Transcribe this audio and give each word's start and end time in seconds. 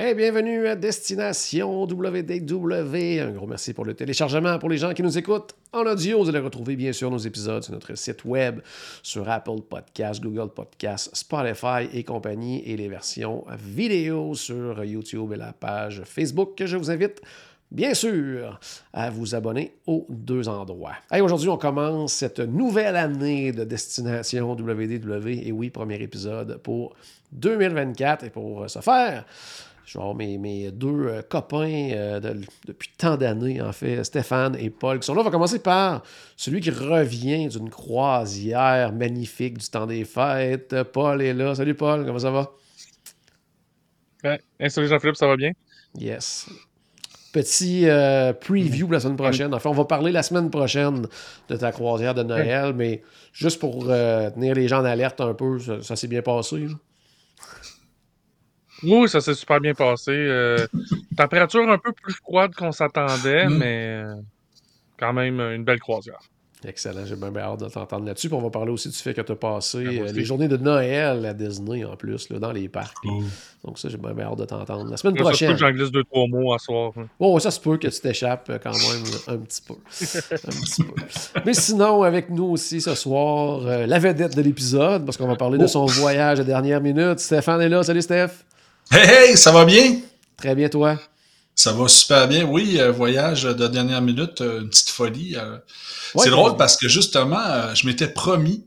Hey, 0.00 0.14
bienvenue 0.14 0.68
à 0.68 0.76
Destination 0.76 1.82
WDW. 1.82 3.18
Un 3.20 3.32
gros 3.32 3.48
merci 3.48 3.74
pour 3.74 3.84
le 3.84 3.94
téléchargement. 3.94 4.56
Pour 4.60 4.68
les 4.68 4.78
gens 4.78 4.94
qui 4.94 5.02
nous 5.02 5.18
écoutent 5.18 5.56
en 5.72 5.84
audio, 5.86 6.22
vous 6.22 6.28
allez 6.28 6.38
retrouver 6.38 6.76
bien 6.76 6.92
sûr 6.92 7.10
nos 7.10 7.18
épisodes 7.18 7.64
sur 7.64 7.72
notre 7.72 7.96
site 7.96 8.24
web, 8.24 8.60
sur 9.02 9.28
Apple 9.28 9.60
Podcasts, 9.68 10.22
Google 10.22 10.54
Podcasts, 10.54 11.16
Spotify 11.16 11.88
et 11.92 12.04
compagnie, 12.04 12.62
et 12.64 12.76
les 12.76 12.86
versions 12.86 13.44
vidéo 13.58 14.36
sur 14.36 14.84
YouTube 14.84 15.32
et 15.32 15.36
la 15.36 15.52
page 15.52 16.02
Facebook 16.04 16.54
que 16.56 16.66
je 16.66 16.76
vous 16.76 16.92
invite 16.92 17.20
bien 17.70 17.92
sûr, 17.92 18.58
à 18.92 19.10
vous 19.10 19.34
abonner 19.34 19.74
aux 19.86 20.06
deux 20.08 20.48
endroits. 20.48 20.94
Aujourd'hui, 21.20 21.48
on 21.48 21.58
commence 21.58 22.12
cette 22.12 22.38
nouvelle 22.38 22.96
année 22.96 23.52
de 23.52 23.64
Destination 23.64 24.52
WDW. 24.52 25.46
Et 25.46 25.52
oui, 25.52 25.70
premier 25.70 26.00
épisode 26.00 26.58
pour 26.62 26.94
2024. 27.32 28.24
Et 28.24 28.30
pour 28.30 28.70
ce 28.70 28.78
faire, 28.78 29.26
je 29.88 29.94
vais 29.96 30.02
avoir 30.02 30.14
mes, 30.14 30.36
mes 30.36 30.70
deux 30.70 31.06
euh, 31.06 31.22
copains 31.22 31.88
euh, 31.92 32.20
de- 32.20 32.42
depuis 32.66 32.90
tant 32.98 33.16
d'années, 33.16 33.62
en 33.62 33.72
fait, 33.72 34.04
Stéphane 34.04 34.54
et 34.60 34.68
Paul, 34.68 34.98
qui 35.00 35.06
sont 35.06 35.14
là. 35.14 35.22
On 35.22 35.24
va 35.24 35.30
commencer 35.30 35.60
par 35.60 36.02
celui 36.36 36.60
qui 36.60 36.68
revient 36.70 37.48
d'une 37.48 37.70
croisière 37.70 38.92
magnifique 38.92 39.56
du 39.56 39.66
temps 39.66 39.86
des 39.86 40.04
fêtes. 40.04 40.76
Paul 40.92 41.22
est 41.22 41.32
là. 41.32 41.54
Salut 41.54 41.74
Paul, 41.74 42.04
comment 42.04 42.18
ça 42.18 42.30
va? 42.30 42.50
Ouais. 44.24 44.38
Hey, 44.60 44.70
salut 44.70 44.88
Jean-Philippe, 44.88 45.16
ça 45.16 45.26
va 45.26 45.36
bien? 45.36 45.52
Yes. 45.96 46.50
Petit 47.32 47.88
euh, 47.88 48.34
preview 48.34 48.84
pour 48.86 48.92
la 48.92 49.00
semaine 49.00 49.16
prochaine. 49.16 49.54
Enfin, 49.54 49.70
on 49.70 49.74
va 49.74 49.86
parler 49.86 50.12
la 50.12 50.22
semaine 50.22 50.50
prochaine 50.50 51.06
de 51.48 51.56
ta 51.56 51.72
croisière 51.72 52.12
de 52.14 52.24
Noël, 52.24 52.74
mais 52.74 53.02
juste 53.32 53.58
pour 53.58 53.86
tenir 53.86 54.54
les 54.54 54.68
gens 54.68 54.80
en 54.80 54.84
alerte 54.84 55.20
un 55.22 55.32
peu, 55.32 55.58
ça, 55.58 55.82
ça 55.82 55.96
s'est 55.96 56.08
bien 56.08 56.20
passé. 56.20 56.58
là. 56.58 56.74
Oui, 58.82 59.08
ça 59.08 59.20
s'est 59.20 59.34
super 59.34 59.60
bien 59.60 59.74
passé. 59.74 60.12
euh, 60.12 60.66
température 61.16 61.68
un 61.68 61.78
peu 61.78 61.92
plus 61.92 62.14
froide 62.14 62.54
qu'on 62.54 62.72
s'attendait, 62.72 63.46
Mm. 63.46 63.58
mais 63.58 64.02
euh, 64.04 64.14
quand 64.98 65.12
même 65.12 65.40
une 65.40 65.64
belle 65.64 65.80
croisière. 65.80 66.20
Excellent, 66.66 67.06
j'ai 67.06 67.14
bien, 67.14 67.30
hâte 67.38 67.60
de 67.60 67.68
t'entendre 67.68 68.04
là-dessus. 68.04 68.28
Puis 68.28 68.36
on 68.36 68.40
va 68.42 68.50
parler 68.50 68.72
aussi 68.72 68.88
du 68.88 68.96
fait 68.96 69.14
que 69.14 69.20
tu 69.20 69.30
as 69.30 69.36
passé 69.36 69.78
moi 69.78 70.08
euh, 70.08 70.12
les 70.12 70.24
journées 70.24 70.48
de 70.48 70.56
Noël 70.56 71.24
à 71.24 71.32
Disney 71.32 71.84
en 71.84 71.94
plus, 71.94 72.28
là, 72.30 72.40
dans 72.40 72.50
les 72.50 72.68
parcs. 72.68 72.96
là. 73.04 73.12
Donc 73.64 73.78
ça, 73.78 73.88
j'ai 73.88 73.96
bien, 73.96 74.08
hâte 74.18 74.38
de 74.40 74.44
t'entendre. 74.44 74.90
La 74.90 74.96
semaine 74.96 75.14
Là, 75.14 75.22
ça 75.22 75.32
se 75.34 75.38
peut 75.38 75.46
prochaine. 75.46 75.52
que 75.52 75.56
j'en 75.58 75.70
glisse 75.70 75.92
deux, 75.92 76.02
trois 76.02 76.26
mots 76.26 76.52
à 76.52 76.58
soir. 76.58 76.90
hein. 76.96 77.06
Bon, 77.20 77.38
ça 77.38 77.52
se 77.52 77.60
peut 77.60 77.76
que 77.76 77.86
tu 77.86 78.00
t'échappes 78.00 78.50
quand 78.60 78.72
même 78.72 79.04
un 79.28 79.38
petit 79.38 79.62
peu. 79.62 79.74
Un 79.74 80.50
petit 80.50 80.82
peu. 80.82 81.40
Mais 81.46 81.54
sinon, 81.54 82.02
avec 82.02 82.28
nous 82.28 82.46
aussi 82.46 82.80
ce 82.80 82.96
soir, 82.96 83.60
euh, 83.64 83.86
la 83.86 84.00
vedette 84.00 84.36
de 84.36 84.42
l'épisode, 84.42 85.04
parce 85.04 85.16
qu'on 85.16 85.28
va 85.28 85.36
parler 85.36 85.58
de 85.58 85.66
son 85.68 85.86
voyage 85.86 86.40
à 86.40 86.44
dernière 86.44 86.80
minute. 86.80 87.20
Stéphane 87.20 87.60
est 87.60 87.68
là. 87.68 87.84
Salut 87.84 88.02
Steph. 88.02 88.30
Hey, 88.90 89.30
hey, 89.30 89.36
ça 89.36 89.52
va 89.52 89.64
bien? 89.64 90.00
Très 90.36 90.54
bien, 90.54 90.68
toi. 90.68 90.98
Ça 91.54 91.72
va 91.72 91.88
super 91.88 92.28
bien. 92.28 92.44
Oui, 92.44 92.78
euh, 92.80 92.92
voyage 92.92 93.42
de 93.42 93.66
dernière 93.66 94.00
minute, 94.00 94.40
euh, 94.40 94.60
une 94.60 94.68
petite 94.70 94.90
folie. 94.90 95.36
euh. 95.36 95.58
Ouais, 96.14 96.24
c'est 96.24 96.30
drôle 96.30 96.56
parce 96.56 96.76
que 96.76 96.88
justement, 96.88 97.74
je 97.74 97.86
m'étais 97.86 98.08
promis 98.08 98.64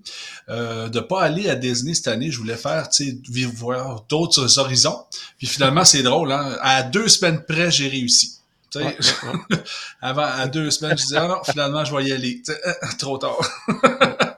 euh, 0.50 0.90
de 0.90 1.00
pas 1.00 1.22
aller 1.24 1.50
à 1.50 1.56
Disney 1.56 1.94
cette 1.96 2.10
année. 2.10 2.30
Je 2.30 2.38
voulais 2.38 2.58
faire, 2.58 2.90
tu 2.90 3.06
sais, 3.06 3.18
vivre 3.32 3.52
voir 3.56 4.06
d'autres 4.10 4.60
horizons. 4.60 5.00
Puis 5.38 5.48
finalement, 5.48 5.86
c'est 5.86 6.04
drôle. 6.04 6.32
Hein? 6.32 6.58
À 6.62 6.84
deux 6.84 7.08
semaines 7.08 7.42
près, 7.48 7.72
j'ai 7.72 7.88
réussi. 7.88 8.34
Ouais, 8.76 8.84
ouais. 8.86 9.58
Avant, 10.02 10.24
à 10.24 10.48
deux 10.48 10.70
semaines, 10.70 10.98
je 10.98 11.04
disais, 11.04 11.18
ah 11.18 11.28
non, 11.28 11.44
finalement, 11.44 11.84
je 11.84 11.96
vais 11.96 12.04
y 12.06 12.12
aller. 12.12 12.42
Trop 13.00 13.18
tard. 13.18 13.40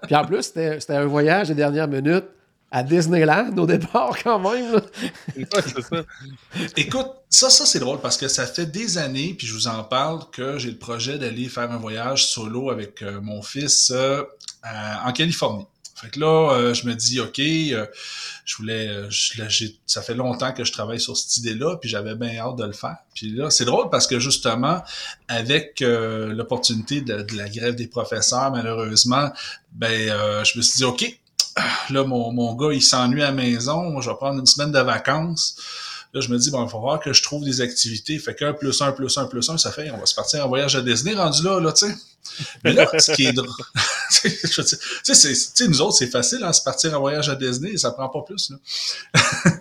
Puis 0.04 0.16
en 0.16 0.26
plus, 0.26 0.44
c'était 0.44 0.80
un 0.96 1.06
voyage 1.06 1.50
de 1.50 1.54
dernière 1.56 1.88
minute 1.88 2.26
à 2.74 2.82
Disneyland 2.84 3.56
au 3.56 3.68
départ 3.68 4.18
quand 4.24 4.40
même. 4.40 4.82
Écoute, 6.76 7.08
ça, 7.30 7.50
ça 7.52 7.66
c'est 7.68 7.80
drôle 7.80 8.02
parce 8.02 8.18
que 8.18 8.28
ça 8.28 8.48
fait 8.48 8.66
des 8.66 8.98
années, 8.98 9.36
puis 9.38 9.46
je 9.46 9.54
vous 9.54 9.68
en 9.68 9.84
parle, 9.84 10.22
que 10.32 10.58
j'ai 10.58 10.72
le 10.72 10.78
projet 10.78 11.20
d'aller 11.20 11.50
faire 11.50 11.72
un 11.72 11.78
voyage 11.78 12.26
solo 12.26 12.72
avec 12.72 13.04
euh, 13.04 13.22
mon 13.22 13.44
fils 13.44 13.92
euh, 13.96 14.24
en 15.06 15.12
Californie. 15.14 15.66
Fait 15.96 16.10
que 16.10 16.20
là, 16.20 16.52
euh, 16.54 16.74
je 16.74 16.88
me 16.88 16.96
dis, 16.96 17.20
OK, 17.20 17.40
euh, 17.40 17.86
je 18.44 18.56
voulais, 18.58 18.88
euh, 18.88 19.08
je- 19.10 19.68
ça 19.86 20.02
fait 20.02 20.16
longtemps 20.16 20.52
que 20.52 20.64
je 20.66 20.72
travaille 20.72 21.00
sur 21.00 21.16
cette 21.16 21.38
idée-là, 21.38 21.78
puis 21.78 21.90
j'avais 21.90 22.16
bien 22.16 22.36
hâte 22.40 22.56
de 22.58 22.66
le 22.66 22.74
faire. 22.74 22.98
Puis 23.14 23.30
là, 23.30 23.52
c'est 23.52 23.66
drôle 23.66 23.92
parce 23.92 24.08
que 24.08 24.20
justement, 24.20 24.82
avec 25.28 25.84
euh, 25.84 26.34
l'opportunité 26.34 27.02
de, 27.02 27.22
de 27.22 27.38
la 27.38 27.48
grève 27.48 27.76
des 27.76 27.88
professeurs, 27.88 28.50
malheureusement, 28.52 29.32
ben, 29.74 30.44
je 30.44 30.58
me 30.58 30.64
suis 30.64 30.78
dit, 30.78 30.84
OK, 30.84 31.20
là, 31.90 32.04
mon, 32.04 32.32
mon 32.32 32.54
gars, 32.56 32.74
il 32.74 32.82
s'ennuie 32.82 33.22
à 33.22 33.28
la 33.28 33.32
maison, 33.32 33.90
moi, 33.92 34.02
je 34.02 34.10
vais 34.10 34.16
prendre 34.16 34.40
une 34.40 34.46
semaine 34.46 34.72
de 34.72 34.80
vacances. 34.80 35.56
Là, 36.14 36.22
je 36.22 36.30
me 36.30 36.38
dis, 36.38 36.52
bon, 36.52 36.62
il 36.62 36.66
va 36.66 36.72
falloir 36.72 37.00
que 37.00 37.12
je 37.12 37.24
trouve 37.24 37.44
des 37.44 37.62
activités. 37.62 38.20
Fait 38.20 38.36
qu'un 38.36 38.54
plus 38.54 38.82
un 38.82 38.92
plus 38.92 39.18
un 39.18 39.26
plus 39.26 39.50
un, 39.50 39.58
ça 39.58 39.72
fait, 39.72 39.90
on 39.92 39.98
va 39.98 40.06
se 40.06 40.14
partir 40.14 40.46
en 40.46 40.48
voyage 40.48 40.76
à 40.76 40.82
Disney 40.82 41.16
rendu 41.16 41.44
là, 41.44 41.60
là, 41.60 41.72
tu 41.74 41.88
sais. 41.88 41.96
Mais 42.64 42.74
là, 42.74 42.88
ce 43.00 43.12
qui 43.12 43.26
est 43.26 43.34
drôle, 43.34 43.50
tu 44.22 44.30
sais, 45.16 45.68
nous 45.68 45.82
autres, 45.82 45.98
c'est 45.98 46.08
facile, 46.08 46.44
hein, 46.44 46.54
se 46.54 46.64
partir 46.64 46.96
en 46.96 47.00
voyage 47.00 47.30
à 47.30 47.36
Disney, 47.36 47.78
ça 47.78 47.92
prend 47.92 48.10
pas 48.10 48.22
plus, 48.22 48.52
là. 48.52 48.58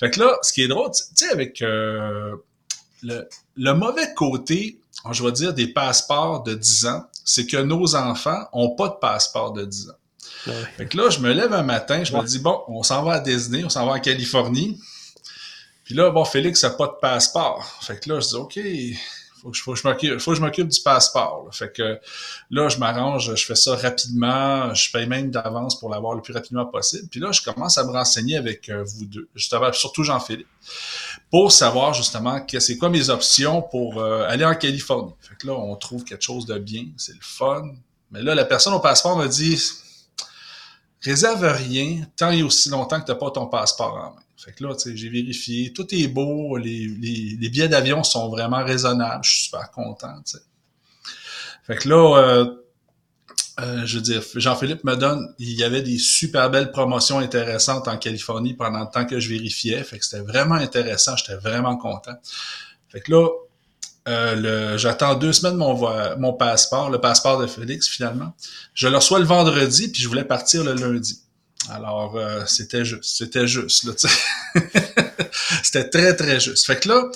fait 0.00 0.10
que 0.10 0.20
là, 0.20 0.38
ce 0.42 0.52
qui 0.52 0.62
est 0.62 0.68
drôle, 0.68 0.90
tu 0.90 1.04
sais, 1.14 1.30
avec 1.30 1.60
euh, 1.62 2.34
le, 3.02 3.28
le 3.56 3.72
mauvais 3.74 4.12
côté, 4.14 4.80
je 5.10 5.22
vais 5.22 5.32
dire, 5.32 5.52
des 5.52 5.68
passeports 5.68 6.42
de 6.42 6.54
10 6.54 6.86
ans, 6.86 7.04
c'est 7.24 7.46
que 7.46 7.58
nos 7.58 7.94
enfants 7.94 8.48
ont 8.52 8.70
pas 8.70 8.88
de 8.88 8.96
passeport 9.00 9.52
de 9.52 9.64
10 9.64 9.90
ans. 9.90 9.98
Ouais. 10.46 10.52
Fait 10.76 10.86
que 10.86 10.96
là, 10.96 11.10
je 11.10 11.18
me 11.20 11.32
lève 11.32 11.52
un 11.52 11.62
matin, 11.62 12.04
je 12.04 12.12
Ouais. 12.12 12.22
me 12.22 12.26
dis, 12.26 12.38
bon, 12.38 12.62
on 12.68 12.82
s'en 12.82 13.02
va 13.02 13.14
à 13.14 13.20
Disney, 13.20 13.64
on 13.64 13.68
s'en 13.68 13.84
va 13.86 13.92
en 13.92 14.00
Californie. 14.00 14.78
Puis 15.84 15.94
là, 15.94 16.10
bon, 16.10 16.24
Félix 16.24 16.62
n'a 16.62 16.70
pas 16.70 16.86
de 16.86 16.96
passeport. 17.00 17.64
Fait 17.82 17.98
que 17.98 18.10
là, 18.10 18.20
je 18.20 18.28
dis, 18.28 18.34
OK, 18.34 18.58
faut 19.40 19.50
que 19.50 19.58
faut 19.58 19.72
que 19.72 20.36
je 20.36 20.40
m'occupe, 20.42 20.68
du 20.68 20.80
passeport. 20.82 21.44
là. 21.46 21.52
Fait 21.52 21.72
que 21.72 21.98
là, 22.50 22.68
je 22.68 22.76
m'arrange, 22.78 23.34
je 23.34 23.44
fais 23.46 23.54
ça 23.54 23.74
rapidement, 23.76 24.74
je 24.74 24.90
paye 24.92 25.06
même 25.06 25.30
d'avance 25.30 25.78
pour 25.78 25.88
l'avoir 25.90 26.14
le 26.14 26.20
plus 26.22 26.34
rapidement 26.34 26.66
possible. 26.66 27.08
Puis 27.08 27.20
là, 27.20 27.30
je 27.32 27.40
commence 27.42 27.78
à 27.78 27.84
me 27.84 27.90
renseigner 27.92 28.36
avec 28.36 28.68
euh, 28.68 28.82
vous 28.84 29.06
deux, 29.06 29.28
justement, 29.34 29.72
surtout 29.72 30.02
Jean-Philippe, 30.02 30.48
pour 31.30 31.52
savoir 31.52 31.94
justement 31.94 32.40
que 32.44 32.58
c'est 32.60 32.76
quoi 32.76 32.90
mes 32.90 33.08
options 33.10 33.62
pour 33.62 33.98
euh, 34.02 34.26
aller 34.28 34.44
en 34.44 34.54
Californie. 34.56 35.14
Fait 35.20 35.36
que 35.36 35.46
là, 35.46 35.54
on 35.54 35.74
trouve 35.76 36.04
quelque 36.04 36.24
chose 36.24 36.44
de 36.44 36.58
bien, 36.58 36.86
c'est 36.96 37.12
le 37.12 37.18
fun. 37.22 37.62
Mais 38.10 38.22
là, 38.22 38.34
la 38.34 38.44
personne 38.44 38.74
au 38.74 38.80
passeport 38.80 39.16
me 39.16 39.26
dit 39.28 39.58
réserve 41.02 41.44
rien 41.44 42.06
tant 42.16 42.30
et 42.30 42.42
aussi 42.42 42.68
longtemps 42.70 43.00
que 43.00 43.06
tu 43.06 43.12
n'as 43.12 43.18
pas 43.18 43.30
ton 43.30 43.46
passeport 43.46 43.94
en 43.94 44.14
main. 44.14 44.22
Fait 44.36 44.52
que 44.52 44.64
là, 44.64 44.74
j'ai 44.84 45.08
vérifié, 45.08 45.72
tout 45.72 45.86
est 45.92 46.06
beau, 46.06 46.56
les, 46.56 46.86
les, 46.86 47.36
les 47.40 47.48
billets 47.48 47.68
d'avion 47.68 48.04
sont 48.04 48.28
vraiment 48.28 48.64
raisonnables, 48.64 49.24
je 49.24 49.30
suis 49.30 49.42
super 49.44 49.70
content. 49.72 50.14
Fait 51.64 51.76
que 51.76 51.88
là, 51.88 52.16
euh, 52.18 52.54
euh, 53.60 53.84
je 53.84 53.96
veux 53.96 54.02
dire, 54.02 54.22
Jean-Philippe 54.36 54.84
me 54.84 54.94
donne, 54.94 55.34
il 55.40 55.50
y 55.50 55.64
avait 55.64 55.82
des 55.82 55.98
super 55.98 56.50
belles 56.50 56.70
promotions 56.70 57.18
intéressantes 57.18 57.88
en 57.88 57.98
Californie 57.98 58.54
pendant 58.54 58.80
le 58.80 58.90
temps 58.92 59.04
que 59.04 59.18
je 59.18 59.28
vérifiais, 59.28 59.82
fait 59.82 59.98
que 59.98 60.04
c'était 60.04 60.22
vraiment 60.22 60.54
intéressant, 60.54 61.16
j'étais 61.16 61.36
vraiment 61.36 61.76
content. 61.76 62.14
Fait 62.88 63.00
que 63.00 63.10
là, 63.10 63.28
euh, 64.08 64.78
j'attends 64.78 65.14
deux 65.14 65.32
semaines 65.32 65.56
mon, 65.56 65.78
mon 66.18 66.32
passeport, 66.32 66.90
le 66.90 67.00
passeport 67.00 67.38
de 67.38 67.46
Félix 67.46 67.88
finalement. 67.88 68.32
Je 68.74 68.88
le 68.88 68.96
reçois 68.96 69.18
le 69.18 69.24
vendredi, 69.24 69.88
puis 69.88 70.02
je 70.02 70.08
voulais 70.08 70.24
partir 70.24 70.64
le 70.64 70.74
lundi. 70.74 71.20
Alors, 71.70 72.16
euh, 72.16 72.44
c'était 72.46 72.84
juste, 72.84 73.04
c'était 73.04 73.46
juste, 73.46 73.84
là, 73.84 73.92
c'était 75.62 75.88
très, 75.88 76.16
très 76.16 76.40
juste. 76.40 76.64
Fait 76.66 76.80
que 76.80 76.88
là, 76.88 77.10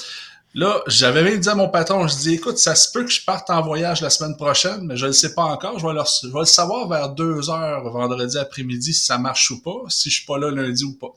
là, 0.54 0.82
j'avais 0.88 1.22
même 1.22 1.38
dit 1.38 1.48
à 1.48 1.54
mon 1.54 1.68
patron, 1.68 2.06
je 2.06 2.16
dis, 2.16 2.34
écoute, 2.34 2.58
ça 2.58 2.74
se 2.74 2.90
peut 2.92 3.04
que 3.04 3.10
je 3.10 3.24
parte 3.24 3.48
en 3.48 3.62
voyage 3.62 4.02
la 4.02 4.10
semaine 4.10 4.36
prochaine, 4.36 4.82
mais 4.82 4.96
je 4.96 5.04
ne 5.04 5.10
le 5.10 5.14
sais 5.14 5.34
pas 5.34 5.44
encore. 5.44 5.78
Je 5.78 5.86
vais, 5.86 5.94
je 6.22 6.28
vais 6.28 6.40
le 6.40 6.44
savoir 6.44 6.88
vers 6.88 7.08
deux 7.10 7.48
heures 7.48 7.88
vendredi 7.90 8.36
après-midi 8.36 8.92
si 8.92 9.06
ça 9.06 9.16
marche 9.16 9.50
ou 9.50 9.62
pas, 9.62 9.78
si 9.88 10.10
je 10.10 10.16
suis 10.16 10.26
pas 10.26 10.38
là 10.38 10.50
lundi 10.50 10.84
ou 10.84 10.94
pas. 10.94 11.14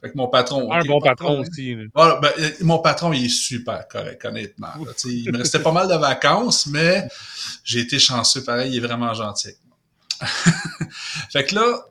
Fait 0.00 0.10
que 0.10 0.16
mon 0.16 0.28
patron. 0.28 0.72
Un 0.72 0.84
bon 0.84 1.00
patron 1.00 1.26
problème. 1.26 1.48
aussi. 1.50 1.74
là. 1.74 1.82
Ah, 1.94 2.18
ben, 2.22 2.30
euh, 2.38 2.50
mon 2.62 2.78
patron, 2.78 3.12
il 3.12 3.26
est 3.26 3.28
super 3.28 3.86
correct, 3.88 4.24
honnêtement. 4.24 4.68
là. 4.68 4.92
Il 5.04 5.32
me 5.32 5.38
restait 5.38 5.60
pas 5.60 5.72
mal 5.72 5.88
de 5.88 5.94
vacances, 5.94 6.66
mais 6.66 7.06
j'ai 7.64 7.80
été 7.80 7.98
chanceux 7.98 8.42
pareil, 8.42 8.72
il 8.72 8.76
est 8.78 8.86
vraiment 8.86 9.12
gentil. 9.12 9.54
fait 11.32 11.44
que 11.44 11.54
là, 11.54 11.90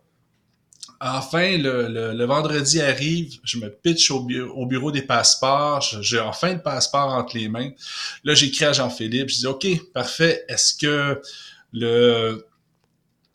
Enfin, 1.02 1.58
le, 1.58 2.26
vendredi 2.26 2.82
arrive, 2.82 3.40
je 3.46 3.58
me 3.58 3.70
pitch 3.70 4.12
au, 4.12 4.20
bureau, 4.22 4.92
des 4.92 5.02
passeports, 5.02 5.82
j'ai 6.02 6.20
enfin 6.20 6.54
le 6.54 6.62
passeport 6.62 7.14
entre 7.14 7.38
les 7.38 7.48
mains. 7.48 7.72
Là, 8.26 8.34
j'écris 8.34 8.66
à 8.66 8.74
Jean-Philippe, 8.74 9.30
je 9.30 9.36
dis, 9.36 9.48
OK, 9.48 9.66
parfait, 9.94 10.44
est-ce 10.50 10.74
que 10.78 11.22
le... 11.72 12.46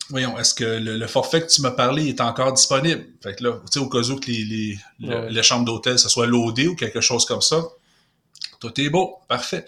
Voyons, 0.09 0.37
est-ce 0.37 0.53
que 0.53 0.63
le, 0.63 1.07
forfait 1.07 1.41
que 1.41 1.47
tu 1.47 1.61
m'as 1.61 1.71
parlé 1.71 2.09
est 2.09 2.21
encore 2.21 2.53
disponible? 2.53 3.05
Fait 3.23 3.35
que 3.35 3.43
là, 3.43 3.53
tu 3.53 3.71
sais, 3.71 3.79
au 3.79 3.89
cas 3.89 3.99
où 3.99 4.19
que 4.19 4.27
les, 4.27 4.77
les, 4.99 5.43
chambres 5.43 5.65
d'hôtel, 5.65 5.97
ce 5.97 6.09
soit 6.09 6.27
loadé 6.27 6.67
ou 6.67 6.75
quelque 6.75 7.01
chose 7.01 7.25
comme 7.25 7.41
ça, 7.41 7.63
tout 8.59 8.79
est 8.79 8.89
beau, 8.89 9.17
parfait. 9.27 9.65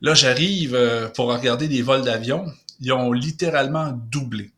Là, 0.00 0.14
j'arrive 0.14 0.74
euh, 0.74 1.08
pour 1.08 1.26
regarder 1.26 1.68
des 1.68 1.82
vols 1.82 2.02
d'avion. 2.02 2.52
Ils 2.80 2.92
ont 2.92 3.12
littéralement 3.12 3.92
doublé. 4.10 4.52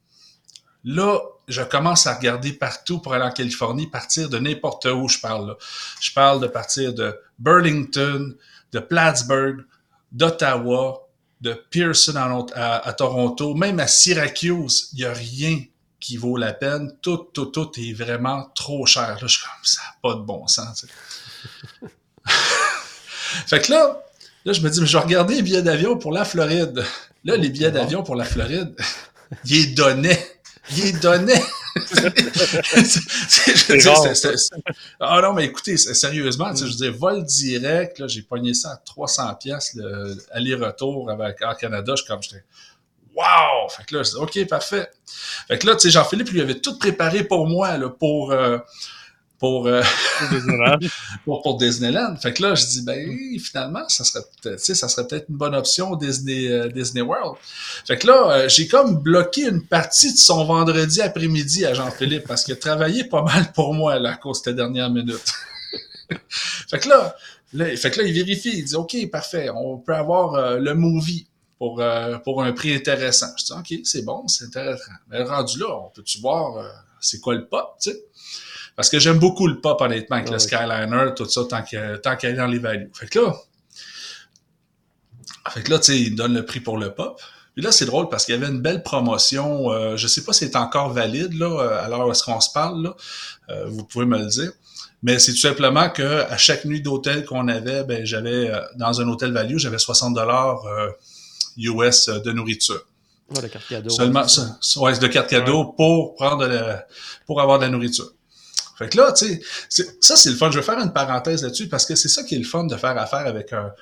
Là, 0.84 1.18
je 1.48 1.62
commence 1.62 2.06
à 2.06 2.14
regarder 2.14 2.52
partout 2.52 2.98
pour 2.98 3.14
aller 3.14 3.24
en 3.24 3.30
Californie, 3.30 3.86
partir 3.86 4.28
de 4.28 4.38
n'importe 4.38 4.86
où 4.86 5.08
je 5.08 5.18
parle. 5.18 5.48
Là. 5.48 5.56
Je 6.00 6.12
parle 6.12 6.40
de 6.40 6.46
partir 6.46 6.94
de 6.94 7.18
Burlington, 7.38 8.34
de 8.72 8.78
Plattsburgh, 8.78 9.64
d'Ottawa, 10.12 11.03
de 11.44 11.52
Pearson 11.70 12.14
à, 12.54 12.92
Toronto, 12.94 13.54
même 13.54 13.78
à 13.78 13.86
Syracuse. 13.86 14.88
Il 14.92 15.00
n'y 15.00 15.04
a 15.04 15.12
rien 15.12 15.62
qui 16.00 16.16
vaut 16.16 16.36
la 16.36 16.52
peine. 16.52 16.96
Tout, 17.02 17.28
tout, 17.32 17.46
tout 17.46 17.70
est 17.78 17.92
vraiment 17.92 18.50
trop 18.54 18.86
cher. 18.86 19.08
Là, 19.08 19.16
je 19.22 19.26
suis 19.28 19.42
comme 19.42 19.64
ça, 19.64 19.82
pas 20.02 20.14
de 20.14 20.20
bon 20.20 20.46
sens. 20.46 20.86
fait 23.46 23.60
que 23.60 23.70
là, 23.70 24.02
là, 24.44 24.52
je 24.52 24.60
me 24.60 24.70
dis, 24.70 24.80
mais 24.80 24.86
je 24.86 24.96
vais 24.96 25.04
regarder 25.04 25.36
les 25.36 25.42
billets 25.42 25.62
d'avion 25.62 25.96
pour 25.98 26.12
la 26.12 26.24
Floride. 26.24 26.84
Là, 27.24 27.36
les 27.36 27.50
billets 27.50 27.70
d'avion 27.70 28.02
pour 28.02 28.16
la 28.16 28.24
Floride, 28.24 28.74
ils 29.44 29.74
donnaient 29.76 30.34
il 30.76 30.98
donnait. 31.00 31.42
Ah 35.00 35.20
non, 35.22 35.32
mais 35.32 35.44
écoutez, 35.44 35.76
sérieusement, 35.76 36.54
je 36.54 36.64
veux 36.64 36.70
dire, 36.70 36.92
vol 36.92 37.24
direct, 37.24 38.06
j'ai 38.06 38.22
pogné 38.22 38.54
ça 38.54 38.72
à 38.72 38.76
300 38.76 39.34
pièces 39.34 39.78
aller-retour 40.30 41.10
avec 41.10 41.42
Air 41.42 41.56
Canada. 41.56 41.94
Je 41.96 42.04
comme 42.04 42.22
j'étais 42.22 42.44
Wow! 43.16 43.68
Fait 43.68 43.84
que 43.84 43.96
là, 43.96 44.02
je 44.02 44.10
dis 44.10 44.16
OK, 44.16 44.48
parfait. 44.48 44.90
Fait 45.46 45.58
que 45.58 45.66
là, 45.66 45.74
tu 45.74 45.82
sais, 45.82 45.90
Jean-Philippe 45.90 46.30
lui 46.30 46.40
avait 46.40 46.58
tout 46.58 46.78
préparé 46.78 47.22
pour 47.22 47.46
moi, 47.46 47.78
là, 47.78 47.88
pour 47.88 48.32
euh, 48.32 48.58
pour, 49.44 49.66
euh, 49.66 49.82
pour, 51.26 51.42
pour, 51.42 51.58
Disneyland. 51.58 52.16
Fait 52.16 52.32
que 52.32 52.42
là, 52.42 52.54
je 52.54 52.64
dis, 52.64 52.80
ben, 52.82 53.38
finalement, 53.38 53.86
ça 53.88 54.02
serait 54.02 54.24
peut-être, 54.40 54.58
ça 54.58 54.88
serait 54.88 55.06
peut-être 55.06 55.26
une 55.28 55.36
bonne 55.36 55.54
option 55.54 55.96
Disney, 55.96 56.48
euh, 56.48 56.68
Disney 56.68 57.02
World. 57.02 57.36
Fait 57.86 57.98
que 57.98 58.06
là, 58.06 58.30
euh, 58.30 58.48
j'ai 58.48 58.66
comme 58.66 59.02
bloqué 59.02 59.42
une 59.42 59.62
partie 59.62 60.14
de 60.14 60.16
son 60.16 60.46
vendredi 60.46 61.02
après-midi 61.02 61.66
à 61.66 61.74
Jean-Philippe 61.74 62.26
parce 62.26 62.42
qu'il 62.42 62.54
a 62.54 62.56
travaillé 62.56 63.04
pas 63.04 63.20
mal 63.20 63.52
pour 63.52 63.74
moi, 63.74 63.98
là, 63.98 64.12
à 64.12 64.16
cause 64.16 64.40
de 64.40 64.44
cette 64.44 64.56
dernière 64.56 64.88
minute. 64.88 65.30
fait 66.70 66.78
que 66.78 66.88
là, 66.88 67.14
fait 67.76 67.90
que 67.90 68.00
là, 68.00 68.06
il 68.06 68.14
vérifie, 68.14 68.56
il 68.56 68.64
dit, 68.64 68.76
OK, 68.76 68.96
parfait, 69.12 69.50
on 69.50 69.76
peut 69.76 69.94
avoir 69.94 70.58
le 70.58 70.74
movie 70.74 71.26
pour, 71.58 71.84
pour 72.24 72.42
un 72.42 72.52
prix 72.52 72.74
intéressant. 72.74 73.28
Je 73.36 73.44
dis, 73.44 73.52
OK, 73.52 73.80
c'est 73.84 74.06
bon, 74.06 74.26
c'est 74.26 74.46
intéressant. 74.46 74.92
Mais 75.10 75.22
rendu 75.22 75.58
là, 75.58 75.66
on 75.84 75.90
peut-tu 75.90 76.18
voir 76.22 76.64
c'est 76.98 77.20
quoi 77.20 77.34
le 77.34 77.46
pop, 77.46 77.76
tu 77.78 77.90
sais? 77.90 78.04
Parce 78.76 78.90
que 78.90 78.98
j'aime 78.98 79.18
beaucoup 79.18 79.46
le 79.46 79.60
pop, 79.60 79.80
honnêtement, 79.80 80.16
avec 80.16 80.30
le 80.30 80.38
Skyliner, 80.38 81.14
tout 81.16 81.26
ça, 81.26 81.42
tant 81.44 81.62
qu'il 81.62 81.78
est 81.78 82.34
dans 82.34 82.46
les 82.46 82.58
values. 82.58 82.90
Fait 82.94 83.06
que 83.06 83.20
là, 83.20 83.34
fait 85.50 85.62
que 85.62 85.70
là, 85.70 85.78
tu 85.78 85.92
sais, 85.92 86.00
il 86.00 86.12
me 86.12 86.16
donne 86.16 86.34
le 86.34 86.44
prix 86.44 86.60
pour 86.60 86.78
le 86.78 86.94
pop. 86.94 87.20
Puis 87.54 87.62
là, 87.62 87.70
c'est 87.70 87.86
drôle 87.86 88.08
parce 88.08 88.24
qu'il 88.24 88.34
y 88.34 88.38
avait 88.38 88.48
une 88.48 88.60
belle 88.60 88.82
promotion. 88.82 89.70
Euh, 89.70 89.96
je 89.96 90.08
sais 90.08 90.24
pas 90.24 90.32
si 90.32 90.46
c'est 90.46 90.56
encore 90.56 90.92
valide, 90.92 91.34
là, 91.34 91.46
euh, 91.46 91.84
à 91.84 91.88
l'heure 91.88 92.06
où 92.06 92.10
est-ce 92.10 92.24
qu'on 92.24 92.40
se 92.40 92.50
parle, 92.52 92.82
là. 92.82 92.96
Euh, 93.50 93.66
vous 93.68 93.84
pouvez 93.84 94.06
me 94.06 94.18
le 94.18 94.26
dire. 94.26 94.50
Mais 95.02 95.18
c'est 95.18 95.32
tout 95.32 95.38
simplement 95.38 95.90
que 95.90 96.22
à 96.22 96.36
chaque 96.36 96.64
nuit 96.64 96.80
d'hôtel 96.80 97.24
qu'on 97.26 97.46
avait, 97.46 97.84
ben, 97.84 98.04
j'avais, 98.04 98.50
dans 98.76 99.00
un 99.02 99.08
hôtel 99.08 99.32
value, 99.32 99.58
j'avais 99.58 99.78
60 99.78 100.14
dollars 100.14 100.64
US 101.58 102.08
de 102.08 102.32
nourriture. 102.32 102.80
Ouais, 103.28 103.42
de 103.42 103.48
carte 103.48 103.68
cadeau. 103.68 103.90
Seulement, 103.90 104.24
ouais, 104.76 104.98
de 104.98 105.06
carte 105.06 105.28
cadeau 105.28 105.74
pour 105.76 106.14
prendre, 106.14 106.48
pour 107.26 107.42
avoir 107.42 107.58
de 107.58 107.64
la 107.64 107.70
nourriture. 107.70 108.10
Fait 108.76 108.88
que 108.88 108.96
là, 108.96 109.12
tu 109.12 109.40
sais, 109.68 109.96
ça, 110.00 110.16
c'est 110.16 110.30
le 110.30 110.36
fun. 110.36 110.50
Je 110.50 110.58
vais 110.58 110.64
faire 110.64 110.78
une 110.78 110.92
parenthèse 110.92 111.42
là-dessus 111.42 111.68
parce 111.68 111.86
que 111.86 111.94
c'est 111.94 112.08
ça 112.08 112.22
qui 112.24 112.34
est 112.34 112.38
le 112.38 112.44
fun 112.44 112.64
de 112.64 112.76
faire 112.76 112.96
affaire 112.98 113.26
avec 113.26 113.52
un, 113.52 113.72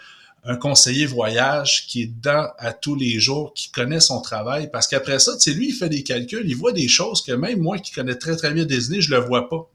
conseiller 0.61 1.07
voyage 1.07 1.87
qui 1.87 2.03
est 2.03 2.07
dedans 2.07 2.49
à 2.59 2.73
tous 2.73 2.97
les 2.97 3.21
jours, 3.21 3.55
qui 3.55 3.71
connaît 3.71 4.01
son 4.01 4.21
travail. 4.21 4.71
Parce 4.73 4.89
qu'après 4.89 5.21
ça, 5.21 5.35
tu 5.35 5.41
sais, 5.41 5.53
lui, 5.53 5.69
il 5.69 5.73
fait 5.73 5.89
des 5.89 6.03
calculs, 6.03 6.43
il 6.45 6.57
voit 6.57 6.73
des 6.73 6.89
choses 6.89 7.23
que 7.23 7.31
même 7.31 7.61
moi 7.61 7.79
qui 7.79 7.93
connais 7.93 8.17
très, 8.17 8.35
très 8.35 8.53
bien 8.53 8.65
Disney, 8.65 9.01
je 9.01 9.13
le 9.13 9.21
vois 9.21 9.49
pas. 9.49 9.71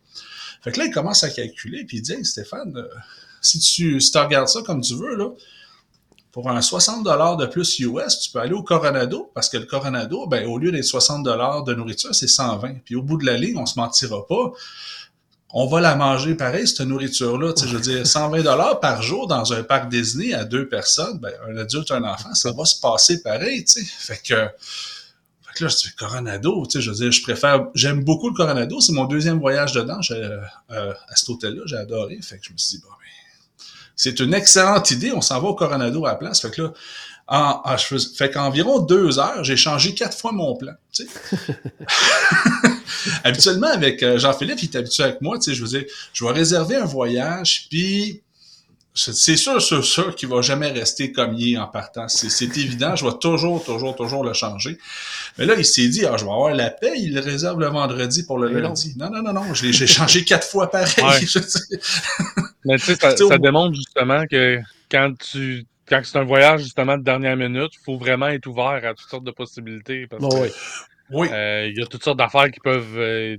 Fait 0.61 0.73
que 0.73 0.79
là, 0.79 0.85
il 0.85 0.91
commence 0.91 1.23
à 1.23 1.29
calculer, 1.29 1.85
puis 1.85 1.97
il 1.97 2.01
dit, 2.01 2.25
Stéphane, 2.25 2.75
euh, 2.75 2.83
si 3.41 3.59
tu, 3.59 4.01
si 4.01 4.17
regardes 4.17 4.49
ça 4.49 4.61
comme 4.61 4.81
tu 4.81 4.95
veux, 4.95 5.15
là, 5.15 5.29
pour 6.37 6.49
un 6.51 6.61
60 6.61 7.03
de 7.03 7.45
plus 7.47 7.79
US, 7.79 8.19
tu 8.19 8.31
peux 8.31 8.39
aller 8.39 8.53
au 8.53 8.61
Coronado, 8.61 9.31
parce 9.33 9.49
que 9.49 9.57
le 9.57 9.65
Coronado, 9.65 10.27
ben, 10.27 10.45
au 10.47 10.57
lieu 10.59 10.71
d'être 10.71 10.83
60 10.83 11.25
de 11.25 11.73
nourriture, 11.73 12.13
c'est 12.13 12.27
120. 12.27 12.83
Puis 12.85 12.95
au 12.95 13.01
bout 13.01 13.17
de 13.17 13.25
la 13.25 13.37
ligne, 13.37 13.57
on 13.57 13.65
se 13.65 13.79
mentira 13.79 14.27
pas 14.27 14.51
on 15.51 15.65
va 15.67 15.79
la 15.79 15.95
manger 15.95 16.35
pareil, 16.35 16.67
cette 16.67 16.81
nourriture-là. 16.81 17.53
Je 17.57 17.75
veux 17.75 17.81
dire, 17.81 18.05
120 18.05 18.43
dollars 18.43 18.79
par 18.79 19.01
jour 19.01 19.27
dans 19.27 19.53
un 19.53 19.63
parc 19.63 19.89
Disney 19.89 20.33
à 20.33 20.43
deux 20.43 20.67
personnes, 20.67 21.19
ben, 21.19 21.31
un 21.49 21.57
adulte, 21.57 21.91
un 21.91 22.03
enfant, 22.03 22.33
ça 22.33 22.51
va 22.51 22.65
se 22.65 22.79
passer 22.79 23.21
pareil, 23.21 23.63
tu 23.63 23.83
sais. 23.83 23.85
Fait 23.85 24.21
que, 24.21 24.33
là, 24.33 25.69
je 25.69 25.75
dis, 25.75 25.95
Coronado, 25.97 26.65
tu 26.65 26.71
sais, 26.73 26.81
je 26.81 26.91
veux 26.91 26.97
dire, 26.97 27.11
je 27.11 27.21
préfère, 27.21 27.67
j'aime 27.73 28.03
beaucoup 28.03 28.29
le 28.29 28.35
Coronado, 28.35 28.81
c'est 28.81 28.91
mon 28.91 29.05
deuxième 29.05 29.39
voyage 29.39 29.71
dedans, 29.71 29.99
euh, 30.11 30.41
à 30.69 31.15
cet 31.15 31.29
hôtel-là, 31.29 31.63
j'ai 31.65 31.77
adoré. 31.77 32.19
Fait 32.21 32.37
que 32.37 32.45
je 32.45 32.53
me 32.53 32.57
suis 32.57 32.77
dit, 32.77 32.83
bon, 32.83 32.91
mais 32.99 33.65
c'est 33.95 34.19
une 34.19 34.33
excellente 34.33 34.91
idée, 34.91 35.11
on 35.13 35.21
s'en 35.21 35.39
va 35.39 35.47
au 35.47 35.55
Coronado 35.55 36.05
à 36.05 36.09
la 36.09 36.15
place. 36.15 36.41
Fait 36.41 36.51
que 36.51 36.61
là, 36.61 36.73
en, 37.29 37.61
en, 37.65 37.77
fait 37.77 38.31
qu'environ 38.31 38.79
deux 38.79 39.19
heures, 39.19 39.43
j'ai 39.43 39.57
changé 39.57 39.93
quatre 39.93 40.17
fois 40.17 40.31
mon 40.31 40.55
plan. 40.55 40.73
Tu 40.91 41.05
sais. 41.05 41.59
Habituellement, 43.23 43.67
avec 43.67 44.03
euh, 44.03 44.17
Jean-Philippe, 44.17 44.61
il 44.63 44.69
est 44.69 44.75
habitué 44.75 45.03
avec 45.03 45.21
moi. 45.21 45.37
Tu 45.37 45.43
sais, 45.43 45.55
je 45.55 45.61
veux 45.61 45.69
dire, 45.69 45.85
je 46.13 46.25
vais 46.25 46.31
réserver 46.31 46.75
un 46.75 46.85
voyage, 46.85 47.67
puis 47.69 48.21
c'est 48.97 49.37
sûr, 49.37 49.61
sûr, 49.61 49.85
sûr 49.85 50.15
qu'il 50.15 50.27
va 50.27 50.41
jamais 50.41 50.71
rester 50.71 51.11
comme 51.11 51.35
il 51.35 51.53
est 51.53 51.57
en 51.57 51.67
partant. 51.67 52.07
C'est 52.07 52.57
évident. 52.57 52.95
Je 52.95 53.05
vais 53.05 53.13
toujours, 53.21 53.63
toujours, 53.63 53.95
toujours 53.95 54.23
le 54.23 54.33
changer. 54.33 54.79
Mais 55.37 55.45
là, 55.45 55.53
il 55.55 55.65
s'est 55.65 55.87
dit, 55.87 56.03
ah, 56.05 56.17
je 56.17 56.25
vais 56.25 56.31
avoir 56.31 56.53
la 56.53 56.71
paix. 56.71 56.93
Il 56.97 57.17
réserve 57.19 57.59
le 57.59 57.67
vendredi 57.67 58.25
pour 58.25 58.39
le 58.39 58.49
lundi. 58.49 58.95
Non, 58.97 59.11
non, 59.11 59.21
non, 59.21 59.33
non. 59.33 59.53
J'ai 59.53 59.85
changé 59.85 60.23
quatre 60.25 60.47
fois 60.47 60.71
pareil. 60.71 60.87
Mais 62.65 62.77
tu 62.77 62.85
sais, 62.85 62.95
ça, 62.95 63.15
ça 63.15 63.37
démontre 63.37 63.75
justement 63.75 64.25
que 64.25 64.59
quand 64.89 65.13
tu 65.19 65.65
quand 65.87 66.01
c'est 66.03 66.17
un 66.17 66.25
voyage 66.25 66.63
justement 66.63 66.97
de 66.97 67.03
dernière 67.03 67.37
minute, 67.37 67.71
il 67.73 67.83
faut 67.85 67.97
vraiment 67.97 68.27
être 68.27 68.45
ouvert 68.47 68.81
à 68.83 68.93
toutes 68.93 69.09
sortes 69.09 69.23
de 69.23 69.31
possibilités. 69.31 70.07
Parce 70.07 70.23
oui. 70.35 70.49
Oui. 71.11 71.27
Euh, 71.31 71.67
il 71.67 71.77
y 71.77 71.81
a 71.81 71.85
toutes 71.85 72.03
sortes 72.03 72.17
d'affaires 72.17 72.49
qui 72.51 72.59
peuvent. 72.59 72.97
Euh, 72.97 73.37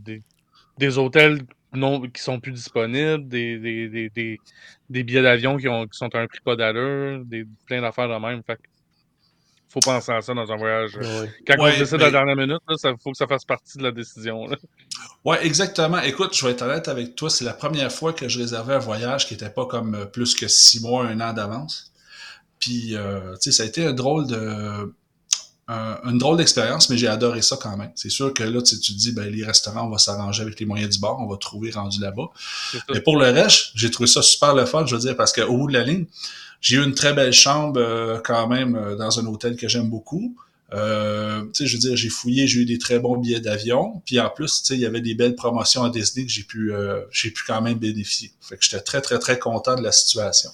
des, 0.79 0.99
hôtels 0.99 1.43
non, 1.73 2.01
qui 2.03 2.23
sont 2.23 2.39
plus 2.39 2.53
disponibles, 2.53 3.29
des, 3.29 3.59
des, 3.59 4.11
des, 4.11 4.39
des 4.89 5.03
billets 5.03 5.23
d'avion 5.23 5.57
qui, 5.57 5.65
qui 5.65 5.99
sont 5.99 6.15
à 6.15 6.21
un 6.21 6.27
prix 6.27 6.41
pas 6.45 6.57
d'allure, 6.57 7.25
des, 7.25 7.45
plein 7.67 7.83
d'affaires 7.83 8.09
de 8.09 8.15
même. 8.15 8.43
Fait 8.47 8.59
faut 9.69 9.81
penser 9.81 10.13
à 10.13 10.23
ça 10.23 10.33
dans 10.33 10.51
un 10.51 10.57
voyage. 10.57 10.99
Quand 11.47 11.57
on 11.59 11.67
décide 11.67 12.01
à 12.01 12.05
la 12.05 12.11
dernière 12.11 12.37
minute, 12.37 12.61
il 12.71 12.95
faut 13.03 13.11
que 13.11 13.17
ça 13.19 13.27
fasse 13.27 13.45
partie 13.45 13.77
de 13.79 13.83
la 13.83 13.93
décision. 13.93 14.47
Oui, 15.25 15.37
exactement. 15.43 15.99
Écoute, 16.01 16.35
je 16.35 16.47
vais 16.47 16.53
être 16.53 16.63
honnête 16.63 16.89
avec 16.89 17.15
toi, 17.17 17.29
c'est 17.29 17.45
la 17.45 17.53
première 17.53 17.93
fois 17.93 18.13
que 18.13 18.29
je 18.29 18.39
réservais 18.39 18.75
un 18.75 18.79
voyage 18.79 19.27
qui 19.27 19.35
n'était 19.35 19.51
pas 19.51 19.67
comme 19.67 19.95
euh, 19.95 20.05
plus 20.07 20.35
que 20.35 20.49
six 20.49 20.81
mois, 20.81 21.05
un 21.07 21.21
an 21.21 21.35
d'avance. 21.35 21.93
Puis, 22.59 22.97
euh, 22.97 23.35
tu 23.35 23.51
sais, 23.51 23.53
ça 23.53 23.63
a 23.65 23.67
été 23.67 23.85
un 23.85 23.93
drôle 23.93 24.27
de, 24.27 24.95
une 25.69 26.17
drôle 26.17 26.39
d'expérience, 26.39 26.89
mais 26.89 26.97
j'ai 26.97 27.09
adoré 27.09 27.43
ça 27.43 27.59
quand 27.61 27.77
même. 27.77 27.91
C'est 27.95 28.09
sûr 28.09 28.33
que 28.33 28.43
là, 28.43 28.63
tu 28.63 28.79
te 28.79 28.93
dis, 28.93 29.13
ben, 29.13 29.31
les 29.31 29.45
restaurants, 29.45 29.87
on 29.87 29.91
va 29.91 29.99
s'arranger 29.99 30.43
avec 30.43 30.59
les 30.61 30.67
moyens 30.67 30.95
du 30.95 30.99
bord, 30.99 31.19
on 31.21 31.27
va 31.27 31.37
trouver 31.37 31.71
rendu 31.71 32.01
là-bas. 32.01 32.29
Mais 32.91 33.01
pour 33.01 33.19
le 33.19 33.27
reste, 33.31 33.73
j'ai 33.75 33.91
trouvé 33.91 34.07
ça 34.07 34.23
super 34.23 34.55
le 34.55 34.65
fun, 34.65 34.87
je 34.87 34.95
veux 34.95 35.01
dire, 35.01 35.17
parce 35.17 35.33
qu'au 35.33 35.57
bout 35.57 35.69
de 35.69 35.75
la 35.75 35.85
ligne, 35.85 36.07
j'ai 36.61 36.77
eu 36.77 36.85
une 36.85 36.95
très 36.95 37.13
belle 37.13 37.33
chambre 37.33 37.81
euh, 37.81 38.19
quand 38.25 38.49
même 38.49 38.75
euh, 38.77 38.97
dans 38.97 39.21
un 39.21 39.27
hôtel 39.27 39.57
que 39.57 39.69
j'aime 39.69 39.89
beaucoup. 39.89 40.37
Euh, 40.75 41.43
tu 41.45 41.51
sais, 41.55 41.67
je 41.67 41.75
veux 41.75 41.81
dire, 41.81 41.97
j'ai 41.97 42.09
fouillé, 42.09 42.47
j'ai 42.47 42.61
eu 42.61 42.65
des 42.65 42.79
très 42.79 42.99
bons 42.99 43.17
billets 43.17 43.41
d'avion. 43.41 44.03
Puis 44.05 44.19
en 44.21 44.29
plus, 44.29 44.63
tu 44.63 44.69
sais, 44.69 44.75
il 44.75 44.81
y 44.81 44.87
avait 44.87 45.01
des 45.01 45.15
belles 45.15 45.35
promotions 45.35 45.85
à 45.85 45.91
Disney 45.91 46.27
que 46.27 46.33
j'ai 46.33 46.43
pu, 46.43 46.73
j'ai 47.11 47.31
pu 47.31 47.45
quand 47.47 47.63
même 47.63 47.79
bénéficier. 47.79 48.33
Fait 48.41 48.57
que 48.57 48.65
j'étais 48.65 48.81
très, 48.81 49.01
très, 49.01 49.19
très 49.19 49.39
content 49.39 49.77
de 49.77 49.83
la 49.83 49.93
situation. 49.93 50.51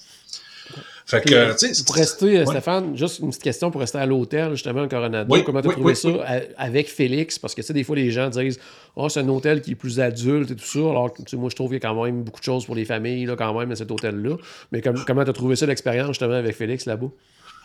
Fait 1.05 1.21
que, 1.21 1.55
tu 1.57 1.73
sais. 1.73 1.83
Pour 1.83 1.95
rester, 1.95 2.39
euh, 2.39 2.45
Stéphane, 2.45 2.97
juste 2.97 3.19
une 3.19 3.29
petite 3.29 3.43
question 3.43 3.69
pour 3.69 3.81
rester 3.81 3.99
à 3.99 4.07
l'hôtel, 4.07 4.51
justement, 4.51 4.81
en 4.81 4.87
Coronado. 4.87 5.43
Comment 5.43 5.61
tu 5.61 5.69
as 5.69 5.71
trouvé 5.73 5.93
ça 5.93 6.09
avec 6.57 6.89
Félix? 6.89 7.37
Parce 7.37 7.53
que, 7.53 7.61
tu 7.61 7.67
sais, 7.67 7.73
des 7.73 7.83
fois, 7.83 7.95
les 7.95 8.09
gens 8.09 8.29
disent, 8.29 8.59
oh, 8.95 9.07
c'est 9.07 9.19
un 9.19 9.29
hôtel 9.29 9.61
qui 9.61 9.71
est 9.71 9.75
plus 9.75 9.99
adulte 9.99 10.51
et 10.51 10.55
tout 10.55 10.65
ça. 10.65 10.79
Alors, 10.79 11.13
tu 11.13 11.23
sais, 11.27 11.37
moi, 11.37 11.49
je 11.49 11.55
trouve 11.55 11.67
qu'il 11.67 11.75
y 11.75 11.85
a 11.85 11.87
quand 11.87 12.03
même 12.03 12.23
beaucoup 12.23 12.39
de 12.39 12.45
choses 12.45 12.65
pour 12.65 12.75
les 12.75 12.85
familles, 12.85 13.25
là, 13.25 13.35
quand 13.35 13.57
même, 13.57 13.71
à 13.71 13.75
cet 13.75 13.91
hôtel-là. 13.91 14.37
Mais 14.71 14.81
comment 14.81 15.23
tu 15.23 15.29
as 15.29 15.33
trouvé 15.33 15.55
ça, 15.55 15.65
l'expérience, 15.67 16.07
justement, 16.07 16.33
avec 16.33 16.55
Félix 16.55 16.85
là-bas? 16.85 17.07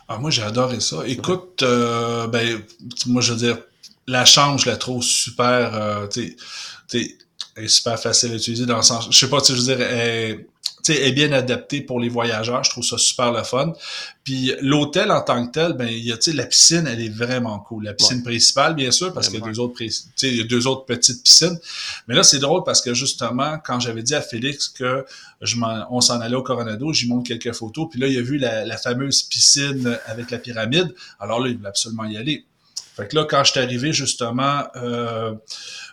Ah, 0.09 0.19
moi, 0.19 0.31
j'ai 0.31 0.43
adoré 0.43 0.81
ça. 0.81 0.99
Écoute, 1.07 1.63
euh, 1.63 2.27
ben, 2.27 2.61
moi, 3.07 3.23
je 3.23 3.33
veux 3.33 3.39
dire, 3.39 3.59
la 4.07 4.25
chambre, 4.25 4.59
je 4.59 4.69
la 4.69 4.77
trouve 4.77 5.03
super, 5.03 5.75
euh, 5.75 6.07
tu 6.09 6.37
sais, 6.89 7.17
elle 7.57 7.65
est 7.65 7.69
super 7.69 7.99
facile 7.99 8.33
à 8.33 8.35
utiliser 8.35 8.67
dans 8.67 8.77
le 8.77 8.83
sens, 8.83 9.09
je 9.11 9.17
sais 9.17 9.29
pas, 9.31 9.41
tu 9.41 9.53
veux 9.53 9.63
dire, 9.63 9.81
elle, 9.81 10.47
est 10.89 11.13
bien 11.13 11.33
adaptée 11.33 11.81
pour 11.81 12.01
les 12.01 12.09
voyageurs. 12.09 12.65
Je 12.65 12.71
trouve 12.71 12.85
ça 12.85 12.99
super 12.99 13.33
le 13.33 13.43
fun. 13.43 13.73
Puis 14.25 14.53
l'hôtel 14.61 15.11
en 15.11 15.23
tant 15.23 15.47
que 15.47 15.53
tel, 15.53 15.73
ben 15.73 15.89
il 15.89 16.05
y 16.05 16.13
a 16.13 16.17
la 16.35 16.47
piscine, 16.47 16.87
elle 16.87 17.01
est 17.01 17.09
vraiment 17.09 17.59
cool. 17.59 17.85
La 17.85 17.95
piscine 17.95 18.23
principale, 18.23 18.75
bien 18.75 18.91
sûr, 18.91 19.13
parce 19.13 19.29
qu'il 19.29 19.41
y 19.41 19.43
a 19.43 19.47
deux 19.47 19.59
autres 19.59 19.81
il 19.81 20.37
y 20.37 20.41
a 20.41 20.45
deux 20.45 20.67
autres 20.67 20.85
petites 20.85 21.23
piscines. 21.23 21.59
Mais 22.07 22.15
là, 22.15 22.23
c'est 22.23 22.39
drôle 22.39 22.63
parce 22.65 22.81
que 22.81 22.95
justement, 22.95 23.59
quand 23.65 23.81
j'avais 23.81 24.03
dit 24.03 24.15
à 24.15 24.21
Félix 24.21 24.69
que 24.69 25.05
je 25.41 25.57
on 25.91 26.01
s'en 26.01 26.21
allait 26.21 26.37
au 26.37 26.43
Coronado, 26.43 26.93
j'y 26.93 27.09
montre 27.09 27.29
quelques 27.29 27.55
photos. 27.55 27.89
Puis 27.91 27.99
là, 28.01 28.07
il 28.07 28.17
a 28.19 28.23
vu 28.23 28.37
la, 28.39 28.65
la 28.65 28.77
fameuse 28.77 29.23
piscine 29.23 29.99
avec 30.07 30.31
la 30.31 30.39
pyramide. 30.39 30.95
Alors 31.19 31.41
là, 31.41 31.49
il 31.49 31.57
voulait 31.57 31.69
absolument 31.69 32.05
y 32.05 32.17
aller. 32.17 32.45
Fait 33.01 33.09
que 33.09 33.17
là, 33.17 33.25
quand 33.25 33.45
je 33.45 33.53
suis 33.53 33.61
arrivé 33.61 33.93
justement 33.93 34.65
euh, 34.77 35.35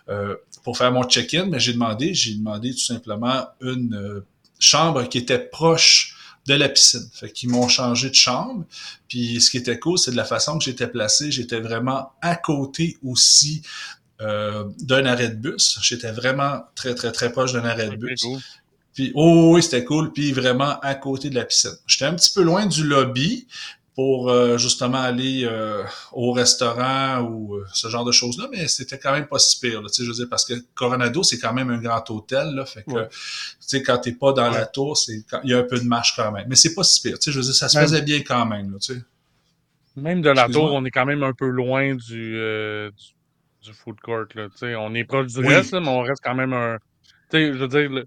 euh, 0.08 0.36
pour 0.64 0.76
faire 0.76 0.92
mon 0.92 1.04
check-in, 1.04 1.44
mais 1.44 1.52
ben, 1.52 1.60
j'ai 1.60 1.72
demandé, 1.72 2.14
j'ai 2.14 2.34
demandé 2.34 2.72
tout 2.72 2.78
simplement 2.78 3.46
une 3.60 3.94
euh, 3.94 4.26
chambre 4.58 5.08
qui 5.08 5.18
était 5.18 5.38
proche 5.38 6.16
de 6.46 6.54
la 6.54 6.68
piscine. 6.68 7.08
Fait 7.12 7.30
qu'ils 7.30 7.50
m'ont 7.50 7.68
changé 7.68 8.10
de 8.10 8.14
chambre. 8.14 8.64
Puis 9.08 9.40
ce 9.40 9.50
qui 9.50 9.58
était 9.58 9.78
cool, 9.78 9.98
c'est 9.98 10.10
de 10.10 10.16
la 10.16 10.24
façon 10.24 10.58
que 10.58 10.64
j'étais 10.64 10.86
placé. 10.86 11.30
J'étais 11.30 11.60
vraiment 11.60 12.12
à 12.22 12.36
côté 12.36 12.96
aussi 13.04 13.62
d'un 14.18 15.06
arrêt 15.06 15.28
de 15.28 15.36
bus. 15.36 15.78
J'étais 15.82 16.10
vraiment 16.10 16.64
très, 16.74 16.94
très, 16.94 17.12
très 17.12 17.30
proche 17.30 17.52
d'un 17.52 17.64
arrêt 17.64 17.90
de 17.90 17.96
bus. 17.96 18.24
Puis, 18.94 19.12
oh 19.14 19.52
oui, 19.54 19.62
c'était 19.62 19.84
cool. 19.84 20.12
Puis 20.12 20.32
vraiment 20.32 20.80
à 20.80 20.94
côté 20.94 21.30
de 21.30 21.36
la 21.36 21.44
piscine. 21.44 21.76
J'étais 21.86 22.06
un 22.06 22.14
petit 22.14 22.32
peu 22.34 22.42
loin 22.42 22.66
du 22.66 22.82
lobby, 22.82 23.46
pour 23.98 24.30
euh, 24.30 24.58
justement 24.58 25.00
aller 25.00 25.40
euh, 25.42 25.82
au 26.12 26.30
restaurant 26.30 27.20
ou 27.22 27.56
euh, 27.56 27.66
ce 27.72 27.88
genre 27.88 28.04
de 28.04 28.12
choses-là, 28.12 28.46
mais 28.52 28.68
c'était 28.68 28.96
quand 28.96 29.10
même 29.10 29.26
pas 29.26 29.40
si 29.40 29.58
pire. 29.58 29.82
Là, 29.82 29.88
je 29.92 30.04
veux 30.04 30.12
dire, 30.12 30.28
parce 30.30 30.44
que 30.44 30.54
Coronado, 30.76 31.24
c'est 31.24 31.40
quand 31.40 31.52
même 31.52 31.68
un 31.70 31.78
grand 31.78 32.08
hôtel. 32.12 32.54
Là, 32.54 32.64
fait 32.64 32.84
que 32.84 33.06
tu 33.06 33.10
sais, 33.58 33.82
quand 33.82 33.98
t'es 33.98 34.12
pas 34.12 34.32
dans 34.32 34.50
la 34.50 34.66
tour, 34.66 34.96
c'est 34.96 35.24
il 35.42 35.50
y 35.50 35.52
a 35.52 35.58
un 35.58 35.64
peu 35.64 35.80
de 35.80 35.84
marche 35.84 36.14
quand 36.14 36.30
même. 36.30 36.46
Mais 36.48 36.54
c'est 36.54 36.76
pas 36.76 36.84
si 36.84 37.00
pire. 37.00 37.16
Je 37.20 37.32
veux 37.32 37.42
dire, 37.42 37.52
ça 37.52 37.68
se 37.68 37.76
faisait 37.76 38.02
bien 38.02 38.20
quand 38.20 38.46
même. 38.46 38.70
Là, 38.70 38.76
sais. 38.78 39.02
même 39.96 40.22
de 40.22 40.30
la 40.30 40.48
tour, 40.48 40.72
on 40.72 40.84
est 40.84 40.92
quand 40.92 41.04
même 41.04 41.24
un 41.24 41.32
peu 41.32 41.48
loin 41.48 41.96
du, 41.96 42.40
du, 43.64 43.72
food 43.72 43.98
court. 44.00 44.26
Là, 44.36 44.46
on 44.78 44.94
est 44.94 45.02
proche 45.02 45.32
du 45.32 45.40
reste, 45.40 45.72
mais 45.72 45.88
on 45.88 46.02
reste 46.02 46.22
quand 46.22 46.36
même 46.36 46.52
un. 46.52 46.78
Je 47.32 47.50
veux 47.50 47.66
dire, 47.66 47.90
le, 47.90 48.06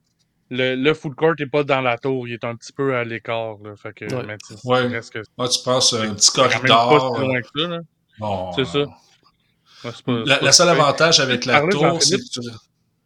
le, 0.51 0.93
food 0.93 1.15
court 1.15 1.33
n'est 1.39 1.45
pas 1.45 1.63
dans 1.63 1.81
la 1.81 1.97
tour, 1.97 2.27
il 2.27 2.33
est 2.33 2.43
un 2.43 2.55
petit 2.55 2.73
peu 2.73 2.95
à 2.95 3.03
l'écart. 3.03 3.55
Fait 3.77 3.93
que, 3.93 4.05
ouais. 4.05 4.37
ouais. 4.65 4.89
Presque, 4.89 5.19
ah, 5.37 5.47
tu 5.47 5.63
passes 5.63 5.93
un 5.93 6.13
petit 6.13 6.31
corridor. 6.31 7.13
Pas 7.15 7.21
loin 7.21 7.41
que 7.41 7.47
ça, 7.55 7.67
là. 7.67 7.79
Bon, 8.19 8.51
c'est 8.53 8.65
ça. 8.65 8.79
Ouais, 8.79 9.91
pas, 10.05 10.23
la, 10.25 10.41
la 10.41 10.51
seul 10.51 10.69
avantage 10.69 11.19
avec 11.19 11.45
la 11.45 11.61
tour, 11.61 12.01
c'est 12.01 12.17
que 12.17 12.29
tu. 12.29 12.39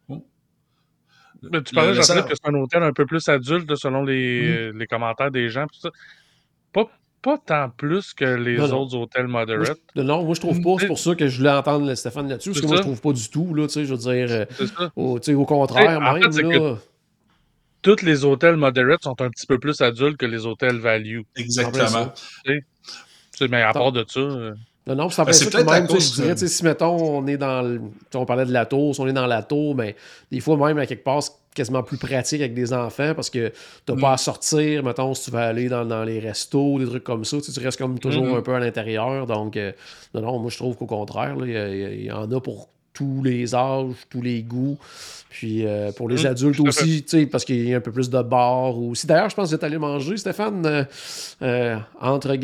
Oh. 0.08 0.26
Mais 1.50 1.62
tu 1.62 1.74
parlais, 1.74 1.94
jean 1.94 2.22
que 2.22 2.34
c'est 2.34 2.48
un 2.48 2.54
hôtel 2.54 2.82
un 2.82 2.92
peu 2.92 3.06
plus 3.06 3.26
adulte 3.28 3.74
selon 3.76 4.02
les, 4.02 4.72
mm. 4.72 4.78
les 4.78 4.86
commentaires 4.86 5.30
des 5.30 5.48
gens. 5.48 5.66
Tout 5.68 5.80
ça. 5.80 5.90
Pas, 6.72 6.90
pas 7.22 7.38
tant 7.38 7.70
plus 7.70 8.12
que 8.12 8.24
les 8.24 8.60
autres 8.60 8.94
hôtels 8.96 9.28
moderate. 9.28 9.78
non, 9.94 10.24
moi 10.24 10.34
je 10.34 10.40
trouve 10.40 10.60
pas. 10.60 10.74
C'est 10.80 10.88
pour 10.88 10.98
ça 10.98 11.14
que 11.14 11.28
je 11.28 11.38
voulais 11.38 11.50
entendre 11.50 11.94
Stéphane 11.94 12.28
là-dessus. 12.28 12.50
Parce 12.50 12.60
que 12.60 12.66
moi 12.66 12.76
je 12.76 12.82
trouve 12.82 13.00
pas 13.00 13.12
du 13.12 13.30
tout. 13.30 13.54
Là, 13.54 13.68
je 13.68 13.80
veux 13.80 13.96
dire, 13.96 14.26
euh, 14.30 14.88
au, 14.96 15.18
au, 15.18 15.44
contraire, 15.44 16.00
même. 16.00 16.20
là, 16.20 16.76
tous 17.82 18.02
les 18.02 18.24
hôtels 18.24 18.56
moderate 18.56 19.02
sont 19.02 19.20
un 19.20 19.30
petit 19.30 19.46
peu 19.46 19.58
plus 19.58 19.80
adultes 19.80 20.16
que 20.16 20.26
les 20.26 20.46
hôtels 20.46 20.78
value. 20.78 21.20
Exactement. 21.36 22.12
Mais 23.50 23.62
à 23.62 23.72
part 23.72 23.92
de 23.92 24.04
ça. 24.08 24.20
Euh, 24.20 24.54
non, 24.86 24.94
non, 24.94 25.08
ça 25.10 25.24
fait 25.24 25.32
ça 25.32 25.46
que 25.46 25.68
même, 25.68 25.88
je 25.88 26.14
dirais, 26.14 26.36
si 26.36 26.64
mettons, 26.64 26.96
on 26.96 27.26
est 27.26 27.36
dans 27.36 27.62
le, 27.62 27.80
on 28.14 28.24
parlait 28.24 28.46
de 28.46 28.52
la 28.52 28.66
tour, 28.66 28.94
si 28.94 29.00
on 29.00 29.08
est 29.08 29.12
dans 29.12 29.26
la 29.26 29.42
tour, 29.42 29.74
mais 29.74 29.96
des 30.30 30.38
fois 30.38 30.56
même 30.56 30.78
à 30.78 30.86
quelque 30.86 31.02
part, 31.02 31.24
c'est 31.24 31.32
quasiment 31.56 31.82
plus 31.82 31.96
pratique 31.96 32.40
avec 32.40 32.54
des 32.54 32.72
enfants 32.72 33.12
parce 33.14 33.28
que 33.28 33.48
tu 33.84 33.92
n'as 33.92 34.00
pas 34.00 34.12
à 34.12 34.14
mm. 34.14 34.18
sortir, 34.18 34.84
mettons, 34.84 35.12
si 35.14 35.24
tu 35.24 35.30
vas 35.32 35.48
aller 35.48 35.68
dans, 35.68 35.84
dans 35.84 36.04
les 36.04 36.20
restos, 36.20 36.78
des 36.78 36.86
trucs 36.86 37.02
comme 37.02 37.24
ça, 37.24 37.38
tu, 37.40 37.58
restes 37.58 37.78
comme 37.78 37.98
toujours 37.98 38.26
mm-hmm. 38.26 38.38
un 38.38 38.42
peu 38.42 38.54
à 38.54 38.60
l'intérieur. 38.60 39.26
Donc, 39.26 39.56
euh, 39.56 39.72
non, 40.14 40.20
non, 40.20 40.38
moi 40.38 40.50
je 40.50 40.56
trouve 40.56 40.76
qu'au 40.76 40.86
contraire, 40.86 41.34
il 41.44 42.04
y, 42.04 42.12
en 42.12 42.30
a 42.30 42.40
pour 42.40 42.68
tous 42.96 43.22
les 43.22 43.54
âges, 43.54 43.94
tous 44.08 44.22
les 44.22 44.42
goûts. 44.42 44.78
Puis 45.28 45.66
euh, 45.66 45.92
pour 45.92 46.08
les 46.08 46.22
mmh, 46.22 46.26
adultes 46.26 46.60
aussi, 46.60 47.04
parce 47.30 47.44
qu'il 47.44 47.68
y 47.68 47.74
a 47.74 47.76
un 47.76 47.80
peu 47.80 47.92
plus 47.92 48.08
de 48.08 48.22
bars 48.22 48.78
aussi. 48.78 49.06
D'ailleurs, 49.06 49.28
je 49.28 49.36
pense 49.36 49.44
que 49.44 49.48
vous 49.50 49.54
êtes 49.56 49.64
allé 49.64 49.76
manger, 49.76 50.16
Stéphane, 50.16 50.64
euh, 50.64 50.84
euh, 51.42 51.76
entre 52.00 52.34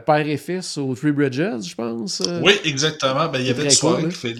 père 0.00 0.28
et 0.28 0.36
fils 0.36 0.76
au 0.76 0.94
Three 0.94 1.12
Bridges, 1.12 1.66
je 1.66 1.74
pense. 1.74 2.22
Oui, 2.42 2.52
exactement. 2.64 3.28
Ben, 3.28 3.38
il 3.38 3.46
y 3.46 3.50
avait 3.50 3.64
une 3.64 3.70
soirée. 3.70 4.04
Hein? 4.04 4.34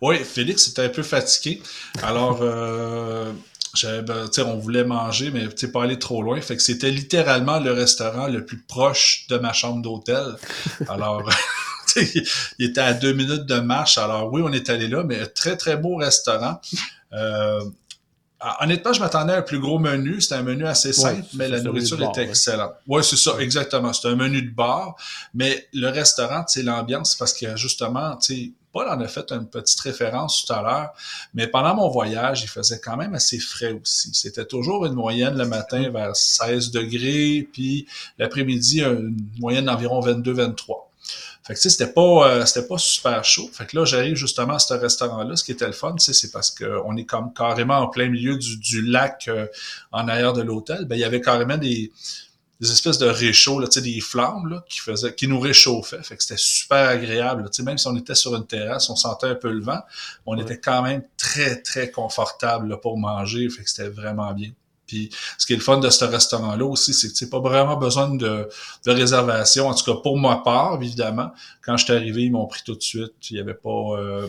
Oui, 0.00 0.16
Félix 0.16 0.66
était 0.68 0.82
un 0.82 0.88
peu 0.88 1.04
fatigué. 1.04 1.62
Alors, 2.02 2.40
ben, 2.40 3.32
on 4.44 4.56
voulait 4.58 4.84
manger, 4.84 5.30
mais 5.30 5.46
pas 5.68 5.84
aller 5.84 6.00
trop 6.00 6.20
loin. 6.20 6.40
Fait 6.40 6.56
que 6.56 6.62
c'était 6.62 6.90
littéralement 6.90 7.60
le 7.60 7.70
restaurant 7.70 8.26
le 8.26 8.44
plus 8.44 8.58
proche 8.58 9.26
de 9.28 9.38
ma 9.38 9.52
chambre 9.52 9.82
d'hôtel. 9.82 10.34
Alors. 10.88 11.30
il 12.58 12.70
était 12.70 12.80
à 12.80 12.92
deux 12.94 13.12
minutes 13.12 13.46
de 13.46 13.60
marche. 13.60 13.98
Alors 13.98 14.32
oui, 14.32 14.42
on 14.44 14.52
est 14.52 14.70
allé 14.70 14.88
là, 14.88 15.04
mais 15.04 15.26
très, 15.26 15.56
très 15.56 15.76
beau 15.76 15.96
restaurant. 15.96 16.60
Euh, 17.12 17.60
honnêtement, 18.60 18.92
je 18.92 19.00
m'attendais 19.00 19.32
à 19.32 19.38
un 19.38 19.42
plus 19.42 19.60
gros 19.60 19.78
menu. 19.78 20.20
C'était 20.20 20.36
un 20.36 20.42
menu 20.42 20.66
assez 20.66 20.92
simple, 20.92 21.26
mais 21.34 21.48
la 21.48 21.60
nourriture 21.60 22.02
était 22.02 22.24
excellente. 22.24 22.72
Oui, 22.86 23.02
c'est 23.04 23.16
ça, 23.16 23.36
exactement. 23.38 23.92
C'était 23.92 24.08
un 24.08 24.16
menu 24.16 24.42
de 24.42 24.50
bar, 24.50 24.96
mais 25.34 25.68
le 25.72 25.88
restaurant, 25.88 26.44
c'est 26.46 26.62
l'ambiance, 26.62 27.16
parce 27.16 27.32
que 27.32 27.56
justement, 27.56 28.16
tu 28.16 28.34
sais, 28.34 28.52
Paul 28.72 28.88
en 28.88 29.00
a 29.00 29.08
fait 29.08 29.30
une 29.32 29.46
petite 29.46 29.78
référence 29.80 30.46
tout 30.46 30.52
à 30.52 30.62
l'heure, 30.62 30.94
mais 31.34 31.46
pendant 31.46 31.74
mon 31.74 31.88
voyage, 31.90 32.42
il 32.42 32.48
faisait 32.48 32.80
quand 32.80 32.96
même 32.96 33.14
assez 33.14 33.38
frais 33.38 33.72
aussi. 33.72 34.10
C'était 34.14 34.46
toujours 34.46 34.86
une 34.86 34.94
moyenne 34.94 35.36
le 35.36 35.46
matin 35.46 35.90
vers 35.90 36.16
16 36.16 36.70
degrés, 36.70 37.46
puis 37.52 37.86
l'après-midi, 38.18 38.80
une 38.82 39.16
moyenne 39.38 39.66
d'environ 39.66 40.00
22-23. 40.00 40.54
Fait 41.44 41.54
que 41.54 41.58
tu 41.58 41.62
sais, 41.62 41.70
c'était 41.70 41.92
pas, 41.92 42.28
euh, 42.28 42.46
c'était 42.46 42.66
pas 42.66 42.78
super 42.78 43.24
chaud. 43.24 43.50
Fait 43.52 43.66
que 43.66 43.76
là, 43.76 43.84
j'arrive 43.84 44.14
justement 44.14 44.54
à 44.54 44.58
ce 44.60 44.74
restaurant-là. 44.74 45.34
Ce 45.34 45.42
qui 45.42 45.52
était 45.52 45.66
le 45.66 45.72
fun, 45.72 45.94
c'est 45.98 46.30
parce 46.30 46.50
qu'on 46.50 46.96
est 46.96 47.04
comme 47.04 47.32
carrément 47.34 47.78
en 47.78 47.88
plein 47.88 48.08
milieu 48.08 48.36
du, 48.36 48.58
du 48.58 48.82
lac 48.82 49.26
euh, 49.26 49.46
en 49.90 50.06
arrière 50.06 50.32
de 50.32 50.42
l'hôtel. 50.42 50.84
Ben, 50.84 50.94
il 50.94 51.00
y 51.00 51.04
avait 51.04 51.20
carrément 51.20 51.56
des, 51.56 51.90
des 52.62 52.70
espèces 52.70 52.98
de 52.98 53.08
réchauds, 53.08 53.58
là, 53.58 53.66
des 53.66 54.00
flammes 54.00 54.48
là, 54.48 54.64
qui, 54.68 54.78
faisaient, 54.78 55.12
qui 55.16 55.26
nous 55.26 55.40
réchauffaient. 55.40 56.02
Fait 56.04 56.16
que 56.16 56.22
c'était 56.22 56.38
super 56.38 56.88
agréable. 56.88 57.42
Là. 57.42 57.64
Même 57.64 57.76
si 57.76 57.88
on 57.88 57.96
était 57.96 58.14
sur 58.14 58.36
une 58.36 58.46
terrasse, 58.46 58.88
on 58.88 58.94
sentait 58.94 59.26
un 59.26 59.34
peu 59.34 59.50
le 59.50 59.62
vent, 59.62 59.80
on 60.26 60.38
était 60.38 60.58
quand 60.58 60.82
même 60.82 61.02
très, 61.16 61.60
très 61.60 61.90
confortable 61.90 62.68
là, 62.68 62.76
pour 62.76 62.98
manger. 62.98 63.50
Fait 63.50 63.64
que 63.64 63.68
c'était 63.68 63.88
vraiment 63.88 64.32
bien. 64.32 64.52
Puis 64.92 65.08
ce 65.38 65.46
qui 65.46 65.54
est 65.54 65.56
le 65.56 65.62
fun 65.62 65.78
de 65.78 65.88
ce 65.88 66.04
restaurant-là 66.04 66.66
aussi, 66.66 66.92
c'est 66.92 67.08
que 67.08 67.14
tu 67.14 67.24
n'as 67.24 67.30
pas 67.30 67.40
vraiment 67.40 67.76
besoin 67.78 68.14
de, 68.14 68.46
de, 68.86 68.90
réservation. 68.90 69.68
En 69.68 69.74
tout 69.74 69.90
cas, 69.90 69.98
pour 70.02 70.18
ma 70.18 70.36
part, 70.36 70.78
évidemment, 70.82 71.30
quand 71.62 71.78
je 71.78 71.84
suis 71.84 71.94
arrivé, 71.94 72.24
ils 72.24 72.32
m'ont 72.32 72.46
pris 72.46 72.60
tout 72.62 72.74
de 72.74 72.82
suite. 72.82 73.14
Il 73.30 73.34
n'y 73.34 73.40
avait 73.40 73.54
pas. 73.54 73.70
Euh, 73.70 74.28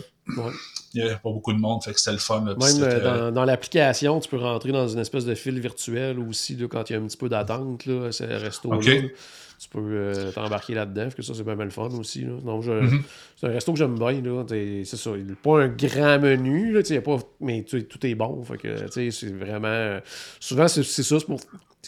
il 0.94 1.02
avait 1.02 1.16
pas 1.16 1.30
beaucoup 1.30 1.52
de 1.52 1.58
monde, 1.58 1.84
fait 1.84 1.92
que 1.92 1.98
c'était 2.00 2.12
le 2.12 2.18
fun. 2.18 2.40
Même 2.40 2.56
euh, 2.60 3.30
dans, 3.30 3.44
l'application, 3.44 4.20
tu 4.20 4.28
peux 4.30 4.38
rentrer 4.38 4.72
dans 4.72 4.88
une 4.88 5.00
espèce 5.00 5.26
de 5.26 5.34
fil 5.34 5.60
virtuel 5.60 6.18
aussi 6.18 6.56
là, 6.56 6.66
quand 6.66 6.88
il 6.88 6.94
y 6.94 6.96
a 6.96 6.98
un 6.98 7.06
petit 7.06 7.18
peu 7.18 7.28
d'attente, 7.28 7.82
ce 7.84 8.24
resto-là 8.24 8.78
tu 9.64 9.70
peux 9.70 9.80
euh, 9.80 10.30
t'embarquer 10.32 10.74
là-dedans, 10.74 11.08
que 11.16 11.22
ça, 11.22 11.32
c'est 11.34 11.44
pas 11.44 11.54
mal 11.54 11.70
fun 11.70 11.88
aussi. 11.98 12.22
Là. 12.22 12.32
Mm-hmm. 12.44 13.00
c'est 13.36 13.46
un 13.46 13.50
resto 13.50 13.72
que 13.72 13.78
j'aime 13.78 13.98
bien. 13.98 14.20
Là. 14.20 14.44
C'est 14.48 14.84
ça. 14.84 15.10
Pas 15.42 15.62
un 15.62 15.68
grand 15.68 16.18
menu, 16.18 16.72
là, 16.72 16.80
y 16.86 16.96
a 16.96 17.00
pas, 17.00 17.18
mais 17.40 17.62
tout 17.64 18.06
est 18.06 18.14
bon. 18.14 18.42
Fait 18.44 18.58
que, 18.58 19.10
c'est 19.10 19.32
vraiment. 19.32 20.00
Souvent, 20.38 20.68
c'est 20.68 20.82
ça, 20.82 21.18
c'est 21.18 21.26
pour 21.26 21.40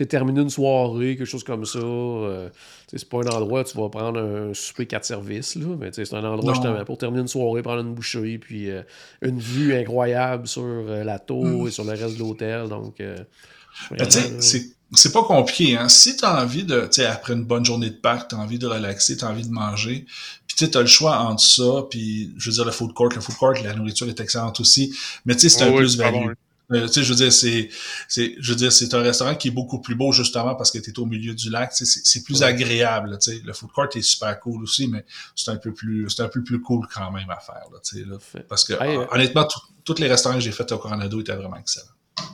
terminer 0.09 0.41
une 0.41 0.51
soirée, 0.51 1.17
quelque 1.17 1.27
chose 1.27 1.45
comme 1.45 1.67
ça. 1.67 1.79
Euh, 1.79 2.49
c'est 2.89 3.09
pas 3.09 3.19
un 3.19 3.29
endroit 3.29 3.61
où 3.61 3.65
tu 3.65 3.77
vas 3.77 3.91
prendre 3.91 4.21
un 4.21 4.55
souper 4.55 4.87
quatre 4.87 5.05
services, 5.05 5.55
là, 5.57 5.77
mais 5.79 5.91
c'est 5.93 6.15
un 6.15 6.25
endroit 6.25 6.55
justement 6.55 6.85
pour 6.85 6.97
terminer 6.97 7.23
une 7.23 7.29
soirée, 7.29 7.63
prendre 7.63 7.83
une 7.83 7.95
boucherie, 7.95 8.39
puis 8.39 8.71
euh, 8.71 8.83
une 9.21 9.39
vue 9.39 9.75
incroyable 9.75 10.47
sur 10.47 10.65
la 10.65 11.19
tour 11.19 11.45
mm. 11.45 11.69
et 11.69 11.71
sur 11.71 11.85
le 11.85 11.91
reste 11.91 12.15
de 12.15 12.21
l'hôtel. 12.21 12.69
Donc, 12.69 12.99
ben, 12.99 14.11
c'est 14.11 14.76
c'est 14.93 15.13
pas 15.13 15.25
compliqué. 15.25 15.77
Hein? 15.77 15.89
Si 15.89 16.17
tu 16.17 16.25
as 16.25 16.43
envie 16.43 16.65
de, 16.65 16.83
tu 16.83 16.93
sais, 16.93 17.07
après 17.07 17.33
une 17.33 17.45
bonne 17.45 17.65
journée 17.65 17.91
de 17.91 17.97
Pâques, 17.97 18.29
tu 18.29 18.35
as 18.35 18.39
envie 18.39 18.59
de 18.59 18.67
relaxer, 18.67 19.17
tu 19.17 19.25
as 19.25 19.29
envie 19.29 19.47
de 19.47 19.53
manger, 19.53 20.07
puis 20.47 20.69
tu 20.69 20.79
as 20.79 20.81
le 20.81 20.87
choix 20.87 21.19
entre 21.19 21.43
ça, 21.43 21.87
puis 21.91 22.33
je 22.37 22.51
veux 22.51 22.55
dire, 22.55 22.65
le 22.65 22.71
food 22.71 22.93
court, 22.93 23.09
le 23.15 23.21
food 23.21 23.35
court, 23.37 23.55
la 23.65 23.75
nourriture 23.75 24.09
est 24.09 24.21
excellente 24.21 24.61
aussi, 24.61 24.97
mais 25.25 25.35
tu 25.35 25.49
sais, 25.49 25.49
c'est 25.49 25.65
un 25.65 25.73
plus 25.73 25.97
value. 25.97 26.33
Euh, 26.73 26.87
tu 26.89 26.95
sais, 26.95 27.03
je 27.05 27.11
veux 27.11 27.17
dire, 27.17 27.33
c'est, 27.33 27.69
c'est, 28.09 28.35
je 28.41 28.51
veux 28.51 28.57
dire, 28.57 28.73
c'est 28.73 28.93
un 28.93 29.01
restaurant 29.01 29.37
qui 29.37 29.49
est 29.49 29.53
beaucoup 29.53 29.81
plus 29.81 29.95
beau 29.95 30.11
justement 30.11 30.57
parce 30.57 30.73
que 30.73 30.79
tu 30.79 30.91
es 30.91 30.99
au 30.99 31.07
milieu 31.07 31.33
du 31.33 31.49
lac. 31.49 31.73
C'est, 31.73 31.85
c'est 31.87 32.25
plus 32.25 32.43
agréable. 32.43 33.17
Tu 33.21 33.31
sais, 33.31 33.43
le 33.45 33.53
food 33.53 33.71
court 33.71 33.87
est 33.95 34.03
super 34.03 34.39
cool 34.41 34.65
aussi, 34.65 34.89
mais 34.89 35.05
c'est 35.37 35.53
un 35.53 35.57
peu 35.57 35.73
plus, 35.73 36.11
c'est 36.11 36.23
un 36.23 36.29
peu 36.29 36.43
plus 36.43 36.61
cool 36.61 36.87
quand 36.93 37.13
même 37.13 37.31
à 37.31 37.39
faire. 37.39 37.63
Là, 37.73 37.79
tu 37.85 37.99
sais, 37.99 38.05
là, 38.05 38.17
parce 38.49 38.65
que 38.65 38.75
honnêtement, 39.15 39.47
tous 39.85 39.99
les 40.01 40.09
restaurants 40.09 40.35
que 40.35 40.41
j'ai 40.41 40.51
faits 40.51 40.73
au 40.73 40.79
Coronado 40.79 41.21
étaient 41.21 41.37
vraiment 41.37 41.57
excellents. 41.57 41.87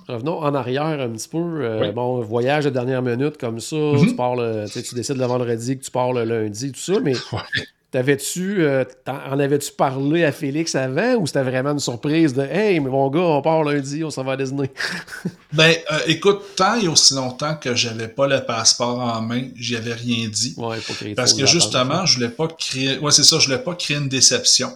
Revenons 0.08 0.38
en 0.38 0.54
arrière 0.54 0.84
un 0.84 1.08
petit 1.10 1.28
peu. 1.28 1.38
Euh, 1.38 1.92
bon, 1.92 2.20
voyage 2.20 2.64
de 2.64 2.70
dernière 2.70 3.02
minute 3.02 3.38
comme 3.38 3.60
ça, 3.60 3.76
mhm. 3.76 4.06
tu, 4.06 4.16
pars 4.16 4.36
tu 4.72 4.94
décides 4.94 5.16
le 5.16 5.26
vendredi 5.26 5.78
que 5.78 5.84
tu 5.84 5.90
pars 5.90 6.12
le 6.12 6.24
lundi, 6.24 6.72
tout 6.72 6.80
ça, 6.80 7.00
mais 7.00 7.14
T'avais-tu, 7.92 8.64
euh, 8.64 8.84
en 9.06 9.38
avais-tu 9.38 9.70
parlé 9.72 10.24
à 10.24 10.32
Félix 10.32 10.74
avant 10.74 11.16
ou 11.16 11.26
c'était 11.26 11.42
vraiment 11.42 11.72
une 11.72 11.78
surprise 11.78 12.32
de 12.32 12.40
Hey, 12.40 12.80
mais 12.80 12.88
mon 12.88 13.10
gars, 13.10 13.20
on 13.20 13.42
part 13.42 13.64
lundi, 13.64 14.02
on 14.02 14.08
s'en 14.08 14.24
va 14.24 14.32
à 14.32 14.36
Disney? 14.38 14.70
ben, 15.52 15.74
euh, 15.92 15.98
écoute, 16.06 16.40
tant 16.56 16.80
et 16.80 16.88
aussi 16.88 17.12
longtemps 17.12 17.54
que 17.54 17.74
j'avais 17.74 18.08
pas 18.08 18.26
le 18.26 18.46
passeport 18.46 18.98
en 18.98 19.20
main, 19.20 19.42
j'y 19.56 19.76
avais 19.76 19.92
rien 19.92 20.26
dit. 20.28 20.54
Ouais, 20.56 20.80
faut 20.80 20.94
créer 20.94 21.14
parce 21.14 21.34
que 21.34 21.44
justement, 21.44 22.06
je 22.06 22.14
voulais 22.14 22.30
pas 22.30 22.48
créer, 22.48 22.98
ouais, 22.98 23.12
c'est 23.12 23.24
ça, 23.24 23.38
je 23.38 23.44
voulais 23.44 23.62
pas 23.62 23.74
créer 23.74 23.98
une 23.98 24.08
déception. 24.08 24.72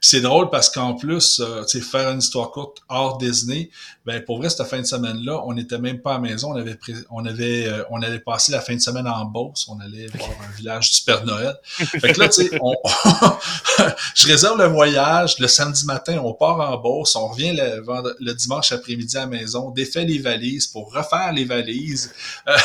C'est 0.00 0.20
drôle 0.20 0.50
parce 0.50 0.70
qu'en 0.70 0.94
plus, 0.94 1.40
euh, 1.40 1.64
tu 1.64 1.78
sais, 1.78 1.84
faire 1.84 2.10
une 2.10 2.18
histoire 2.18 2.50
courte 2.50 2.78
hors 2.88 3.18
Disney, 3.18 3.70
ben, 4.06 4.24
pour 4.24 4.38
vrai, 4.38 4.48
cette 4.50 4.66
fin 4.66 4.80
de 4.80 4.86
semaine-là, 4.86 5.42
on 5.44 5.52
n'était 5.52 5.78
même 5.78 6.00
pas 6.00 6.12
à 6.12 6.14
la 6.14 6.20
maison, 6.20 6.52
on 6.52 6.56
avait, 6.56 6.78
on 7.10 7.24
avait, 7.24 7.70
on 7.90 8.02
allait 8.02 8.18
passer 8.18 8.52
la 8.52 8.60
fin 8.60 8.74
de 8.74 8.80
semaine 8.80 9.06
en 9.06 9.24
Beauce, 9.24 9.66
on 9.68 9.78
allait 9.80 10.06
voir 10.06 10.30
un 10.48 10.56
village 10.56 10.90
du 10.92 11.02
Père 11.02 11.24
Noël. 11.24 11.54
Fait 11.64 12.12
que 12.12 12.20
là, 12.20 12.28
tu 12.28 12.48
sais, 12.48 12.50
je 14.14 14.26
réserve 14.26 14.58
le 14.58 14.66
voyage 14.66 15.38
le 15.38 15.48
samedi 15.48 15.84
matin, 15.84 16.20
on 16.24 16.32
part 16.32 16.58
en 16.60 16.76
Beauce, 16.78 17.14
on 17.16 17.28
revient 17.28 17.52
le, 17.52 18.32
dimanche 18.34 18.72
après-midi 18.72 19.16
à 19.16 19.20
la 19.20 19.26
maison, 19.26 19.70
défait 19.70 20.04
les 20.04 20.18
valises 20.18 20.66
pour 20.66 20.92
refaire 20.92 21.32
les 21.32 21.44
valises. 21.44 22.12
Euh, 22.48 22.56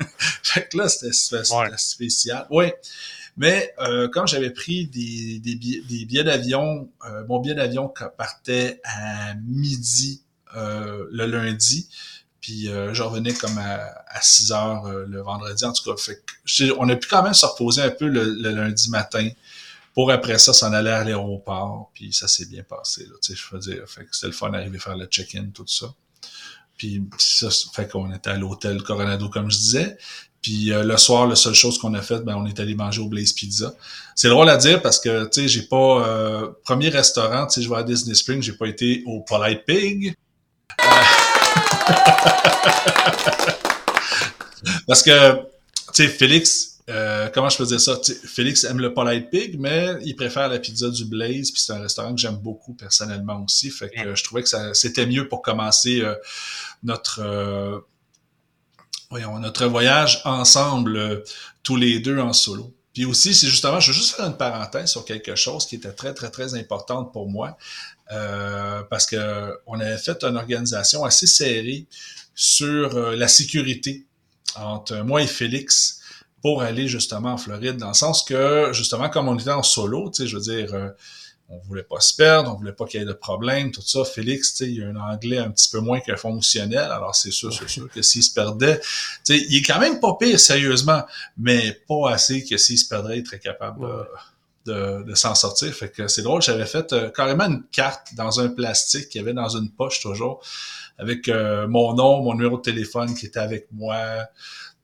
fait 0.42 0.68
que 0.68 0.78
là, 0.78 0.88
c'était 0.88 1.12
spécial. 1.12 2.46
Oui. 2.50 2.66
Mais 3.36 3.74
euh, 3.80 4.08
comme 4.08 4.26
j'avais 4.26 4.50
pris 4.50 4.86
des, 4.86 5.40
billets, 6.06 6.24
d'avion, 6.24 6.90
euh, 7.04 7.24
mon 7.28 7.40
billet 7.40 7.54
d'avion 7.54 7.92
partait 8.16 8.80
à 8.84 9.34
midi 9.34 10.22
le 10.54 11.26
lundi, 11.26 11.86
puis 12.40 12.68
je 12.68 13.02
revenais 13.02 13.34
comme 13.34 13.58
à, 13.58 14.22
6 14.22 14.52
heures 14.52 14.88
le 14.88 15.20
vendredi. 15.20 15.66
En 15.66 15.72
tout 15.74 15.84
cas, 15.84 16.00
fait 16.00 16.22
on 16.78 16.88
a 16.88 16.96
pu 16.96 17.08
quand 17.08 17.22
même 17.22 17.34
se 17.34 17.44
reposer 17.44 17.82
un 17.82 17.90
peu 17.90 18.06
le 18.06 18.50
lundi 18.50 18.88
matin 18.88 19.28
pour 19.96 20.10
après 20.12 20.38
ça 20.38 20.52
s'en 20.52 20.74
aller 20.74 20.90
à 20.90 21.02
l'aéroport, 21.04 21.90
puis 21.94 22.12
ça 22.12 22.28
s'est 22.28 22.44
bien 22.44 22.62
passé. 22.62 23.06
Là, 23.06 23.14
je 23.22 23.42
veux 23.50 23.58
dire, 23.58 23.82
fait 23.88 24.04
que 24.04 24.10
c'était 24.12 24.26
le 24.26 24.34
fun 24.34 24.50
d'arriver 24.50 24.76
à 24.76 24.80
faire 24.80 24.96
le 24.96 25.06
check-in, 25.06 25.46
tout 25.54 25.66
ça. 25.66 25.86
Puis 26.76 27.02
ça 27.16 27.48
fait 27.72 27.90
qu'on 27.90 28.12
était 28.12 28.28
à 28.28 28.36
l'hôtel 28.36 28.82
Coronado, 28.82 29.30
comme 29.30 29.50
je 29.50 29.56
disais. 29.56 29.96
Puis 30.46 30.70
euh, 30.70 30.84
le 30.84 30.96
soir, 30.96 31.26
la 31.26 31.34
seule 31.34 31.56
chose 31.56 31.76
qu'on 31.76 31.92
a 31.94 32.02
faite, 32.02 32.22
ben, 32.22 32.36
on 32.36 32.46
est 32.46 32.60
allé 32.60 32.76
manger 32.76 33.00
au 33.00 33.08
Blaze 33.08 33.32
Pizza. 33.32 33.74
C'est 34.14 34.28
drôle 34.28 34.48
à 34.48 34.56
dire 34.56 34.80
parce 34.80 35.00
que, 35.00 35.24
tu 35.24 35.40
sais, 35.40 35.48
j'ai 35.48 35.62
pas... 35.62 36.06
Euh, 36.06 36.46
premier 36.62 36.88
restaurant, 36.88 37.48
tu 37.48 37.54
sais, 37.54 37.62
je 37.62 37.68
vais 37.68 37.74
à 37.74 37.82
Disney 37.82 38.14
Springs, 38.14 38.42
j'ai 38.42 38.52
pas 38.52 38.66
été 38.66 39.02
au 39.06 39.22
Polite 39.22 39.64
Pig. 39.64 40.14
Euh, 40.70 40.84
parce 44.86 45.02
que, 45.02 45.34
tu 45.34 45.42
sais, 45.94 46.06
Félix, 46.06 46.78
comment 47.34 47.48
je 47.48 47.56
peux 47.56 47.66
dire 47.66 47.80
ça? 47.80 47.98
Félix 48.24 48.62
aime 48.62 48.78
le 48.78 48.94
Polite 48.94 49.30
Pig, 49.30 49.58
mais 49.58 49.96
il 50.04 50.14
préfère 50.14 50.48
la 50.48 50.60
pizza 50.60 50.90
du 50.90 51.06
Blaze, 51.06 51.50
puis 51.50 51.60
c'est 51.60 51.72
un 51.72 51.80
restaurant 51.80 52.14
que 52.14 52.20
j'aime 52.20 52.36
beaucoup 52.36 52.74
personnellement 52.74 53.42
aussi. 53.42 53.70
Fait 53.70 53.90
que 53.90 54.14
je 54.14 54.22
trouvais 54.22 54.44
que 54.44 54.74
c'était 54.74 55.06
mieux 55.06 55.26
pour 55.26 55.42
commencer 55.42 56.04
notre 56.84 57.82
voyons, 59.10 59.38
notre 59.38 59.66
voyage 59.66 60.20
ensemble, 60.24 61.22
tous 61.62 61.76
les 61.76 62.00
deux 62.00 62.18
en 62.18 62.32
solo. 62.32 62.72
Puis 62.92 63.04
aussi, 63.04 63.34
c'est 63.34 63.48
justement, 63.48 63.78
je 63.78 63.92
veux 63.92 63.96
juste 63.96 64.16
faire 64.16 64.26
une 64.26 64.36
parenthèse 64.36 64.90
sur 64.90 65.04
quelque 65.04 65.34
chose 65.34 65.66
qui 65.66 65.76
était 65.76 65.92
très, 65.92 66.14
très, 66.14 66.30
très 66.30 66.54
importante 66.54 67.12
pour 67.12 67.28
moi. 67.28 67.56
parce 68.08 69.06
que 69.06 69.52
on 69.66 69.78
avait 69.80 69.98
fait 69.98 70.24
une 70.24 70.36
organisation 70.36 71.04
assez 71.04 71.26
serrée 71.26 71.86
sur 72.34 72.98
la 72.98 73.28
sécurité 73.28 74.06
entre 74.56 74.96
moi 74.98 75.22
et 75.22 75.26
Félix 75.26 76.00
pour 76.42 76.62
aller 76.62 76.86
justement 76.86 77.32
en 77.32 77.38
Floride, 77.38 77.76
dans 77.76 77.88
le 77.88 77.94
sens 77.94 78.22
que, 78.22 78.70
justement, 78.72 79.08
comme 79.08 79.28
on 79.28 79.38
était 79.38 79.50
en 79.50 79.62
solo, 79.62 80.10
tu 80.10 80.22
sais, 80.22 80.28
je 80.28 80.36
veux 80.36 80.42
dire, 80.42 80.74
euh, 80.74 80.90
on 81.48 81.58
voulait 81.58 81.84
pas 81.84 82.00
se 82.00 82.14
perdre, 82.14 82.50
on 82.52 82.56
voulait 82.56 82.72
pas 82.72 82.86
qu'il 82.86 83.00
y 83.00 83.02
ait 83.02 83.06
de 83.06 83.12
problème, 83.12 83.70
tout 83.70 83.82
ça. 83.82 84.04
Félix, 84.04 84.54
tu 84.54 84.64
sais, 84.64 84.70
il 84.70 84.82
a 84.82 84.88
un 84.88 84.96
anglais 84.96 85.38
un 85.38 85.50
petit 85.50 85.68
peu 85.68 85.78
moins 85.80 86.00
que 86.00 86.14
fonctionnel, 86.16 86.78
alors 86.78 87.14
c'est 87.14 87.30
sûr, 87.30 87.52
c'est 87.52 87.68
sûr 87.68 87.88
que 87.88 88.02
s'il 88.02 88.22
se 88.22 88.32
perdait, 88.32 88.80
tu 88.80 88.86
sais, 89.22 89.46
il 89.48 89.56
est 89.56 89.62
quand 89.62 89.78
même 89.78 90.00
pas 90.00 90.16
pire, 90.18 90.40
sérieusement, 90.40 91.04
mais 91.38 91.72
pas 91.86 92.10
assez 92.10 92.44
que 92.44 92.56
s'il 92.56 92.78
se 92.78 92.88
perdrait, 92.88 93.18
il 93.18 93.26
serait 93.26 93.38
capable 93.38 93.86
de, 94.66 95.04
de, 95.04 95.14
s'en 95.14 95.34
sortir. 95.34 95.72
Fait 95.72 95.88
que 95.88 96.08
c'est 96.08 96.22
drôle, 96.22 96.42
j'avais 96.42 96.66
fait 96.66 96.92
euh, 96.92 97.10
carrément 97.10 97.44
une 97.44 97.62
carte 97.70 98.14
dans 98.14 98.40
un 98.40 98.48
plastique 98.48 99.08
qu'il 99.08 99.20
y 99.20 99.24
avait 99.24 99.34
dans 99.34 99.48
une 99.48 99.70
poche 99.70 100.00
toujours, 100.00 100.42
avec 100.98 101.28
euh, 101.28 101.68
mon 101.68 101.94
nom, 101.94 102.22
mon 102.22 102.34
numéro 102.34 102.56
de 102.56 102.62
téléphone 102.62 103.14
qui 103.14 103.26
était 103.26 103.38
avec 103.38 103.68
moi, 103.72 104.26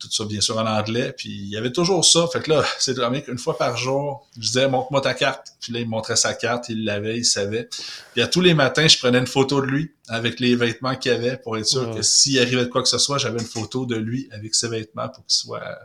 tout 0.09 0.13
ça 0.13 0.25
bien 0.25 0.41
sûr 0.41 0.57
en 0.59 0.67
anglais. 0.67 1.15
Puis 1.17 1.31
il 1.31 1.49
y 1.49 1.57
avait 1.57 1.73
toujours 1.73 2.05
ça. 2.05 2.27
Fait 2.33 2.41
que 2.41 2.51
là, 2.51 2.65
c'est 2.79 2.97
vraiment 2.97 3.21
qu'une 3.21 3.39
fois 3.39 3.57
par 3.57 3.77
jour, 3.77 4.29
je 4.37 4.41
disais 4.41 4.69
montre-moi 4.69 5.01
ta 5.01 5.15
carte. 5.15 5.55
Puis 5.61 5.73
là, 5.73 5.81
il 5.81 5.87
me 5.87 5.91
montrait 5.91 6.17
sa 6.17 6.35
carte, 6.35 6.69
il 6.69 6.85
l'avait, 6.85 7.19
il 7.19 7.25
savait. 7.25 7.69
Puis 8.13 8.23
à 8.23 8.27
tous 8.27 8.41
les 8.41 8.55
matins, 8.55 8.87
je 8.89 8.99
prenais 8.99 9.19
une 9.19 9.27
photo 9.27 9.61
de 9.61 9.67
lui 9.67 9.93
avec 10.09 10.41
les 10.41 10.57
vêtements 10.57 10.97
qu'il 10.97 11.13
avait 11.13 11.37
pour 11.37 11.57
être 11.57 11.67
sûr 11.67 11.95
que 11.95 12.03
s'il 12.03 12.39
arrivait 12.41 12.65
de 12.65 12.71
quoi 12.71 12.83
que 12.83 12.89
ce 12.89 12.99
soit, 12.99 13.19
j'avais 13.19 13.39
une 13.39 13.47
photo 13.47 13.87
de 13.87 13.97
lui 13.97 14.29
avec 14.33 14.55
ses 14.55 14.69
vêtements 14.69 15.09
pour 15.09 15.25
qu'il 15.25 15.37
soit 15.37 15.79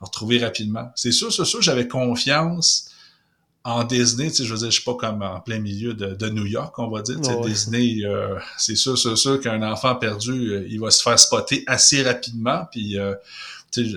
retrouvé 0.00 0.38
rapidement. 0.38 0.90
C'est 0.96 1.12
sûr, 1.12 1.32
c'est 1.32 1.44
sûr, 1.44 1.60
j'avais 1.60 1.86
confiance 1.86 2.89
en 3.64 3.84
Disney, 3.84 4.30
je 4.30 4.50
veux 4.50 4.58
dire, 4.58 4.70
je 4.70 4.80
suis 4.80 4.84
pas 4.84 4.94
comme 4.94 5.22
en 5.22 5.40
plein 5.40 5.58
milieu 5.58 5.92
de, 5.92 6.28
New 6.30 6.46
York, 6.46 6.78
on 6.78 6.88
va 6.88 7.02
dire. 7.02 7.18
Disney, 7.42 8.04
euh, 8.04 8.38
c'est 8.56 8.76
sûr, 8.76 8.96
c'est 8.96 9.16
sûr 9.16 9.40
qu'un 9.40 9.62
enfant 9.62 9.94
perdu, 9.96 10.52
euh, 10.52 10.66
il 10.68 10.80
va 10.80 10.90
se 10.90 11.02
faire 11.02 11.18
spotter 11.18 11.64
assez 11.66 12.02
rapidement, 12.02 12.66
puis 12.70 12.98
euh, 12.98 13.14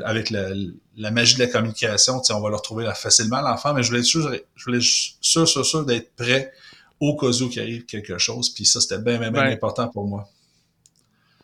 avec 0.03 0.29
la, 0.29 0.49
la, 0.97 1.11
magie 1.11 1.35
de 1.35 1.39
la 1.39 1.47
communication, 1.47 2.21
on 2.29 2.41
va 2.41 2.49
le 2.49 2.55
retrouver 2.55 2.89
facilement 2.95 3.41
l'enfant, 3.41 3.73
mais 3.73 3.83
je 3.83 3.87
voulais 3.87 4.01
être 4.01 4.05
sûr, 4.05 4.33
je 4.55 4.65
voulais 4.65 4.81
sûr, 4.81 5.47
sûr, 5.47 5.65
sûr 5.65 5.85
d'être 5.85 6.13
prêt 6.15 6.51
au 6.99 7.15
cas 7.15 7.27
où 7.27 7.49
qu'il 7.49 7.61
arrive 7.61 7.85
quelque 7.85 8.17
chose, 8.17 8.49
puis 8.49 8.65
ça, 8.65 8.81
c'était 8.81 8.99
bien, 8.99 9.17
bien, 9.17 9.31
bien 9.31 9.43
important 9.43 9.87
pour 9.87 10.07
moi. 10.07 10.27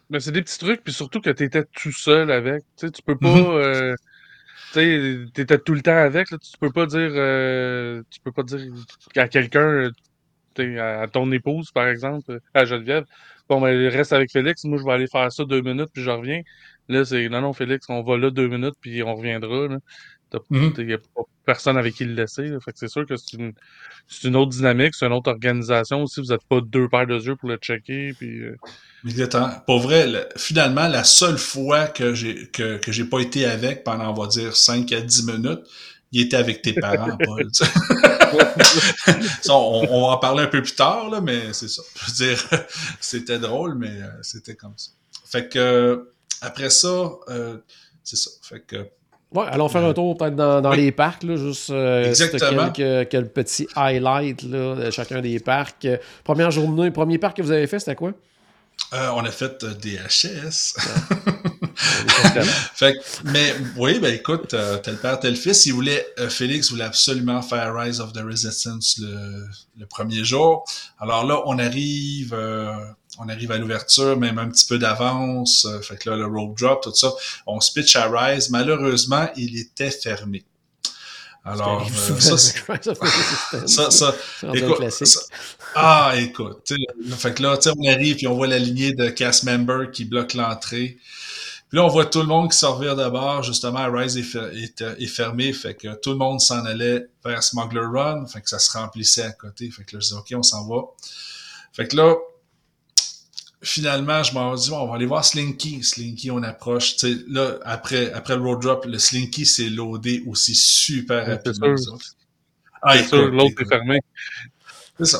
Mais 0.09 0.19
c'est 0.19 0.31
des 0.31 0.41
petits 0.41 0.57
trucs, 0.57 0.83
puis 0.83 0.91
surtout 0.91 1.21
que 1.21 1.29
tu 1.29 1.43
étais 1.43 1.63
tout 1.63 1.91
seul 1.91 2.31
avec. 2.31 2.63
Tu 2.75 2.87
sais, 2.87 2.91
tu 2.91 3.01
peux 3.01 3.15
pas. 3.15 3.29
Mm-hmm 3.29 3.95
tu 4.71 4.79
sais, 4.79 5.25
t'étais 5.33 5.59
tout 5.59 5.73
le 5.73 5.81
temps 5.81 5.97
avec, 5.97 6.31
là, 6.31 6.37
tu 6.37 6.57
peux 6.59 6.71
pas 6.71 6.85
dire, 6.85 7.11
euh, 7.13 8.03
tu 8.09 8.19
peux 8.21 8.31
pas 8.31 8.43
dire 8.43 8.59
à 9.15 9.27
quelqu'un, 9.27 9.91
à 10.57 11.07
ton 11.07 11.31
épouse, 11.31 11.71
par 11.71 11.87
exemple, 11.87 12.39
à 12.53 12.65
Geneviève, 12.65 13.05
bon, 13.47 13.61
ben, 13.61 13.87
reste 13.89 14.13
avec 14.13 14.31
Félix, 14.31 14.63
moi, 14.65 14.77
je 14.79 14.83
vais 14.85 14.91
aller 14.91 15.07
faire 15.07 15.31
ça 15.31 15.45
deux 15.45 15.61
minutes, 15.61 15.89
puis 15.93 16.03
je 16.03 16.09
reviens. 16.09 16.41
Là, 16.89 17.05
c'est, 17.05 17.29
non, 17.29 17.41
non, 17.41 17.53
Félix, 17.53 17.89
on 17.89 18.03
va 18.03 18.17
là 18.17 18.31
deux 18.31 18.47
minutes, 18.47 18.75
puis 18.81 19.03
on 19.03 19.15
reviendra, 19.15 19.67
là. 19.67 19.77
Il 20.51 20.85
n'y 20.85 20.93
a 20.93 20.97
pas 20.97 21.21
personne 21.45 21.77
avec 21.77 21.95
qui 21.95 22.05
le 22.05 22.13
laisser. 22.13 22.51
Fait 22.63 22.71
que 22.71 22.77
c'est 22.77 22.87
sûr 22.87 23.05
que 23.05 23.17
c'est 23.17 23.37
une, 23.37 23.53
c'est 24.07 24.27
une 24.27 24.35
autre 24.35 24.51
dynamique, 24.51 24.93
c'est 24.93 25.07
une 25.07 25.13
autre 25.13 25.31
organisation 25.31 26.03
aussi. 26.03 26.21
Vous 26.21 26.27
n'êtes 26.27 26.43
pas 26.43 26.61
deux 26.61 26.87
paires 26.87 27.07
de 27.07 27.19
yeux 27.19 27.35
pour 27.35 27.49
le 27.49 27.57
checker. 27.57 28.13
Puis, 28.13 28.41
euh... 28.41 28.55
Pour 29.65 29.79
vrai, 29.79 30.29
finalement, 30.37 30.87
la 30.87 31.03
seule 31.03 31.37
fois 31.37 31.87
que 31.87 32.13
j'ai 32.13 32.47
que, 32.47 32.77
que 32.77 32.91
j'ai 32.91 33.05
pas 33.05 33.19
été 33.19 33.45
avec 33.45 33.83
pendant, 33.83 34.11
on 34.11 34.13
va 34.13 34.27
dire, 34.27 34.55
5 34.55 34.91
à 34.91 35.01
10 35.01 35.25
minutes, 35.25 35.61
il 36.11 36.21
était 36.21 36.37
avec 36.37 36.61
tes 36.61 36.73
parents, 36.73 37.17
Paul. 37.25 37.49
on, 39.49 39.87
on, 39.89 40.01
va 40.01 40.13
en 40.13 40.17
parler 40.17 40.43
un 40.43 40.47
peu 40.47 40.61
plus 40.61 40.75
tard, 40.75 41.09
là, 41.09 41.21
mais 41.21 41.53
c'est 41.53 41.67
ça. 41.67 41.81
Je 41.95 42.05
veux 42.05 42.27
dire, 42.27 42.49
c'était 42.99 43.39
drôle, 43.39 43.75
mais 43.75 44.01
euh, 44.01 44.09
c'était 44.21 44.55
comme 44.55 44.73
ça. 44.77 44.91
Fait 45.25 45.49
que 45.49 46.11
après 46.41 46.69
ça, 46.69 47.11
euh, 47.29 47.57
c'est 48.03 48.15
ça. 48.15 48.29
Fait 48.41 48.61
que 48.61 48.87
Ouais, 49.31 49.45
allons 49.47 49.69
faire 49.69 49.83
un 49.83 49.93
tour 49.93 50.17
peut-être 50.17 50.35
dans, 50.35 50.71
les 50.71 50.91
parcs, 50.91 51.23
là, 51.23 51.35
juste 51.35 51.69
euh, 51.69 52.05
Exactement. 52.05 52.71
Quelques, 52.71 53.09
quelques, 53.09 53.29
petits 53.29 53.67
highlights 53.75 54.41
là, 54.43 54.75
de 54.75 54.91
chacun 54.91 55.21
des 55.21 55.39
parcs. 55.39 55.87
Première 56.23 56.49
journée, 56.49 56.89
premier 56.89 57.19
parc 57.19 57.37
que 57.37 57.43
vous 57.43 57.51
avez 57.51 57.67
fait, 57.67 57.79
c'était 57.79 57.95
quoi? 57.95 58.13
Euh, 58.93 59.09
on 59.13 59.23
a 59.23 59.29
fait 59.29 59.63
euh, 59.63 59.73
des 59.75 59.97
HS. 59.97 60.73
fait 62.73 62.95
mais 63.25 63.53
oui, 63.77 63.99
ben 63.99 64.11
écoute, 64.15 64.55
euh, 64.55 64.77
tel 64.77 64.97
père, 64.97 65.19
tel 65.19 65.35
fils, 65.35 65.67
il 65.67 65.73
voulait, 65.73 66.07
Félix 66.29 66.71
voulait 66.71 66.85
absolument 66.85 67.43
faire 67.43 67.75
Rise 67.75 68.01
of 68.01 68.13
the 68.13 68.23
Resistance 68.23 68.97
le, 68.99 69.45
le 69.77 69.85
premier 69.85 70.23
jour. 70.25 70.65
Alors 70.99 71.23
là, 71.23 71.43
on 71.45 71.59
arrive, 71.59 72.35
on 73.19 73.29
arrive 73.29 73.51
à 73.51 73.57
l'ouverture, 73.57 74.17
même 74.17 74.39
un 74.39 74.49
petit 74.49 74.65
peu 74.65 74.77
d'avance. 74.77 75.67
fait 75.81 75.97
que 75.97 76.09
là, 76.09 76.15
le 76.15 76.25
rope 76.25 76.57
drop, 76.57 76.81
tout 76.83 76.95
ça. 76.95 77.11
On 77.45 77.59
se 77.59 77.71
pitch 77.71 77.95
à 77.95 78.09
Rise. 78.09 78.49
Malheureusement, 78.49 79.29
il 79.35 79.59
était 79.59 79.91
fermé. 79.91 80.45
Alors, 81.45 81.87
euh, 81.87 82.19
ça, 82.19 82.37
ça, 82.37 83.91
ça, 83.91 84.13
écoute, 84.53 84.89
ça, 84.89 85.19
ah, 85.75 86.13
écoute, 86.17 86.73
fait 87.17 87.33
que 87.33 87.43
là, 87.43 87.57
on 87.77 87.87
arrive 87.87 88.17
puis 88.17 88.27
on 88.27 88.35
voit 88.35 88.47
la 88.47 88.59
lignée 88.59 88.93
de 88.93 89.09
cast 89.09 89.43
member 89.43 89.89
qui 89.91 90.05
bloque 90.05 90.33
l'entrée. 90.33 90.97
Puis 91.69 91.77
là, 91.77 91.85
on 91.85 91.87
voit 91.87 92.05
tout 92.05 92.19
le 92.19 92.25
monde 92.25 92.51
qui 92.51 92.57
sort 92.57 92.79
de 92.79 93.09
bord. 93.09 93.43
Justement, 93.43 93.89
Rise 93.91 94.17
est, 94.17 94.81
est, 94.81 95.07
fermé, 95.07 95.53
fait 95.53 95.75
que 95.75 95.95
tout 95.95 96.11
le 96.11 96.17
monde 96.17 96.41
s'en 96.41 96.65
allait 96.65 97.07
vers 97.23 97.41
Smuggler 97.41 97.85
Run, 97.85 98.25
fait 98.25 98.41
que 98.41 98.49
ça 98.49 98.59
se 98.59 98.75
remplissait 98.77 99.23
à 99.23 99.31
côté. 99.31 99.69
Fait 99.69 99.83
que 99.83 99.95
là, 99.95 100.01
je 100.01 100.07
dis, 100.07 100.13
OK, 100.13 100.27
on 100.33 100.43
s'en 100.43 100.67
va. 100.67 100.81
Fait 101.71 101.87
que 101.87 101.95
là, 101.95 102.15
finalement, 103.61 104.23
je 104.23 104.33
m'en 104.33 104.55
dit, 104.55 104.71
on 104.71 104.87
va 104.87 104.95
aller 104.95 105.05
voir 105.05 105.23
Slinky. 105.25 105.83
Slinky, 105.83 106.31
on 106.31 106.43
approche. 106.43 106.95
sais 106.95 107.15
là, 107.27 107.57
après, 107.63 108.11
après 108.13 108.35
le 108.35 108.41
road 108.43 108.61
drop, 108.61 108.85
le 108.85 108.97
Slinky 108.97 109.45
s'est 109.45 109.69
loadé 109.69 110.23
aussi 110.27 110.55
super 110.55 111.25
rapidement. 111.25 111.75
Ah, 112.81 112.97
C'est 112.97 113.07
sûr, 113.07 113.19
écoute, 113.19 113.33
l'autre 113.33 113.61
est 113.61 113.67
fermé. 113.67 113.99
C'est 114.97 115.05
ça. 115.05 115.19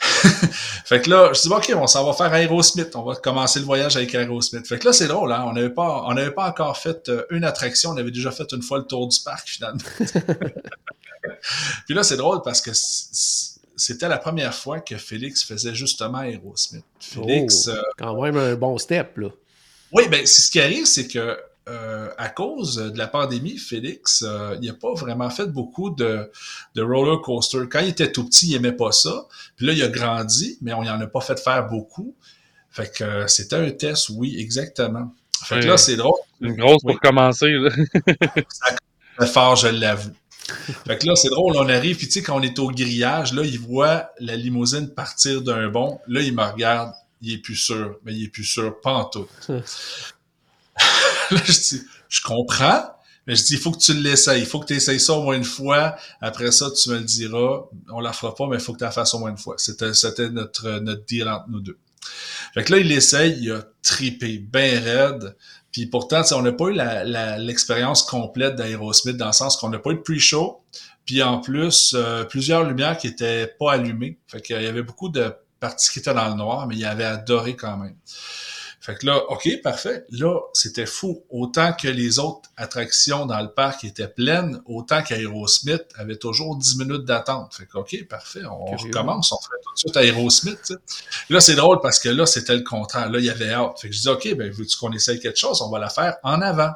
fait 0.84 1.02
que 1.02 1.10
là, 1.10 1.32
je 1.34 1.42
dis, 1.42 1.48
OK, 1.48 1.72
on 1.74 1.86
s'en 1.86 2.06
va 2.06 2.12
faire 2.12 2.32
Aerosmith. 2.32 2.94
On 2.94 3.02
va 3.02 3.16
commencer 3.16 3.58
le 3.58 3.66
voyage 3.66 3.96
avec 3.96 4.14
Aerosmith. 4.14 4.66
Fait 4.66 4.78
que 4.78 4.86
là, 4.86 4.92
c'est 4.92 5.08
drôle, 5.08 5.32
hein? 5.32 5.44
On 5.46 5.52
n'avait 5.52 5.70
pas, 5.70 6.04
on 6.06 6.14
n'avait 6.14 6.30
pas 6.30 6.48
encore 6.48 6.78
fait 6.78 7.08
euh, 7.08 7.24
une 7.30 7.44
attraction. 7.44 7.90
On 7.90 7.96
avait 7.96 8.10
déjà 8.10 8.30
fait 8.30 8.50
une 8.52 8.62
fois 8.62 8.78
le 8.78 8.84
tour 8.84 9.08
du 9.08 9.18
parc, 9.20 9.48
finalement. 9.48 9.80
Puis 11.86 11.94
là, 11.94 12.02
c'est 12.02 12.16
drôle 12.16 12.42
parce 12.42 12.60
que 12.60 12.70
c'était 13.78 14.08
la 14.08 14.18
première 14.18 14.54
fois 14.54 14.80
que 14.80 14.96
Félix 14.96 15.42
faisait 15.44 15.74
justement 15.74 16.22
Aerosmith. 16.22 16.84
Félix, 17.00 17.68
Oh, 17.68 17.70
euh, 17.72 17.82
quand 17.96 18.20
même 18.22 18.36
un 18.36 18.54
bon 18.54 18.76
step, 18.78 19.16
là. 19.18 19.28
oui, 19.92 20.04
ben, 20.10 20.26
c'est 20.26 20.42
ce 20.42 20.50
qui 20.50 20.60
arrive, 20.60 20.84
c'est 20.86 21.08
que 21.08 21.38
euh, 21.68 22.08
à 22.16 22.28
cause 22.30 22.76
de 22.76 22.96
la 22.96 23.06
pandémie, 23.06 23.58
Félix, 23.58 24.24
euh, 24.26 24.56
il 24.62 24.68
n'a 24.68 24.74
pas 24.74 24.94
vraiment 24.94 25.28
fait 25.28 25.46
beaucoup 25.46 25.90
de, 25.90 26.30
de 26.74 26.82
roller 26.82 27.20
coaster. 27.20 27.58
Quand 27.70 27.80
il 27.80 27.88
était 27.88 28.10
tout 28.10 28.24
petit, 28.24 28.48
il 28.48 28.54
aimait 28.56 28.72
pas 28.72 28.90
ça. 28.90 29.26
Puis 29.56 29.66
là, 29.66 29.74
il 29.74 29.82
a 29.82 29.88
grandi, 29.88 30.56
mais 30.62 30.72
on 30.72 30.78
en 30.78 30.98
a 31.00 31.06
pas 31.06 31.20
fait 31.20 31.38
faire 31.38 31.66
beaucoup. 31.66 32.14
Fait 32.70 32.90
que 32.90 33.04
euh, 33.04 33.26
c'était 33.26 33.56
un 33.56 33.70
test, 33.70 34.08
oui, 34.10 34.36
exactement. 34.38 35.14
Fait 35.44 35.56
que 35.56 35.60
Ouais. 35.60 35.66
là, 35.66 35.76
c'est 35.76 35.96
drôle. 35.96 36.18
Une 36.40 36.54
grosse 36.56 36.80
Oui. 36.84 36.94
pour 36.94 37.00
commencer. 37.02 37.50
Là. 37.50 37.70
Très 39.18 39.26
fort, 39.26 39.56
je 39.56 39.68
l'avoue. 39.68 40.10
Fait 40.86 40.98
que 40.98 41.06
là, 41.06 41.14
c'est 41.14 41.28
drôle, 41.28 41.56
on 41.56 41.68
arrive, 41.68 41.96
puis 41.96 42.06
tu 42.06 42.14
sais, 42.14 42.22
quand 42.22 42.38
on 42.38 42.42
est 42.42 42.58
au 42.58 42.70
grillage, 42.70 43.32
là, 43.34 43.42
il 43.42 43.58
voit 43.58 44.10
la 44.18 44.36
limousine 44.36 44.88
partir 44.88 45.42
d'un 45.42 45.68
bond. 45.68 46.00
Là, 46.08 46.20
il 46.22 46.34
me 46.34 46.42
regarde, 46.42 46.92
il 47.20 47.34
est 47.34 47.38
plus 47.38 47.56
sûr, 47.56 47.98
mais 48.04 48.14
il 48.14 48.24
est 48.24 48.28
plus 48.28 48.44
sûr, 48.44 48.80
pas 48.80 48.92
en 48.92 49.04
tout. 49.04 49.26
là, 49.48 49.60
je 51.30 51.52
dis, 51.52 51.82
je 52.08 52.22
comprends, 52.22 52.84
mais 53.26 53.36
je 53.36 53.44
dis, 53.44 53.54
il 53.54 53.58
faut 53.58 53.72
que 53.72 53.78
tu 53.78 53.92
l'essayes, 53.92 54.40
il 54.40 54.46
faut 54.46 54.58
que 54.58 54.66
tu 54.66 54.74
essayes 54.74 55.00
ça 55.00 55.12
au 55.12 55.22
moins 55.22 55.36
une 55.36 55.44
fois. 55.44 55.96
Après 56.22 56.50
ça, 56.50 56.70
tu 56.70 56.88
me 56.88 56.96
le 56.96 57.04
diras. 57.04 57.64
On 57.90 58.00
la 58.00 58.14
fera 58.14 58.34
pas, 58.34 58.46
mais 58.46 58.56
il 58.56 58.62
faut 58.62 58.72
que 58.72 58.78
tu 58.78 58.84
la 58.84 58.90
fasses 58.90 59.12
au 59.12 59.18
moins 59.18 59.30
une 59.30 59.36
fois. 59.36 59.56
C'était, 59.58 59.92
c'était 59.92 60.30
notre, 60.30 60.80
notre 60.80 61.04
deal 61.04 61.28
entre 61.28 61.44
nous 61.48 61.60
deux. 61.60 61.78
Fait 62.54 62.64
que 62.64 62.72
là, 62.72 62.78
il 62.78 62.90
essaye, 62.90 63.38
il 63.42 63.52
a 63.52 63.64
tripé 63.82 64.38
bien 64.38 64.80
raide. 64.80 65.36
Puis 65.72 65.86
pourtant, 65.86 66.22
on 66.32 66.42
n'a 66.42 66.52
pas 66.52 66.66
eu 66.66 66.78
l'expérience 67.44 68.02
complète 68.02 68.56
d'Aerosmith 68.56 69.16
dans 69.16 69.26
le 69.26 69.32
sens 69.32 69.56
qu'on 69.56 69.68
n'a 69.68 69.78
pas 69.78 69.90
eu 69.90 69.96
de 69.96 70.00
pre-show. 70.00 70.62
Puis 71.04 71.22
en 71.22 71.40
plus, 71.40 71.94
euh, 71.94 72.24
plusieurs 72.24 72.64
lumières 72.64 72.98
qui 72.98 73.06
étaient 73.06 73.46
pas 73.58 73.72
allumées. 73.72 74.18
Fait 74.26 74.40
qu'il 74.40 74.60
y 74.60 74.66
avait 74.66 74.82
beaucoup 74.82 75.08
de 75.08 75.32
parties 75.60 75.90
qui 75.90 75.98
étaient 75.98 76.14
dans 76.14 76.28
le 76.28 76.34
noir, 76.34 76.66
mais 76.66 76.76
il 76.76 76.84
avait 76.84 77.04
adoré 77.04 77.56
quand 77.56 77.76
même. 77.76 77.96
Fait 78.88 78.94
que 78.94 79.04
là, 79.04 79.22
OK, 79.28 79.46
parfait. 79.62 80.06
Là, 80.12 80.40
c'était 80.54 80.86
fou. 80.86 81.22
Autant 81.28 81.74
que 81.74 81.88
les 81.88 82.18
autres 82.18 82.48
attractions 82.56 83.26
dans 83.26 83.38
le 83.42 83.50
parc 83.52 83.84
étaient 83.84 84.08
pleines, 84.08 84.62
autant 84.64 85.02
qu'Aerosmith 85.02 85.84
avait 85.96 86.16
toujours 86.16 86.56
10 86.56 86.78
minutes 86.78 87.04
d'attente. 87.04 87.54
Fait 87.54 87.66
que 87.66 87.76
OK, 87.76 88.08
parfait. 88.08 88.46
On 88.46 88.64
Curieux. 88.64 88.86
recommence. 88.86 89.30
On 89.30 89.36
fait 89.36 89.62
tout 89.62 89.74
de 89.74 89.78
suite 89.78 89.96
Aerosmith. 89.98 90.58
tu 90.64 90.72
sais. 90.72 90.80
Là, 91.28 91.38
c'est 91.40 91.54
drôle 91.54 91.80
parce 91.82 91.98
que 91.98 92.08
là, 92.08 92.24
c'était 92.24 92.56
le 92.56 92.62
contraire. 92.62 93.10
Là, 93.10 93.18
il 93.18 93.26
y 93.26 93.30
avait 93.30 93.50
hâte. 93.50 93.78
Fait 93.78 93.90
que 93.90 93.94
je 93.94 94.00
dis, 94.00 94.08
OK, 94.08 94.34
ben, 94.34 94.50
veux-tu 94.50 94.78
qu'on 94.78 94.92
essaye 94.92 95.20
quelque 95.20 95.38
chose? 95.38 95.60
On 95.60 95.68
va 95.68 95.78
la 95.78 95.90
faire 95.90 96.16
en 96.22 96.40
avant. 96.40 96.72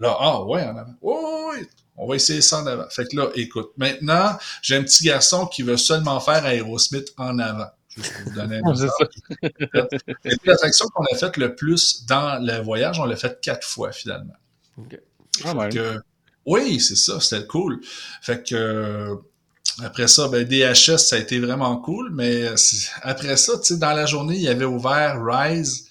Là, 0.00 0.16
ah, 0.18 0.42
ouais, 0.42 0.64
en 0.64 0.76
avant. 0.76 0.94
Oui, 1.00 1.14
oui, 1.22 1.60
oui. 1.60 1.68
On 1.96 2.08
va 2.08 2.16
essayer 2.16 2.40
ça 2.40 2.58
en 2.58 2.66
avant. 2.66 2.88
Fait 2.90 3.06
que 3.06 3.14
là, 3.14 3.28
écoute, 3.36 3.70
maintenant, 3.76 4.36
j'ai 4.62 4.74
un 4.74 4.82
petit 4.82 5.04
garçon 5.04 5.46
qui 5.46 5.62
veut 5.62 5.76
seulement 5.76 6.18
faire 6.18 6.44
Aerosmith 6.44 7.12
en 7.18 7.38
avant. 7.38 7.70
Juste 7.96 8.12
pour 8.14 8.32
vous 8.32 8.40
donner 8.40 8.60
un. 8.64 8.74
Et 9.42 10.36
puis, 10.36 10.38
l'attraction 10.44 10.86
qu'on 10.88 11.04
a 11.04 11.16
faite 11.16 11.36
le 11.36 11.54
plus 11.54 12.06
dans 12.06 12.44
le 12.44 12.62
voyage, 12.62 12.98
on 13.00 13.04
l'a 13.04 13.16
faite 13.16 13.40
quatre 13.40 13.66
fois 13.66 13.92
finalement. 13.92 14.36
Ah, 15.44 15.54
ouais. 15.54 15.68
Que, 15.68 16.00
oui, 16.46 16.80
c'est 16.80 16.96
ça, 16.96 17.20
c'était 17.20 17.46
cool. 17.46 17.80
Fait 18.22 18.42
que 18.42 19.18
après 19.82 20.08
ça, 20.08 20.28
ben, 20.28 20.44
DHS, 20.44 20.98
ça 20.98 21.16
a 21.16 21.18
été 21.18 21.38
vraiment 21.38 21.76
cool, 21.76 22.10
mais 22.12 22.50
après 23.02 23.36
ça, 23.36 23.58
tu 23.58 23.74
sais, 23.74 23.76
dans 23.76 23.92
la 23.92 24.06
journée, 24.06 24.36
il 24.36 24.42
y 24.42 24.48
avait 24.48 24.64
ouvert 24.64 25.22
Rise. 25.24 25.86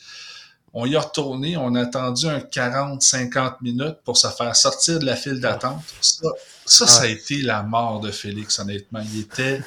On 0.73 0.85
y 0.85 0.95
a 0.95 1.01
retourné, 1.01 1.57
on 1.57 1.75
a 1.75 1.81
attendu 1.81 2.27
un 2.27 2.39
40-50 2.39 3.55
minutes 3.61 3.97
pour 4.05 4.17
se 4.17 4.27
faire 4.27 4.55
sortir 4.55 4.99
de 4.99 5.05
la 5.05 5.17
file 5.17 5.41
d'attente. 5.41 5.83
Ça, 5.99 6.27
ça, 6.65 6.87
ça 6.87 7.03
a 7.03 7.07
été 7.07 7.41
la 7.41 7.63
mort 7.63 7.99
de 7.99 8.09
Félix, 8.09 8.57
honnêtement. 8.59 9.01
Il 9.13 9.19
était 9.19 9.61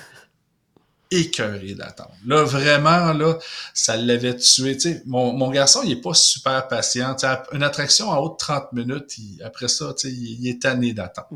écœuré 1.21 1.75
d'attendre. 1.75 2.13
Là, 2.27 2.45
vraiment, 2.45 3.13
là, 3.13 3.39
ça 3.73 3.97
l'avait 3.97 4.37
tué. 4.37 4.75
Tu 4.77 4.81
sais, 4.81 5.03
mon, 5.07 5.33
mon 5.33 5.51
garçon, 5.51 5.81
il 5.85 5.93
est 5.93 6.01
pas 6.01 6.15
super 6.15 6.69
patient. 6.69 7.15
Tu 7.15 7.27
sais, 7.27 7.33
une 7.53 7.63
attraction 7.63 8.09
en 8.11 8.19
haut 8.19 8.31
de 8.31 8.37
30 8.37 8.73
minutes, 8.73 9.19
il- 9.19 9.43
après 9.43 9.69
ça, 9.69 9.95
tu 9.99 10.09
sais, 10.09 10.15
il, 10.15 10.41
il 10.45 10.49
est 10.49 10.61
tanné 10.63 10.93
d'attendre. 10.93 11.29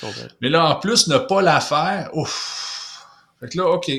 Comprends. 0.00 0.22
Mais 0.40 0.48
là, 0.48 0.66
en 0.66 0.76
plus, 0.76 1.08
ne 1.08 1.18
pas 1.18 1.42
la 1.42 1.60
faire, 1.60 2.10
ouf! 2.14 3.06
Fait 3.40 3.48
que 3.48 3.58
là, 3.58 3.68
OK. 3.68 3.90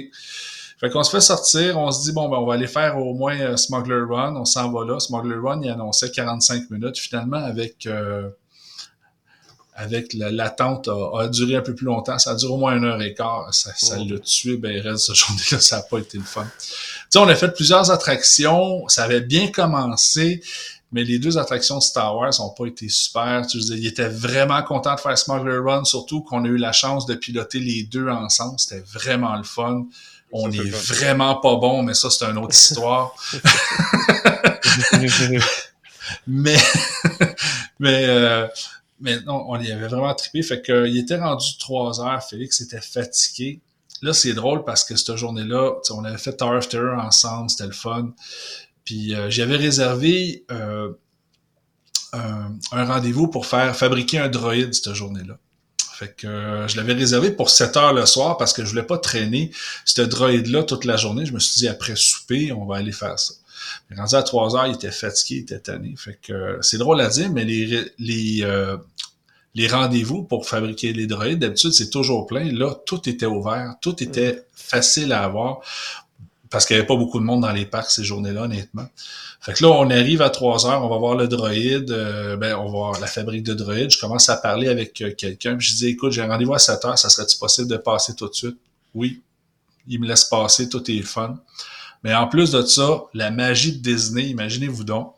Fait 0.80 0.90
qu'on 0.90 1.04
se 1.04 1.12
fait 1.12 1.22
sortir, 1.22 1.78
on 1.78 1.92
se 1.92 2.04
dit, 2.04 2.12
bon, 2.12 2.28
ben, 2.30 2.38
on 2.38 2.46
va 2.46 2.56
aller 2.56 2.68
faire 2.68 2.98
au 2.98 3.14
moins 3.14 3.40
euh, 3.40 3.56
Smuggler 3.58 4.02
Run, 4.10 4.36
on 4.36 4.44
s'en 4.46 4.70
va 4.72 4.84
là. 4.86 5.00
Smuggler 5.00 5.38
Run, 5.38 5.62
il 5.64 5.70
annonçait 5.70 6.12
45 6.12 6.70
minutes. 6.72 6.98
Finalement, 6.98 7.38
avec, 7.38 7.86
euh, 7.86 8.30
avec 9.76 10.14
la- 10.14 10.32
l'attente, 10.32 10.88
a, 10.88 11.22
a 11.22 11.28
duré 11.28 11.56
un 11.56 11.62
peu 11.62 11.74
plus 11.76 11.86
longtemps. 11.86 12.18
Ça 12.20 12.32
a 12.32 12.36
duré 12.36 12.52
au 12.54 12.58
moins 12.58 12.76
une 12.78 12.86
heure 12.86 13.02
et 13.02 13.14
quart. 13.14 13.48
Ça 13.54 13.72
ça 13.76 13.96
Oh. 14.00 14.06
l'a 14.08 14.20
tué, 14.20 14.58
ben, 14.58 14.80
reste 14.82 15.08
cette 15.08 15.16
journée-là, 15.28 15.60
ça 15.60 15.78
n'a 15.78 15.82
pas 15.84 15.98
été 16.00 16.18
le 16.18 16.24
fun. 16.24 16.46
Tu 16.60 16.68
sais, 17.10 17.20
on 17.20 17.28
a 17.28 17.36
fait 17.36 17.50
plusieurs 17.54 17.90
attractions, 17.92 18.88
ça 18.88 19.04
avait 19.04 19.22
bien 19.22 19.48
commencé, 19.48 20.42
mais 20.92 21.04
les 21.04 21.18
deux 21.18 21.38
attractions 21.40 21.78
de 21.80 21.84
Star 21.84 22.16
Wars 22.16 22.32
n'ont 22.40 22.52
pas 22.52 22.66
été 22.68 22.88
super. 22.90 23.46
Tu 23.48 23.62
sais, 23.62 23.74
il 23.74 23.88
était 23.88 24.08
vraiment 24.10 24.62
content 24.62 24.94
de 24.96 25.00
faire 25.00 25.18
Smuggler 25.18 25.58
Run, 25.58 25.86
surtout 25.86 26.22
qu'on 26.22 26.46
a 26.46 26.48
eu 26.48 26.58
la 26.58 26.72
chance 26.72 27.06
de 27.08 27.16
piloter 27.16 27.60
les 27.60 27.84
deux 27.84 28.08
ensemble. 28.10 28.60
C'était 28.60 28.84
vraiment 28.94 29.36
le 29.36 29.44
fun. 29.44 29.86
On 30.32 30.46
Ça, 30.46 30.50
c'est 30.52 30.58
est 30.58 30.64
le 30.66 30.72
fun. 30.72 30.94
vraiment 30.96 31.36
pas 31.36 31.56
bon, 31.56 31.82
mais 31.84 31.94
ça, 31.96 32.10
c'est 32.12 32.26
une 32.26 32.38
autre 32.38 32.54
histoire. 32.56 33.14
Mais, 36.28 36.58
mais, 37.80 38.06
euh, 38.08 38.48
mais 39.04 39.20
non, 39.22 39.46
on 39.50 39.60
y 39.62 39.72
avait 39.72 39.88
vraiment 39.88 40.14
trippé. 40.16 40.42
Fait 40.42 40.62
que, 40.62 40.88
il 40.88 40.98
était 40.98 41.18
rendu 41.18 41.58
trois 41.60 42.02
heures. 42.02 42.24
Félix 42.24 42.62
était 42.62 42.82
fatigué. 42.82 43.60
Là, 44.02 44.14
c'est 44.14 44.34
drôle 44.34 44.64
parce 44.64 44.84
que 44.86 44.96
cette 44.96 45.16
journée-là, 45.16 45.74
on 45.92 46.04
avait 46.06 46.18
fait 46.18 46.36
Tower 46.38 46.58
of 46.58 46.70
Terror 46.70 47.04
ensemble, 47.04 47.50
c'était 47.50 47.68
le 47.68 47.74
fun. 47.74 48.14
Puis 48.86 49.14
euh, 49.14 49.30
j'avais 49.30 49.58
réservé 49.58 50.46
euh, 50.52 50.92
un, 52.14 52.54
un 52.72 52.86
rendez-vous 52.86 53.28
pour 53.28 53.46
faire 53.46 53.76
fabriquer 53.76 54.20
un 54.20 54.30
droïde 54.30 54.74
cette 54.74 54.94
journée-là. 54.94 55.38
Fait 55.94 56.16
que 56.16 56.28
euh, 56.28 56.68
je 56.68 56.78
l'avais 56.78 56.94
réservé 56.94 57.32
pour 57.32 57.50
7 57.50 57.78
heures 57.78 57.94
le 57.94 58.06
soir 58.06 58.38
parce 58.38 58.52
que 58.52 58.64
je 58.64 58.70
voulais 58.70 58.84
pas 58.84 58.98
traîner 58.98 59.52
ce 59.86 60.02
droïde-là 60.02 60.64
toute 60.64 60.86
la 60.86 60.98
journée. 60.98 61.26
Je 61.26 61.34
me 61.34 61.40
suis 61.40 61.60
dit 61.60 61.68
après 61.68 61.96
souper, 61.96 62.52
on 62.52 62.66
va 62.66 62.78
aller 62.78 62.92
faire 62.92 63.20
ça. 63.20 63.36
Mais 63.90 63.96
rendu 63.96 64.16
à 64.16 64.24
3 64.24 64.56
heures, 64.56 64.68
il 64.68 64.76
était 64.76 64.92
fatigué, 64.92 65.36
il 65.36 65.42
était 65.44 65.60
tanné. 65.60 65.94
Fait 65.98 66.20
que 66.22 66.34
euh, 66.34 66.62
c'est 66.62 66.78
drôle 66.78 67.00
à 67.00 67.10
dire, 67.10 67.30
mais 67.30 67.46
les, 67.46 67.92
les, 68.00 68.40
euh, 68.44 68.78
les 69.56 69.68
rendez-vous 69.68 70.24
pour 70.24 70.48
fabriquer 70.48 70.94
les 70.94 71.06
droïdes, 71.06 71.40
d'habitude, 71.40 71.74
c'est 71.74 71.90
toujours 71.90 72.26
plein. 72.26 72.52
Là, 72.52 72.76
tout 72.86 73.08
était 73.08 73.26
ouvert, 73.26 73.76
tout 73.82 74.02
était 74.02 74.46
facile 74.56 75.14
à 75.14 75.24
avoir 75.24 75.62
parce 76.54 76.68
qu'il 76.68 76.76
n'y 76.76 76.82
avait 76.82 76.88
pas 76.88 76.96
beaucoup 76.96 77.20
de 77.20 77.26
monde 77.26 77.42
dans 77.42 77.52
les 77.52 77.66
parcs 77.66 77.90
ces 77.90 78.04
journées-là, 78.04 78.44
honnêtement. 78.44 78.86
Fait 79.42 79.54
que 79.54 79.64
là, 79.64 79.72
on 79.72 79.90
arrive 79.90 80.22
à 80.22 80.30
3 80.30 80.68
heures, 80.68 80.86
on 80.86 80.88
va 80.88 80.98
voir 81.00 81.16
le 81.16 81.28
droïde, 81.28 81.90
euh, 81.90 82.38
ben, 82.38 82.56
on 82.56 82.66
va 82.66 82.70
voir 82.70 83.00
la 83.00 83.08
fabrique 83.08 83.42
de 83.42 83.56
droïdes. 83.56 83.90
Je 83.90 84.00
commence 84.00 84.30
à 84.30 84.38
parler 84.38 84.68
avec 84.68 85.02
euh, 85.02 85.12
quelqu'un, 85.18 85.58
puis 85.58 85.66
je 85.66 85.76
dis, 85.76 85.88
écoute, 85.88 86.12
j'ai 86.12 86.22
un 86.22 86.28
rendez-vous 86.28 86.54
à 86.54 86.60
7 86.60 86.86
heures, 86.86 87.00
ça 87.00 87.10
serait-tu 87.10 87.40
possible 87.40 87.68
de 87.68 87.78
passer 87.78 88.14
tout 88.14 88.30
de 88.30 88.36
suite? 88.36 88.58
Oui. 88.94 89.24
Il 89.88 90.00
me 90.00 90.08
laisse 90.08 90.26
passer, 90.26 90.70
tout 90.70 90.92
est 90.92 91.02
fun. 91.02 91.40
Mais 92.04 92.14
en 92.14 92.28
plus 92.28 92.52
de 92.52 92.62
ça, 92.62 93.02
la 93.16 93.32
magie 93.32 93.80
de 93.80 93.82
Disney, 93.82 94.26
imaginez-vous 94.26 94.84
donc. 94.84 95.16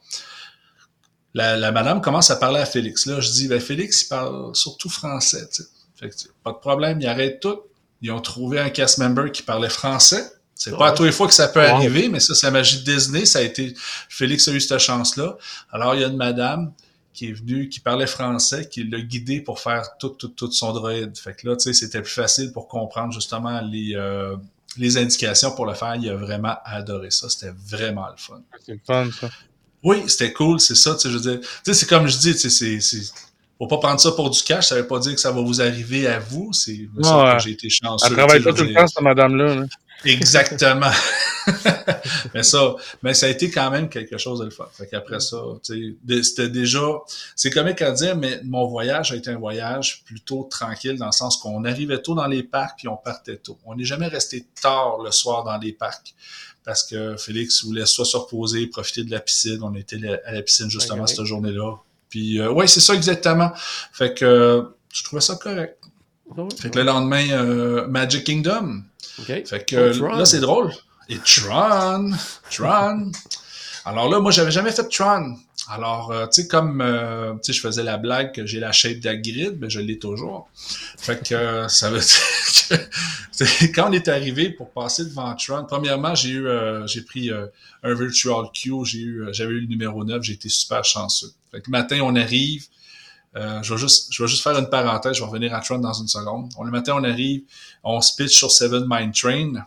La, 1.35 1.57
la 1.57 1.71
madame 1.73 2.01
commence 2.01 2.31
à 2.31 2.37
parler 2.37 2.61
à 2.61 2.65
Félix. 2.65 3.05
Là, 3.05 3.19
je 3.19 3.29
dis, 3.29 3.47
ben, 3.49 3.59
Félix, 3.59 4.03
il 4.03 4.07
parle 4.07 4.55
surtout 4.55 4.89
français. 4.89 5.47
Fait 5.95 6.09
que, 6.09 6.15
pas 6.43 6.53
de 6.53 6.57
problème, 6.57 6.99
ils 7.01 7.07
arrêtent 7.07 7.41
tout. 7.41 7.59
Ils 8.01 8.11
ont 8.11 8.21
trouvé 8.21 8.59
un 8.59 8.69
cast 8.69 8.97
member 8.99 9.31
qui 9.31 9.43
parlait 9.43 9.69
français. 9.69 10.23
C'est 10.55 10.75
pas 10.75 10.87
à 10.87 10.91
tous 10.93 11.03
les 11.03 11.11
fois 11.11 11.27
que 11.27 11.33
ça 11.33 11.49
peut 11.49 11.61
arriver, 11.61 12.07
mais 12.07 12.21
ça, 12.21 12.33
c'est 12.33 12.47
la 12.47 12.51
magie 12.51 12.79
de 12.81 12.85
Disney. 12.89 13.25
Ça 13.25 13.39
a 13.39 13.41
été, 13.41 13.73
Félix 14.07 14.47
a 14.47 14.53
eu 14.53 14.61
cette 14.61 14.79
chance-là. 14.79 15.37
Alors, 15.71 15.95
il 15.95 16.01
y 16.01 16.03
a 16.05 16.07
une 16.07 16.15
madame 16.15 16.71
qui 17.13 17.27
est 17.29 17.33
venue, 17.33 17.67
qui 17.67 17.81
parlait 17.81 18.07
français, 18.07 18.69
qui 18.69 18.85
l'a 18.85 19.01
guidé 19.01 19.41
pour 19.41 19.59
faire 19.59 19.97
tout, 19.97 20.09
tout, 20.09 20.29
tout 20.29 20.51
son 20.51 20.71
droïde. 20.71 21.17
Fait 21.17 21.33
que 21.33 21.49
là, 21.49 21.57
tu 21.57 21.63
sais, 21.63 21.73
c'était 21.73 22.01
plus 22.01 22.13
facile 22.13 22.53
pour 22.53 22.69
comprendre 22.69 23.11
justement 23.11 23.59
les, 23.61 23.93
euh, 23.95 24.37
les 24.77 24.97
indications 24.97 25.51
pour 25.51 25.65
le 25.65 25.73
faire. 25.73 25.95
Il 25.95 26.09
a 26.09 26.15
vraiment 26.15 26.55
adoré 26.63 27.11
ça. 27.11 27.27
C'était 27.27 27.53
vraiment 27.67 28.07
le 28.07 28.17
fun. 28.17 28.41
c'est 28.65 28.73
le 28.73 28.81
fun, 28.85 29.09
ça. 29.19 29.29
Oui, 29.83 30.03
c'était 30.07 30.33
cool, 30.33 30.59
c'est 30.59 30.75
ça, 30.75 30.93
tu 30.95 31.01
sais, 31.01 31.09
je 31.09 31.17
veux 31.17 31.31
dire. 31.31 31.39
Tu 31.41 31.47
sais, 31.65 31.73
c'est 31.73 31.87
comme 31.87 32.07
je 32.07 32.17
dis, 32.17 32.33
tu 32.33 32.39
sais, 32.39 32.49
c'est, 32.49 32.79
c'est, 32.79 33.11
faut 33.57 33.67
pas 33.67 33.77
prendre 33.77 33.99
ça 33.99 34.11
pour 34.11 34.29
du 34.29 34.41
cash, 34.41 34.67
ça 34.67 34.75
veut 34.75 34.87
pas 34.87 34.99
dire 34.99 35.13
que 35.13 35.21
ça 35.21 35.31
va 35.31 35.41
vous 35.41 35.61
arriver 35.61 36.07
à 36.07 36.19
vous, 36.19 36.51
c'est, 36.53 36.87
Ouais. 36.95 37.33
que 37.37 37.43
j'ai 37.43 37.51
été 37.51 37.69
chanceux. 37.69 38.07
Elle 38.09 38.17
travaille 38.17 38.43
pas 38.43 38.53
tout 38.53 38.63
le 38.63 38.73
temps, 38.73 38.87
cette 38.87 39.03
madame-là. 39.03 39.55
là. 39.55 39.65
Exactement. 40.03 40.91
mais 42.33 42.43
ça, 42.43 42.75
mais 43.03 43.13
ça 43.13 43.27
a 43.27 43.29
été 43.29 43.49
quand 43.51 43.69
même 43.69 43.89
quelque 43.89 44.17
chose 44.17 44.39
de 44.39 44.45
le 44.45 44.51
fun. 44.51 44.65
Fait 44.71 44.87
qu'après 44.87 45.19
ça, 45.19 45.37
c'était 45.63 46.49
déjà, 46.49 46.85
c'est 47.35 47.49
comique 47.49 47.81
à 47.81 47.91
dire, 47.91 48.15
mais 48.15 48.39
mon 48.43 48.67
voyage 48.67 49.11
a 49.11 49.15
été 49.15 49.29
un 49.31 49.37
voyage 49.37 50.03
plutôt 50.05 50.47
tranquille 50.49 50.97
dans 50.97 51.07
le 51.07 51.11
sens 51.11 51.37
qu'on 51.37 51.63
arrivait 51.65 52.01
tôt 52.01 52.15
dans 52.15 52.27
les 52.27 52.43
parcs 52.43 52.77
puis 52.77 52.87
on 52.87 52.97
partait 52.97 53.37
tôt. 53.37 53.57
On 53.65 53.75
n'est 53.75 53.83
jamais 53.83 54.07
resté 54.07 54.45
tard 54.61 54.97
le 55.03 55.11
soir 55.11 55.43
dans 55.43 55.57
les 55.57 55.73
parcs 55.73 56.15
parce 56.65 56.83
que 56.83 57.15
Félix 57.15 57.63
voulait 57.63 57.85
soit 57.85 58.05
se 58.05 58.17
reposer, 58.17 58.67
profiter 58.67 59.03
de 59.03 59.11
la 59.11 59.19
piscine. 59.19 59.59
On 59.61 59.73
était 59.75 59.99
à 60.25 60.33
la 60.33 60.41
piscine 60.41 60.69
justement 60.69 61.05
cette 61.05 61.23
journée-là. 61.23 61.75
Puis 62.09 62.39
euh, 62.39 62.51
ouais, 62.51 62.67
c'est 62.67 62.79
ça 62.79 62.95
exactement. 62.95 63.51
Fait 63.93 64.13
que 64.13 64.67
je 64.91 65.03
trouvais 65.03 65.21
ça 65.21 65.35
correct. 65.35 65.77
fait 66.59 66.71
que 66.71 66.79
le 66.79 66.85
lendemain, 66.85 67.29
euh, 67.31 67.87
Magic 67.87 68.23
Kingdom. 68.23 68.83
Fait 69.23 69.43
que 69.65 70.01
oh, 70.01 70.17
là, 70.17 70.25
c'est 70.25 70.39
drôle. 70.39 70.71
Et 71.07 71.19
Tron, 71.19 72.11
Tron. 72.51 73.11
Alors 73.85 74.09
là, 74.09 74.19
moi, 74.19 74.31
j'avais 74.31 74.51
jamais 74.51 74.71
fait 74.71 74.87
Tron. 74.89 75.37
Alors, 75.67 76.11
euh, 76.11 76.27
tu 76.27 76.43
sais, 76.43 76.47
comme 76.47 76.81
euh, 76.81 77.33
tu 77.35 77.39
sais, 77.45 77.53
je 77.53 77.61
faisais 77.61 77.83
la 77.83 77.97
blague 77.97 78.33
que 78.33 78.45
j'ai 78.45 78.59
la 78.59 78.71
shape 78.71 78.99
d'Agrid, 78.99 79.57
mais 79.59 79.69
je 79.69 79.79
l'ai 79.79 79.97
toujours. 79.97 80.47
Fait 80.97 81.27
que 81.27 81.33
euh, 81.33 81.67
ça 81.67 81.89
veut 81.89 81.99
dire 82.69 82.77
que 83.39 83.65
quand 83.73 83.89
on 83.89 83.91
est 83.91 84.07
arrivé 84.07 84.51
pour 84.51 84.69
passer 84.69 85.05
devant 85.05 85.33
Tron, 85.35 85.65
premièrement, 85.67 86.13
j'ai 86.13 86.29
eu 86.29 86.47
j'ai 86.85 87.01
pris 87.01 87.31
un 87.31 87.93
virtual 87.93 88.45
queue, 88.53 88.85
j'ai 88.85 88.99
eu 88.99 89.27
j'avais 89.31 89.53
eu 89.53 89.61
le 89.61 89.67
numéro 89.67 90.03
9, 90.03 90.21
j'ai 90.21 90.33
été 90.33 90.49
super 90.49 90.85
chanceux. 90.85 91.31
Fait 91.51 91.61
que 91.61 91.65
le 91.67 91.71
matin, 91.71 91.99
on 92.03 92.15
arrive, 92.15 92.67
je, 93.35 93.73
vais 93.73 93.79
juste, 93.79 94.13
je 94.13 94.23
vais 94.23 94.29
juste 94.29 94.43
faire 94.43 94.57
une 94.57 94.69
parenthèse, 94.69 95.17
je 95.17 95.21
vais 95.21 95.27
revenir 95.27 95.53
à 95.53 95.61
Tron 95.61 95.79
dans 95.79 95.93
une 95.93 96.07
seconde. 96.07 96.51
le 96.63 96.71
matin, 96.71 96.93
on 96.95 97.03
arrive, 97.03 97.41
on 97.83 98.01
se 98.01 98.15
pitch 98.15 98.37
sur 98.37 98.51
Seven 98.51 98.85
Mind 98.87 99.13
Train. 99.13 99.65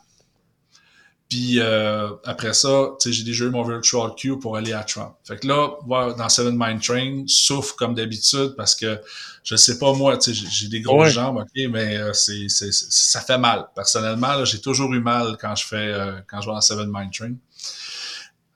Puis 1.29 1.61
euh, 1.61 2.09
après 2.25 2.55
ça, 2.55 2.89
j'ai 3.05 3.23
déjà 3.23 3.45
eu 3.45 3.51
mon 3.51 3.63
virtual 3.63 4.13
queue 4.17 4.39
pour 4.39 4.57
aller 4.57 4.73
à 4.73 4.83
Trump. 4.83 5.13
Fait 5.25 5.37
que 5.37 5.47
là, 5.47 5.73
dans 5.87 6.29
Seven 6.31 6.57
Mind 6.59 6.81
Train, 6.81 7.25
souffre 7.27 7.77
comme 7.77 7.95
d'habitude 7.95 8.55
parce 8.57 8.75
que 8.75 8.99
je 9.45 9.57
sais 9.57 9.79
pas 9.79 9.93
moi, 9.93 10.19
j'ai 10.27 10.69
des 10.69 10.81
grosses 10.81 11.11
jambes, 11.11 11.37
ok, 11.39 11.71
mais 11.71 11.99
euh, 11.99 12.13
c'est, 12.15 12.49
ça 12.49 13.21
fait 13.21 13.37
mal. 13.37 13.67
Personnellement, 13.75 14.43
j'ai 14.47 14.61
toujours 14.61 14.93
eu 14.95 15.01
mal 15.01 15.37
quand 15.39 15.55
je 15.55 15.67
fais 15.67 15.77
euh, 15.77 16.13
quand 16.27 16.41
je 16.41 16.49
vais 16.49 16.55
dans 16.55 16.61
Seven 16.63 16.91
Mind 16.91 17.13
Train. 17.13 17.35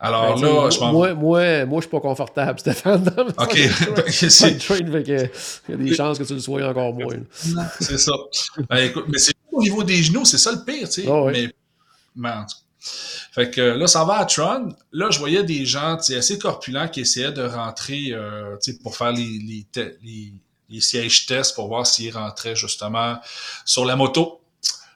Alors 0.01 0.41
ben, 0.41 0.47
là, 0.47 0.71
je 0.71 0.81
m'en 0.81 0.93
moi, 0.93 1.15
moi, 1.15 1.65
moi, 1.67 1.81
je 1.81 1.83
suis 1.83 1.91
pas 1.91 2.01
confortable, 2.01 2.59
Stéphane. 2.59 3.05
Dans 3.05 3.45
OK. 3.45 3.59
c'est 4.09 4.59
train, 4.59 4.77
fait 4.77 5.03
que, 5.05 5.29
il 5.69 5.71
y 5.71 5.75
a 5.75 5.77
des 5.77 5.95
chances 5.95 6.19
que 6.19 6.25
tu 6.25 6.35
le 6.35 6.41
sois 6.41 6.67
encore 6.67 6.95
moins. 6.95 7.17
c'est 7.81 7.99
ça. 7.99 8.13
Ben, 8.69 8.79
écoute, 8.79 9.05
mais 9.09 9.19
c'est 9.19 9.35
au 9.53 9.61
niveau 9.61 9.85
des 9.85 10.03
genoux, 10.03 10.25
c'est 10.25 10.39
ça 10.39 10.53
le 10.53 10.65
pire, 10.65 10.89
tu 10.89 11.03
sais. 11.03 11.09
Ah 11.09 11.31
mais, 11.31 11.51
mais 12.15 12.31
fait 13.33 13.51
que 13.51 13.61
là, 13.61 13.87
ça 13.87 14.05
va 14.05 14.19
à 14.19 14.25
Tron. 14.25 14.75
Là, 14.93 15.09
je 15.11 15.19
voyais 15.19 15.45
des 15.45 15.65
gens 15.65 15.97
assez 15.97 16.39
corpulents 16.39 16.89
qui 16.89 17.01
essayaient 17.01 17.33
de 17.33 17.45
rentrer 17.45 18.13
euh, 18.13 18.57
pour 18.83 18.97
faire 18.97 19.13
les, 19.13 19.67
les, 19.73 20.35
les, 20.69 20.81
sièges 20.81 21.27
tests 21.27 21.55
pour 21.55 21.69
voir 21.69 21.87
s'ils 21.87 22.13
rentraient 22.15 22.57
justement 22.57 23.19
sur 23.65 23.85
la 23.85 23.95
moto. 23.95 24.41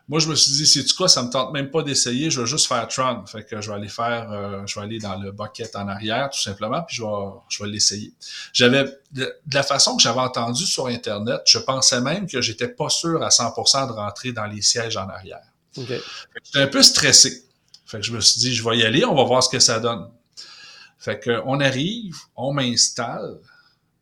Moi, 0.09 0.21
je 0.21 0.29
me 0.29 0.37
suis 0.37 0.53
dit, 0.53 0.67
c'est 0.67 0.87
quoi, 0.95 1.09
ça 1.09 1.23
me 1.23 1.31
tente 1.31 1.53
même 1.53 1.69
pas 1.69 1.83
d'essayer, 1.83 2.31
je 2.31 2.41
vais 2.41 2.47
juste 2.47 2.69
faire 2.69 2.87
Tron. 2.87 3.27
Fait 3.27 3.45
que 3.45 3.61
je 3.61 3.71
vais 3.71 3.77
aller 3.77 3.89
faire, 3.89 4.31
euh, 4.31 4.63
je 4.65 4.79
vais 4.79 4.87
aller 4.87 4.99
dans 4.99 5.17
le 5.17 5.33
bucket 5.33 5.75
en 5.75 5.89
arrière, 5.89 6.31
tout 6.31 6.41
simplement, 6.41 6.83
puis 6.83 6.97
je 6.97 7.03
vais, 7.03 7.09
je 7.49 7.65
vais 7.65 7.71
l'essayer. 7.71 8.13
J'avais, 8.53 8.85
de, 9.11 9.35
la 9.53 9.65
façon 9.65 9.97
que 9.97 10.03
j'avais 10.03 10.21
entendu 10.21 10.65
sur 10.65 10.87
Internet, 10.87 11.41
je 11.47 11.59
pensais 11.59 12.01
même 12.01 12.29
que 12.29 12.41
j'étais 12.41 12.69
pas 12.69 12.89
sûr 12.89 13.21
à 13.23 13.31
100% 13.31 13.89
de 13.89 13.93
rentrer 13.93 14.33
dans 14.33 14.47
les 14.47 14.63
sièges 14.63 14.97
en 14.97 15.09
arrière. 15.09 15.43
Okay. 15.79 16.01
J'étais 16.45 16.59
un 16.61 16.69
peu 16.69 16.83
stressé. 16.83 17.43
Fait 17.85 17.99
que 17.99 18.05
je 18.05 18.13
me 18.13 18.21
suis 18.21 18.41
dit, 18.41 18.55
je 18.55 18.69
vais 18.69 18.79
y 18.79 18.85
aller, 18.85 19.05
on 19.05 19.15
va 19.15 19.25
voir 19.25 19.43
ce 19.43 19.49
que 19.49 19.59
ça 19.59 19.79
donne. 19.79 20.09
Fait 20.99 21.21
que 21.21 21.41
on 21.45 21.61
arrive, 21.61 22.17
on 22.35 22.53
m'installe. 22.53 23.39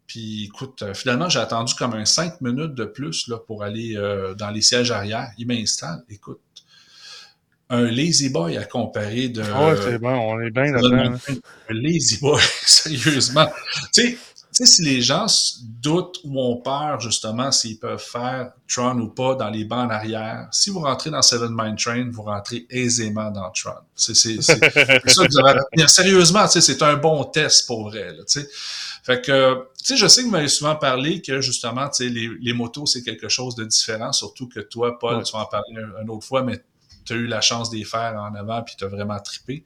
Puis 0.06 0.44
écoute, 0.44 0.82
euh, 0.82 0.94
finalement, 0.94 1.28
j'ai 1.28 1.38
attendu 1.38 1.74
comme 1.74 1.94
un 1.94 2.04
cinq 2.04 2.40
minutes 2.40 2.74
de 2.74 2.84
plus 2.84 3.28
là, 3.28 3.38
pour 3.38 3.62
aller 3.62 3.96
euh, 3.96 4.34
dans 4.34 4.50
les 4.50 4.62
sièges 4.62 4.90
arrière. 4.90 5.30
Il 5.38 5.46
m'installe. 5.46 6.02
Écoute, 6.08 6.40
un 7.70 7.90
lazy 7.90 8.28
boy 8.28 8.56
à 8.56 8.64
comparer 8.64 9.28
de. 9.28 9.42
Ah 9.42 9.68
ouais, 9.68 9.76
c'est 9.82 9.98
bon, 9.98 10.14
on 10.14 10.40
est 10.40 10.50
bien 10.50 10.72
là-dedans. 10.72 11.18
Un 11.68 11.74
lazy 11.74 12.18
boy, 12.18 12.40
sérieusement. 12.64 13.50
tu 13.92 14.02
sais, 14.02 14.18
sais, 14.54 14.66
si 14.66 14.82
les 14.82 15.00
gens 15.00 15.26
doutent 15.80 16.18
ou 16.24 16.40
ont 16.40 16.56
peur, 16.56 17.00
justement, 17.00 17.50
s'ils 17.50 17.78
peuvent 17.78 18.02
faire 18.02 18.52
Tron 18.68 18.98
ou 18.98 19.08
pas 19.08 19.34
dans 19.34 19.50
les 19.50 19.64
bancs 19.64 19.90
en 19.90 19.90
arrière, 19.90 20.48
si 20.52 20.70
vous 20.70 20.80
rentrez 20.80 21.10
dans 21.10 21.22
Seven 21.22 21.50
Mind 21.52 21.78
Train, 21.78 22.10
vous 22.10 22.22
rentrez 22.22 22.66
aisément 22.70 23.30
dans 23.30 23.50
Tron. 23.50 23.72
C'est 23.94 24.14
ça 24.14 24.54
que 24.56 25.30
vous 25.30 25.38
avez 25.38 25.60
à 25.82 25.88
Sérieusement, 25.88 26.46
c'est 26.46 26.82
un 26.82 26.96
bon 26.96 27.24
test 27.24 27.66
pour 27.66 27.88
vrai, 27.88 28.12
là, 28.12 28.24
tu 28.24 28.40
sais. 28.40 28.48
Fait 29.02 29.20
que, 29.20 29.68
tu 29.78 29.84
sais, 29.84 29.96
je 29.98 30.06
sais 30.06 30.22
que 30.22 30.26
vous 30.26 30.32
m'avez 30.32 30.48
souvent 30.48 30.76
parlé 30.76 31.20
que, 31.20 31.40
justement, 31.42 31.88
tu 31.88 32.04
sais, 32.04 32.08
les, 32.08 32.30
les 32.40 32.52
motos, 32.54 32.86
c'est 32.86 33.02
quelque 33.02 33.28
chose 33.28 33.54
de 33.54 33.64
différent, 33.64 34.12
surtout 34.12 34.48
que 34.48 34.60
toi, 34.60 34.98
Paul, 34.98 35.22
tu 35.22 35.32
vas 35.32 35.40
en 35.40 35.46
parler 35.46 35.74
une 36.02 36.08
autre 36.08 36.26
fois, 36.26 36.42
mais 36.42 36.64
tu 37.04 37.12
as 37.12 37.16
eu 37.16 37.26
la 37.26 37.40
chance 37.40 37.70
d'y 37.70 37.84
faire 37.84 38.14
en 38.16 38.34
avant 38.34 38.62
puis 38.62 38.74
tu 38.76 38.84
as 38.84 38.88
vraiment 38.88 39.18
trippé. 39.18 39.64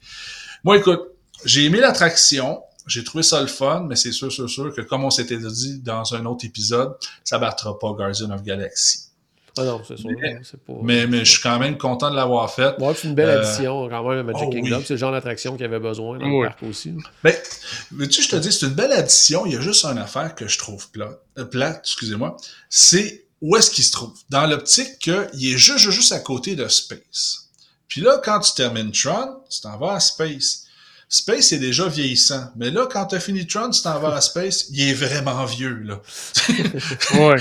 Moi, 0.65 0.79
écoute, 0.79 1.01
j'ai 1.45 1.65
aimé 1.65 1.81
l'attraction. 1.81 2.63
J'ai 2.89 3.05
trouvé 3.05 3.23
ça 3.23 3.41
le 3.41 3.47
fun, 3.47 3.87
mais 3.89 3.97
c'est 3.97 4.13
sûr, 4.13 4.33
sûr, 4.33 4.49
sûr 4.49 4.75
que 4.75 4.81
comme 4.81 5.05
on 5.05 5.11
s'était 5.11 5.39
dit 5.39 5.79
dans 5.81 6.15
un 6.15 6.25
autre 6.27 6.45
épisode, 6.45 6.97
ça 7.23 7.39
battra 7.39 7.79
pas 7.79 7.93
Guardian 7.93 8.31
of 8.31 8.43
Galaxy. 8.43 9.09
Ah 9.59 9.65
non, 9.65 9.83
c'est 9.87 9.97
sûr. 9.97 10.11
Mais, 10.83 11.07
mais, 11.07 11.25
je 11.25 11.31
suis 11.33 11.43
quand 11.43 11.59
même 11.59 11.77
content 11.79 12.11
de 12.11 12.17
l'avoir 12.17 12.53
fait. 12.53 12.79
Ouais, 12.79 12.95
c'est 12.95 13.09
une 13.09 13.15
belle 13.15 13.31
euh, 13.31 13.43
addition 13.43 13.89
quand 13.89 14.09
même 14.09 14.19
à 14.19 14.23
Magic 14.23 14.45
oh 14.47 14.51
Kingdom. 14.51 14.83
C'est 14.85 14.95
le 14.95 14.99
genre 14.99 15.13
d'attraction 15.13 15.57
qu'il 15.57 15.65
avait 15.65 15.81
besoin 15.81 16.19
dans 16.19 16.27
le 16.27 16.47
parc 16.47 16.63
aussi. 16.63 16.95
Mais, 17.25 17.43
mais 17.93 18.07
tu 18.07 18.23
je 18.23 18.29
te 18.29 18.37
dis, 18.37 18.53
c'est 18.53 18.67
une 18.67 18.75
belle 18.75 18.93
addition. 18.93 19.47
Il 19.47 19.53
y 19.53 19.57
a 19.57 19.61
juste 19.61 19.85
une 19.85 19.99
affaire 19.99 20.35
que 20.35 20.47
je 20.47 20.59
trouve 20.59 20.89
plate, 20.91 21.19
euh, 21.39 21.45
plate 21.45 21.81
excusez-moi. 21.83 22.37
C'est 22.69 23.25
où 23.41 23.57
est-ce 23.57 23.71
qu'il 23.71 23.85
se 23.85 23.93
trouve? 23.93 24.13
Dans 24.31 24.47
l'optique 24.47 24.99
qu'il 24.99 25.53
est 25.53 25.59
juste, 25.59 25.91
juste 25.91 26.13
à 26.13 26.21
côté 26.21 26.55
de 26.55 26.69
Space. 26.69 27.49
Puis 27.89 28.01
là, 28.01 28.21
quand 28.23 28.41
tu 28.41 28.53
termines 28.53 28.93
Tron, 28.93 29.41
tu 29.51 29.61
t'en 29.61 29.77
vas 29.79 29.95
à 29.95 30.01
Space. 30.01 30.67
Space 31.11 31.53
est 31.53 31.59
déjà 31.59 31.89
vieillissant. 31.89 32.53
Mais 32.57 32.71
là, 32.71 32.87
quand 32.91 33.07
tu 33.07 33.17
as 33.17 33.21
fini 33.21 33.47
Tron, 33.47 33.71
tu 33.71 33.81
t'en 33.81 33.99
vas 33.99 34.15
à 34.15 34.21
Space, 34.21 34.67
il 34.71 34.91
est 34.91 34.95
vraiment 34.95 35.47
vieux, 35.47 35.81
là. 35.83 36.03
ouais. 37.15 37.37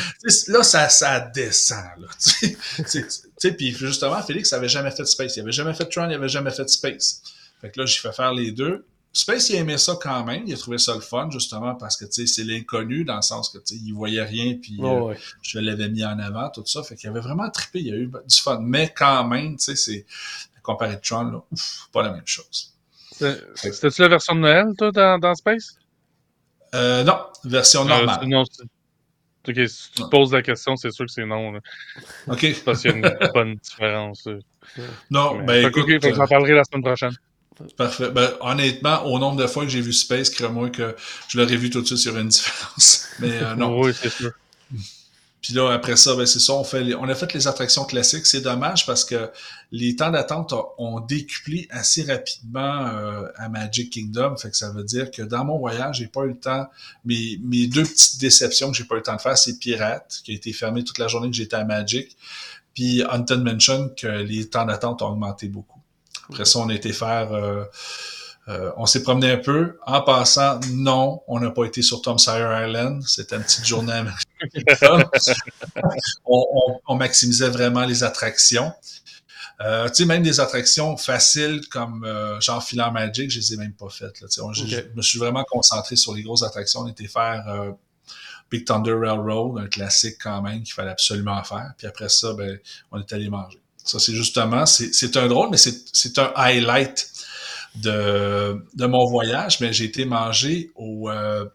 là, 0.48 0.64
ça, 0.64 0.88
ça 0.88 1.20
descend, 1.20 1.84
là. 2.00 2.08
tu 2.90 3.06
sais, 3.38 3.52
puis 3.52 3.74
justement, 3.74 4.22
Félix 4.24 4.54
avait 4.54 4.70
jamais 4.70 4.92
fait 4.92 5.06
Space. 5.06 5.36
Il 5.36 5.42
avait 5.42 5.52
jamais 5.52 5.74
fait 5.74 5.86
Tron, 5.86 6.10
il 6.10 6.16
avait 6.16 6.30
jamais 6.30 6.52
fait 6.52 6.70
Space. 6.70 7.22
Fait 7.60 7.70
que 7.70 7.80
là, 7.82 7.86
j'ai 7.86 8.00
fait 8.00 8.14
faire 8.14 8.34
les 8.34 8.52
deux. 8.52 8.86
Space, 9.12 9.50
il 9.50 9.56
aimait 9.56 9.78
ça 9.78 9.98
quand 10.00 10.24
même. 10.24 10.44
Il 10.46 10.54
a 10.54 10.58
trouvé 10.58 10.78
ça 10.78 10.94
le 10.94 11.02
fun, 11.02 11.30
justement, 11.32 11.76
parce 11.76 11.98
que, 11.98 12.06
tu 12.06 12.26
sais, 12.26 12.28
c'est 12.28 12.44
l'inconnu, 12.44 13.04
dans 13.04 13.16
le 13.18 13.22
sens 13.22 13.50
que, 13.50 13.58
tu 13.58 13.76
sais, 13.76 13.82
il 13.84 13.92
voyait 13.92 14.24
rien, 14.24 14.56
puis 14.62 14.78
euh, 14.80 15.14
je 15.42 15.60
l'avais 15.60 15.90
mis 15.90 16.06
en 16.06 16.20
avant, 16.20 16.50
tout 16.52 16.64
ça. 16.66 16.84
Fait 16.84 16.96
qu'il 16.96 17.10
avait 17.10 17.20
vraiment 17.20 17.50
trippé. 17.50 17.80
Il 17.80 17.88
y 17.88 17.92
a 17.92 17.96
eu 17.96 18.08
du 18.08 18.40
fun. 18.40 18.60
Mais 18.62 18.94
quand 18.96 19.28
même, 19.28 19.58
tu 19.58 19.64
sais, 19.64 19.76
c'est, 19.76 20.06
comparé 20.62 20.94
à 20.94 20.98
Tron, 20.98 21.24
là, 21.24 21.44
ouf, 21.52 21.90
pas 21.92 22.04
la 22.04 22.12
même 22.12 22.28
chose. 22.28 22.77
C'était-tu 23.56 24.02
la 24.02 24.08
version 24.08 24.36
de 24.36 24.42
Noël, 24.42 24.68
toi, 24.78 24.92
dans, 24.92 25.20
dans 25.20 25.36
Space? 25.36 25.78
Euh, 26.76 27.04
non, 27.04 27.20
version 27.44 27.84
euh, 27.86 27.90
normale. 27.90 28.28
non, 28.28 28.42
ok, 28.42 29.56
si 29.68 29.92
tu 29.92 30.02
te 30.02 30.10
poses 30.10 30.34
la 30.34 30.42
question, 30.42 30.76
c'est 30.76 30.92
sûr 30.92 31.06
que 31.06 31.12
c'est 31.12 31.26
non. 31.26 31.54
Là. 31.54 31.60
OK. 32.28 32.64
Parce 32.66 32.82
qu'il 32.82 32.92
y 32.92 32.94
a 32.94 32.98
une 32.98 33.18
bonne 33.34 33.56
différence. 33.56 34.28
Non, 35.10 35.44
ben 35.44 35.68
écoute... 35.68 35.84
Okay, 35.84 36.14
j'en 36.14 36.28
parlerai 36.28 36.54
la 36.54 36.64
semaine 36.64 36.84
prochaine. 36.84 37.14
Parfait. 37.76 38.12
Ben, 38.12 38.34
honnêtement, 38.42 39.04
au 39.06 39.18
nombre 39.18 39.42
de 39.42 39.48
fois 39.48 39.64
que 39.64 39.70
j'ai 39.70 39.82
vu 39.82 39.94
Space, 39.94 40.30
crée-moi 40.30 40.70
que 40.70 40.96
je 41.28 41.40
l'aurais 41.40 41.56
vu 41.56 41.70
tout 41.70 41.82
de 41.82 41.88
suite 41.88 41.98
sur 41.98 42.18
une 42.18 42.28
différence. 42.28 43.08
Mais 43.20 43.32
euh, 43.42 43.56
non. 43.56 43.80
oui, 43.80 43.94
c'est 43.94 44.12
sûr. 44.12 44.32
Puis 45.48 45.56
là, 45.56 45.72
après 45.72 45.96
ça, 45.96 46.14
ben 46.14 46.26
c'est 46.26 46.42
ça, 46.42 46.52
on, 46.52 46.66
fait 46.66 46.94
on 46.96 47.08
a 47.08 47.16
fait 47.16 47.34
les 47.34 47.48
attractions 47.48 47.86
classiques. 47.86 48.26
C'est 48.26 48.42
dommage 48.42 48.86
parce 48.86 49.06
que 49.06 49.32
les 49.72 49.96
temps 49.96 50.12
d'attente 50.12 50.54
ont 50.78 51.00
décuplé 51.00 51.70
assez 51.70 52.04
rapidement 52.04 52.88
euh, 52.88 53.30
à 53.38 53.48
Magic 53.48 53.90
Kingdom. 53.94 54.36
Fait 54.36 54.50
que 54.50 54.58
ça 54.58 54.72
veut 54.72 54.84
dire 54.84 55.10
que 55.10 55.22
dans 55.22 55.46
mon 55.46 55.58
voyage, 55.58 56.00
j'ai 56.00 56.08
pas 56.08 56.26
eu 56.26 56.32
le 56.32 56.38
temps. 56.38 56.68
Mes, 57.06 57.40
mes 57.42 57.68
deux 57.68 57.86
petites 57.86 58.20
déceptions 58.20 58.72
que 58.72 58.76
j'ai 58.76 58.84
pas 58.84 58.96
eu 58.96 58.98
le 58.98 59.04
temps 59.04 59.16
de 59.16 59.22
faire, 59.22 59.38
c'est 59.38 59.58
Pirate, 59.58 60.20
qui 60.26 60.34
a 60.34 60.36
été 60.36 60.52
fermé 60.52 60.84
toute 60.84 60.98
la 60.98 61.08
journée 61.08 61.30
que 61.30 61.36
j'étais 61.38 61.56
à 61.56 61.64
Magic. 61.64 62.18
Puis 62.74 63.02
Haunted 63.10 63.42
Mansion, 63.42 63.88
que 63.96 64.06
les 64.06 64.50
temps 64.50 64.66
d'attente 64.66 65.02
ont 65.02 65.12
augmenté 65.12 65.48
beaucoup. 65.48 65.80
Après 66.30 66.44
ça, 66.44 66.60
on 66.60 66.68
a 66.68 66.74
été 66.74 66.92
faire... 66.92 67.32
Euh, 67.32 67.64
euh, 68.50 68.72
on 68.78 68.86
s'est 68.86 69.04
promené 69.04 69.32
un 69.32 69.38
peu. 69.38 69.78
En 69.86 70.02
passant, 70.02 70.60
non, 70.72 71.22
on 71.28 71.40
n'a 71.40 71.52
pas 71.52 71.66
été 71.66 71.82
sur 71.82 72.02
Tom 72.02 72.18
Sawyer 72.18 72.68
Island. 72.68 73.04
C'était 73.06 73.36
une 73.36 73.44
petite 73.44 73.66
journée 73.66 74.04
on, 76.26 76.80
on, 76.88 76.96
maximisait 76.96 77.50
vraiment 77.50 77.84
les 77.86 78.04
attractions. 78.04 78.72
Euh, 79.62 79.88
tu 79.88 79.96
sais, 79.96 80.06
même 80.06 80.22
des 80.22 80.40
attractions 80.40 80.96
faciles 80.98 81.62
comme 81.70 82.04
euh, 82.06 82.40
genre 82.40 82.64
Filant 82.64 82.92
Magic, 82.92 83.32
je 83.32 83.40
les 83.40 83.54
ai 83.54 83.58
même 83.58 83.74
pas 83.74 83.90
faites. 83.90 84.22
Là, 84.22 84.28
Je 84.54 84.96
me 84.96 85.02
suis 85.02 85.18
vraiment 85.18 85.44
concentré 85.44 85.96
sur 85.96 86.14
les 86.14 86.22
grosses 86.22 86.44
attractions. 86.44 86.82
On 86.82 86.88
était 86.88 87.08
faire 87.08 87.44
euh, 87.48 87.72
Big 88.52 88.66
Thunder 88.66 88.94
Railroad, 88.94 89.64
un 89.64 89.68
classique 89.68 90.18
quand 90.22 90.42
même 90.44 90.62
qu'il 90.62 90.74
fallait 90.74 90.92
absolument 90.92 91.44
faire. 91.44 91.72
Puis 91.78 91.88
après 91.88 92.10
ça, 92.10 92.34
ben, 92.34 92.60
on 92.92 93.00
est 93.00 93.14
allé 93.14 93.30
manger. 93.30 93.60
Ça, 93.84 94.00
c'est 94.00 94.14
justement, 94.14 94.66
c'est 94.66 95.18
un 95.18 95.28
drôle, 95.28 95.50
mais 95.50 95.58
c'est 95.58 96.20
un 96.20 96.32
highlight 96.36 97.10
de, 97.82 98.64
de 98.76 98.86
mon 98.86 99.06
voyage. 99.06 99.60
Mais 99.60 99.74
j'ai 99.74 99.86
été 99.86 100.06
manger 100.06 100.72
au, 100.76 101.10
euh, 101.10 101.46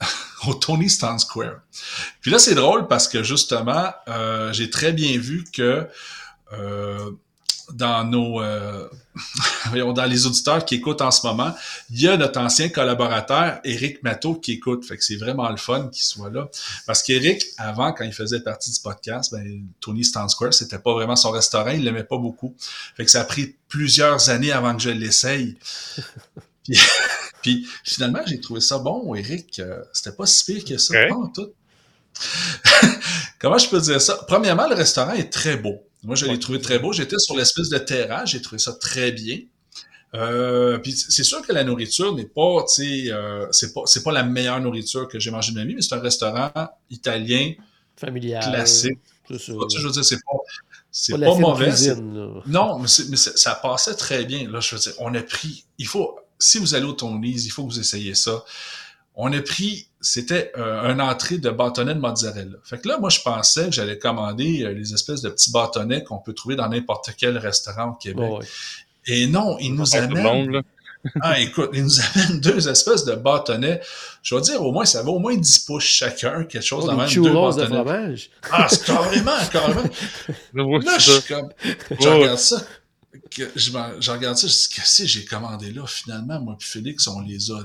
au 0.46 0.54
Tony 0.54 0.88
Stan 0.88 1.18
Square. 1.18 1.60
Puis 2.20 2.30
là, 2.30 2.38
c'est 2.38 2.54
drôle 2.54 2.86
parce 2.88 3.08
que 3.08 3.22
justement, 3.22 3.92
euh, 4.08 4.52
j'ai 4.52 4.70
très 4.70 4.92
bien 4.92 5.18
vu 5.18 5.44
que 5.52 5.88
euh, 6.52 7.10
dans 7.72 8.04
nos 8.04 8.40
euh, 8.40 8.88
dans 9.72 10.04
les 10.04 10.26
auditeurs 10.26 10.64
qui 10.64 10.76
écoutent 10.76 11.02
en 11.02 11.10
ce 11.10 11.26
moment, 11.26 11.54
il 11.90 12.00
y 12.00 12.08
a 12.08 12.16
notre 12.16 12.40
ancien 12.40 12.68
collaborateur 12.68 13.60
Eric 13.64 14.02
Matteau 14.02 14.34
qui 14.34 14.52
écoute. 14.52 14.84
Fait 14.84 14.96
que 14.96 15.04
c'est 15.04 15.16
vraiment 15.16 15.48
le 15.48 15.56
fun 15.56 15.88
qu'il 15.88 16.02
soit 16.02 16.30
là. 16.30 16.48
Parce 16.86 17.02
qu'Eric, 17.02 17.42
avant, 17.58 17.92
quand 17.92 18.04
il 18.04 18.12
faisait 18.12 18.40
partie 18.40 18.72
du 18.72 18.80
podcast, 18.80 19.32
ben, 19.32 19.66
Tony 19.80 20.04
Stan 20.04 20.28
Square, 20.28 20.54
c'était 20.54 20.78
pas 20.78 20.92
vraiment 20.92 21.16
son 21.16 21.30
restaurant, 21.30 21.70
il 21.70 21.84
l'aimait 21.84 22.04
pas 22.04 22.18
beaucoup. 22.18 22.54
Fait 22.96 23.04
que 23.04 23.10
ça 23.10 23.20
a 23.20 23.24
pris 23.24 23.56
plusieurs 23.68 24.30
années 24.30 24.52
avant 24.52 24.74
que 24.76 24.82
je 24.82 24.90
l'essaye. 24.90 25.56
Puis, 27.42 27.66
finalement, 27.84 28.20
j'ai 28.26 28.40
trouvé 28.40 28.60
ça 28.60 28.78
bon, 28.78 29.14
Eric. 29.14 29.58
Euh, 29.58 29.82
c'était 29.92 30.14
pas 30.14 30.26
si 30.26 30.44
pire 30.44 30.64
que 30.64 30.78
ça. 30.78 30.94
tout. 31.34 31.52
Comment 33.38 33.58
je 33.58 33.68
peux 33.68 33.80
dire 33.80 34.00
ça? 34.00 34.24
Premièrement, 34.28 34.68
le 34.68 34.74
restaurant 34.74 35.12
est 35.12 35.32
très 35.32 35.56
beau. 35.56 35.82
Moi, 36.02 36.16
je 36.16 36.26
l'ai 36.26 36.38
trouvé 36.38 36.60
très 36.60 36.78
beau. 36.78 36.92
J'étais 36.92 37.18
sur 37.18 37.36
l'espèce 37.36 37.68
de 37.68 37.78
terrasse, 37.78 38.30
j'ai 38.30 38.42
trouvé 38.42 38.58
ça 38.58 38.72
très 38.72 39.12
bien. 39.12 39.38
Euh, 40.14 40.78
puis 40.78 40.92
c'est 40.92 41.24
sûr 41.24 41.40
que 41.42 41.52
la 41.52 41.64
nourriture 41.64 42.14
n'est 42.14 42.26
pas, 42.26 42.64
tu 42.64 42.84
sais, 42.84 43.12
euh, 43.12 43.46
c'est 43.50 43.72
pas, 43.72 43.82
c'est 43.86 44.02
pas 44.02 44.12
la 44.12 44.22
meilleure 44.22 44.60
nourriture 44.60 45.08
que 45.08 45.18
j'ai 45.18 45.30
mangée 45.30 45.52
de 45.52 45.58
ma 45.58 45.64
vie, 45.64 45.74
mais 45.74 45.80
c'est 45.80 45.94
un 45.94 46.00
restaurant 46.00 46.50
italien, 46.90 47.54
familial, 47.96 48.42
classique. 48.42 48.98
Ça, 49.30 49.36
je 49.38 49.86
veux 49.86 49.90
dire, 49.92 50.04
c'est 50.04 50.16
pas, 50.16 50.38
c'est 50.90 51.18
pas, 51.18 51.34
mauvais. 51.34 51.72
non, 52.46 52.78
mais, 52.78 52.88
mais 53.08 53.16
ça 53.16 53.54
passait 53.54 53.94
très 53.94 54.26
bien. 54.26 54.50
Là, 54.50 54.60
je 54.60 54.74
veux 54.74 54.80
dire, 54.80 54.92
on 54.98 55.14
a 55.14 55.22
pris, 55.22 55.64
il 55.78 55.86
faut, 55.86 56.18
si 56.38 56.58
vous 56.58 56.74
allez 56.74 56.84
au 56.84 56.92
Tony's, 56.92 57.46
il 57.46 57.50
faut 57.50 57.64
que 57.64 57.72
vous 57.72 57.80
essayiez 57.80 58.14
ça. 58.14 58.44
On 59.14 59.32
a 59.32 59.40
pris 59.40 59.88
c'était 60.02 60.52
euh, 60.58 60.80
un 60.82 60.98
entrée 60.98 61.38
de 61.38 61.48
bâtonnet 61.48 61.94
de 61.94 62.00
mozzarella. 62.00 62.58
Fait 62.64 62.78
que 62.78 62.88
là, 62.88 62.98
moi, 62.98 63.08
je 63.08 63.20
pensais 63.20 63.66
que 63.66 63.72
j'allais 63.72 63.98
commander 63.98 64.64
euh, 64.64 64.72
les 64.72 64.92
espèces 64.92 65.22
de 65.22 65.30
petits 65.30 65.52
bâtonnets 65.52 66.02
qu'on 66.02 66.18
peut 66.18 66.34
trouver 66.34 66.56
dans 66.56 66.68
n'importe 66.68 67.10
quel 67.16 67.38
restaurant 67.38 67.90
au 67.90 67.94
Québec. 67.94 68.30
Et 69.06 69.28
non, 69.28 69.56
ils 69.60 69.74
nous 69.74 69.96
amènent... 69.96 70.62
ah, 71.20 71.40
écoute, 71.40 71.70
ils 71.72 71.84
nous 71.84 72.00
amènent 72.00 72.40
deux 72.40 72.68
espèces 72.68 73.04
de 73.04 73.14
bâtonnets. 73.14 73.80
Je 74.22 74.34
vais 74.34 74.40
dire, 74.40 74.62
au 74.62 74.72
moins, 74.72 74.84
ça 74.84 75.02
va 75.02 75.10
au 75.10 75.18
moins 75.20 75.36
10 75.36 75.58
pouces 75.60 75.84
chacun, 75.84 76.44
quelque 76.44 76.64
chose 76.64 76.84
oh, 76.84 76.90
dans 76.90 76.96
même 76.96 77.08
deux 77.08 77.32
bâtonnets. 77.32 77.62
de 77.62 77.66
fromage. 77.66 78.30
Ah, 78.50 78.66
c'est 78.68 78.84
carrément, 78.84 79.38
carrément. 79.52 79.82
là, 80.82 80.98
je 80.98 81.12
suis 81.12 81.22
comme... 81.32 81.48
Je 81.90 82.08
regarde 82.08 82.38
ça. 82.38 82.60
je, 83.30 83.44
je, 83.56 84.10
regarde 84.10 84.36
ça, 84.36 84.48
je 84.48 84.52
dis, 84.52 84.68
qu'est-ce 84.74 85.02
que 85.02 85.08
j'ai 85.08 85.24
commandé 85.24 85.70
là? 85.72 85.86
Finalement, 85.86 86.40
moi 86.40 86.56
puis 86.58 86.68
Félix, 86.68 87.06
on 87.06 87.20
les 87.20 87.50
a 87.50 87.62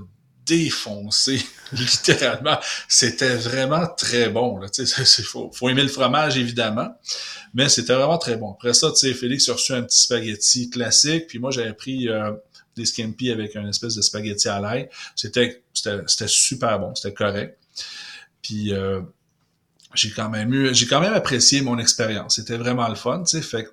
défoncé, 0.48 1.42
littéralement. 1.74 2.58
C'était 2.88 3.36
vraiment 3.36 3.88
très 3.88 4.30
bon. 4.30 4.60
Il 4.78 4.88
faut, 5.26 5.52
faut 5.54 5.70
aimer 5.70 5.84
le 5.84 5.90
fromage, 5.90 6.38
évidemment, 6.38 6.90
mais 7.54 7.70
c'était 7.70 7.94
vraiment 7.94 8.18
très 8.18 8.38
bon. 8.38 8.54
Après 8.54 8.74
ça, 8.74 8.92
Félix 8.94 9.50
a 9.50 9.54
reçu 9.54 9.74
un 9.74 9.84
petit 9.84 10.02
spaghetti 10.02 10.70
classique, 10.70 11.28
puis 11.28 11.40
moi, 11.40 11.52
j'avais 11.52 11.74
pris 11.74 12.10
euh, 12.10 12.32
des 12.76 12.86
scampi 12.86 13.32
avec 13.32 13.56
un 13.56 13.68
espèce 13.68 13.96
de 13.96 14.02
spaghetti 14.02 14.48
à 14.48 14.60
l'ail. 14.60 14.90
C'était 15.16 15.62
super 16.28 16.80
bon, 16.80 16.96
c'était 16.96 17.14
correct. 17.14 17.58
Puis... 18.42 18.74
Euh, 18.74 19.02
j'ai 19.94 20.12
quand 20.12 20.30
même 20.30 20.54
eu, 20.54 20.76
j'ai 20.76 20.86
quand 20.86 21.00
même 21.00 21.14
apprécié 21.14 21.62
mon 21.62 21.80
expérience. 21.80 22.36
C'était 22.36 22.58
vraiment 22.58 22.88
le 22.88 22.96
fun, 22.96 23.24
tu 23.24 23.38
sais. 23.38 23.42
Fait 23.42 23.68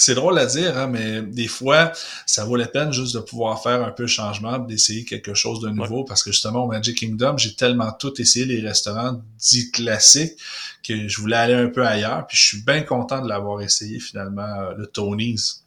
c'est 0.00 0.14
drôle 0.14 0.38
à 0.38 0.46
dire, 0.46 0.78
hein, 0.78 0.86
mais 0.86 1.22
des 1.22 1.46
fois, 1.46 1.92
ça 2.26 2.44
vaut 2.44 2.56
la 2.56 2.66
peine 2.66 2.92
juste 2.92 3.14
de 3.14 3.20
pouvoir 3.20 3.62
faire 3.62 3.84
un 3.84 3.90
peu 3.90 4.04
de 4.04 4.08
changement, 4.08 4.58
d'essayer 4.58 5.04
quelque 5.04 5.34
chose 5.34 5.60
de 5.60 5.68
nouveau, 5.68 6.04
parce 6.04 6.22
que 6.22 6.32
justement, 6.32 6.64
au 6.64 6.68
Magic 6.68 6.98
Kingdom, 6.98 7.36
j'ai 7.36 7.54
tellement 7.54 7.92
tout 7.92 8.20
essayé 8.20 8.46
les 8.46 8.60
restaurants 8.60 9.20
dits 9.38 9.70
classiques 9.70 10.38
que 10.82 11.06
je 11.06 11.20
voulais 11.20 11.36
aller 11.36 11.54
un 11.54 11.68
peu 11.68 11.86
ailleurs, 11.86 12.26
puis 12.26 12.36
je 12.36 12.46
suis 12.46 12.62
bien 12.62 12.82
content 12.82 13.20
de 13.20 13.28
l'avoir 13.28 13.60
essayé 13.60 14.00
finalement, 14.00 14.42
euh, 14.42 14.74
le 14.76 14.86
Tony's. 14.86 15.64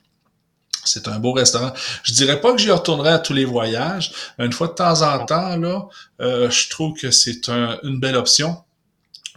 C'est 0.86 1.08
un 1.08 1.20
beau 1.20 1.32
restaurant. 1.32 1.72
Je 2.04 2.12
dirais 2.12 2.42
pas 2.42 2.52
que 2.52 2.58
j'y 2.58 2.72
retournerai 2.72 3.12
à 3.12 3.20
tous 3.20 3.34
les 3.34 3.46
voyages, 3.46 4.12
mais 4.38 4.46
une 4.46 4.52
fois 4.52 4.68
de 4.68 4.74
temps 4.74 5.02
en 5.02 5.26
temps, 5.26 5.56
là, 5.56 5.88
euh, 6.20 6.50
je 6.50 6.70
trouve 6.70 6.94
que 6.94 7.10
c'est 7.12 7.48
une 7.48 8.00
belle 8.00 8.18
option 8.18 8.58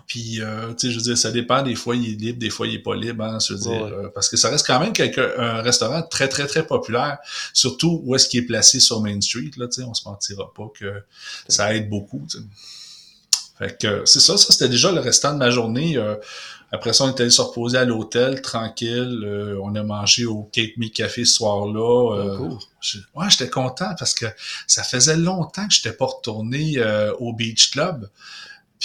puis, 0.07 0.41
euh, 0.41 0.73
tu 0.75 0.87
sais, 0.87 0.93
je 0.93 0.99
veux 0.99 1.03
dire, 1.03 1.19
ça 1.19 1.33
dépend. 1.33 1.63
Des 1.63 1.75
fois, 1.75 1.97
il 1.97 2.13
est 2.13 2.17
libre, 2.17 2.39
des 2.39 2.51
fois, 2.51 2.69
il 2.69 2.75
est 2.75 2.83
pas 2.83 2.95
libre. 2.95 3.25
Hein, 3.25 3.39
je 3.45 3.55
veux 3.55 3.59
dire, 3.59 3.85
euh, 3.85 4.09
parce 4.15 4.29
que 4.29 4.37
ça 4.37 4.51
reste 4.51 4.67
quand 4.67 4.79
même 4.79 4.93
un 5.39 5.63
restaurant 5.63 6.03
très, 6.03 6.29
très, 6.29 6.47
très 6.47 6.65
populaire. 6.65 7.19
Surtout 7.53 8.03
où 8.05 8.15
est-ce 8.15 8.29
qu'il 8.29 8.41
est 8.41 8.47
placé 8.47 8.79
sur 8.79 9.01
Main 9.01 9.21
Street. 9.21 9.51
Là, 9.57 9.67
tu 9.67 9.81
sais, 9.81 9.83
on 9.83 9.95
se 9.95 10.09
mentira 10.09 10.53
pas 10.55 10.71
que 10.79 11.03
ça 11.49 11.75
aide 11.75 11.89
beaucoup. 11.89 12.25
Fait 13.59 13.77
que 13.81 14.05
c'est 14.05 14.21
ça. 14.21 14.37
Ça, 14.37 14.53
c'était 14.53 14.69
déjà 14.69 14.93
le 14.93 15.01
restant 15.01 15.33
de 15.33 15.39
ma 15.39 15.51
journée. 15.51 15.97
Euh, 15.97 16.15
après 16.71 16.93
ça, 16.93 17.05
on 17.05 17.11
était 17.11 17.23
allé 17.23 17.31
se 17.31 17.41
reposer 17.41 17.79
à 17.79 17.85
l'hôtel, 17.85 18.43
tranquille. 18.43 19.57
on 19.61 19.75
a 19.75 19.83
mangé 19.83 20.25
au 20.25 20.49
Cake 20.53 20.77
Me 20.77 20.89
Café 20.89 21.25
ce 21.25 21.35
soir-là. 21.35 22.39
Oh, 22.41 22.59
ouais, 23.15 23.27
j'étais 23.29 23.49
content 23.49 23.95
parce 23.99 24.15
que 24.15 24.27
ça 24.67 24.83
faisait 24.85 25.17
longtemps 25.17 25.67
que 25.67 25.75
je 25.75 25.81
n'étais 25.81 25.97
pas 25.97 26.07
retourné 26.07 26.77
au 27.19 27.33
Beach 27.33 27.71
Club. 27.71 28.09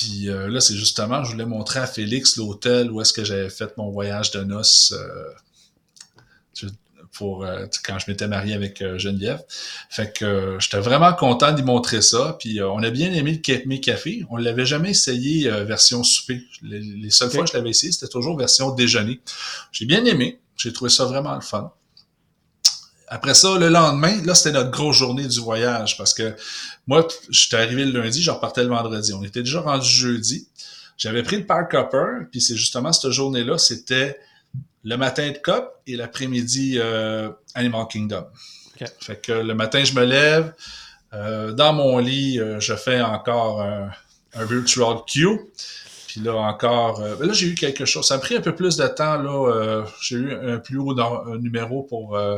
Puis 0.02 0.30
euh, 0.30 0.50
là, 0.50 0.60
c'est 0.62 0.74
justement, 0.74 1.24
je 1.24 1.32
voulais 1.32 1.46
montrer 1.46 1.80
à 1.80 1.86
Félix 1.86 2.36
l'hôtel 2.36 2.92
où 2.92 3.02
est-ce 3.02 3.14
que 3.14 3.24
j'avais 3.24 3.52
fait 3.52 3.78
mon 3.78 3.92
voyage 3.92 4.32
de 4.32 4.44
noces 4.44 4.96
euh, 4.98 6.68
pour 7.14 7.46
euh, 7.46 7.68
quand 7.84 8.00
je 8.00 8.10
m'étais 8.10 8.28
marié 8.28 8.56
avec 8.56 8.84
Geneviève. 8.98 9.44
Fait 9.92 10.12
que 10.12 10.58
j'étais 10.60 10.80
vraiment 10.80 11.14
content 11.14 11.52
d'y 11.52 11.62
montrer 11.62 12.02
ça. 12.02 12.36
Puis 12.40 12.64
on 12.64 12.82
a 12.82 12.90
bien 12.90 13.14
aimé 13.14 13.34
le 13.34 13.38
Cape 13.38 13.68
Café. 13.80 14.26
On 14.32 14.38
l'avait 14.38 14.66
jamais 14.66 14.90
essayé 14.90 15.48
version 15.66 16.04
souper. 16.04 16.42
Les, 16.64 17.12
seules 17.12 17.30
fois 17.30 17.44
que 17.44 17.52
je 17.52 17.58
l'avais 17.58 17.70
essayé, 17.70 17.92
c'était 17.92 18.08
toujours 18.08 18.36
version 18.36 18.72
déjeuner. 18.72 19.22
J'ai 19.72 19.86
bien 19.86 20.04
aimé. 20.06 20.40
J'ai 20.58 20.74
trouvé 20.74 20.90
ça 20.90 21.06
vraiment 21.06 21.36
le 21.36 21.42
fun. 21.42 21.72
Après 23.14 23.34
ça, 23.34 23.58
le 23.58 23.68
lendemain, 23.68 24.24
là, 24.24 24.34
c'était 24.34 24.54
notre 24.54 24.72
grosse 24.72 24.96
journée 24.96 25.28
du 25.28 25.42
voyage 25.42 25.98
parce 25.98 26.14
que 26.14 26.34
moi, 26.88 27.06
j'étais 27.30 27.58
arrivé 27.58 27.84
le 27.84 28.00
lundi, 28.02 28.24
je 28.24 28.32
repartais 28.32 28.64
le 28.64 28.70
vendredi. 28.70 29.12
On 29.14 29.22
était 29.22 29.44
déjà 29.44 29.60
rendu 29.60 29.86
jeudi. 29.86 30.48
J'avais 30.96 31.22
pris 31.22 31.36
le 31.36 31.46
Park 31.46 31.74
Hopper, 31.74 32.26
puis 32.32 32.40
c'est 32.40 32.56
justement 32.56 32.94
cette 32.94 33.12
journée-là, 33.12 33.58
c'était 33.58 34.18
le 34.86 34.96
matin 34.96 35.30
de 35.30 35.38
COP 35.38 35.74
et 35.88 35.98
l'après-midi 35.98 36.76
euh, 36.78 37.30
Animal 37.54 37.86
Kingdom. 37.90 38.28
Fait 39.02 39.22
que 39.22 39.34
le 39.34 39.56
matin, 39.56 39.84
je 39.84 39.94
me 39.94 40.06
lève, 40.06 40.54
euh, 41.14 41.52
dans 41.52 41.74
mon 41.74 41.98
lit, 41.98 42.40
euh, 42.40 42.62
je 42.62 42.76
fais 42.76 43.02
encore 43.02 43.62
un, 43.62 43.92
un 44.36 44.46
virtual 44.46 45.00
queue. 45.06 45.52
Puis 46.12 46.20
là 46.20 46.36
encore, 46.36 47.00
euh, 47.00 47.16
ben 47.16 47.26
là 47.26 47.32
j'ai 47.32 47.48
eu 47.48 47.56
quelque 47.56 47.86
chose. 47.86 48.06
Ça 48.06 48.16
a 48.16 48.20
pris 48.20 48.36
un 48.36 48.42
peu 48.42 48.54
plus 48.54 48.76
de 48.76 48.86
temps. 48.86 49.16
Là, 49.16 49.50
euh, 49.50 49.86
j'ai 50.02 50.18
eu 50.18 50.34
un 50.34 50.58
plus 50.58 50.78
haut 50.78 50.94
numéro 51.38 51.84
pour 51.84 52.18
euh, 52.18 52.38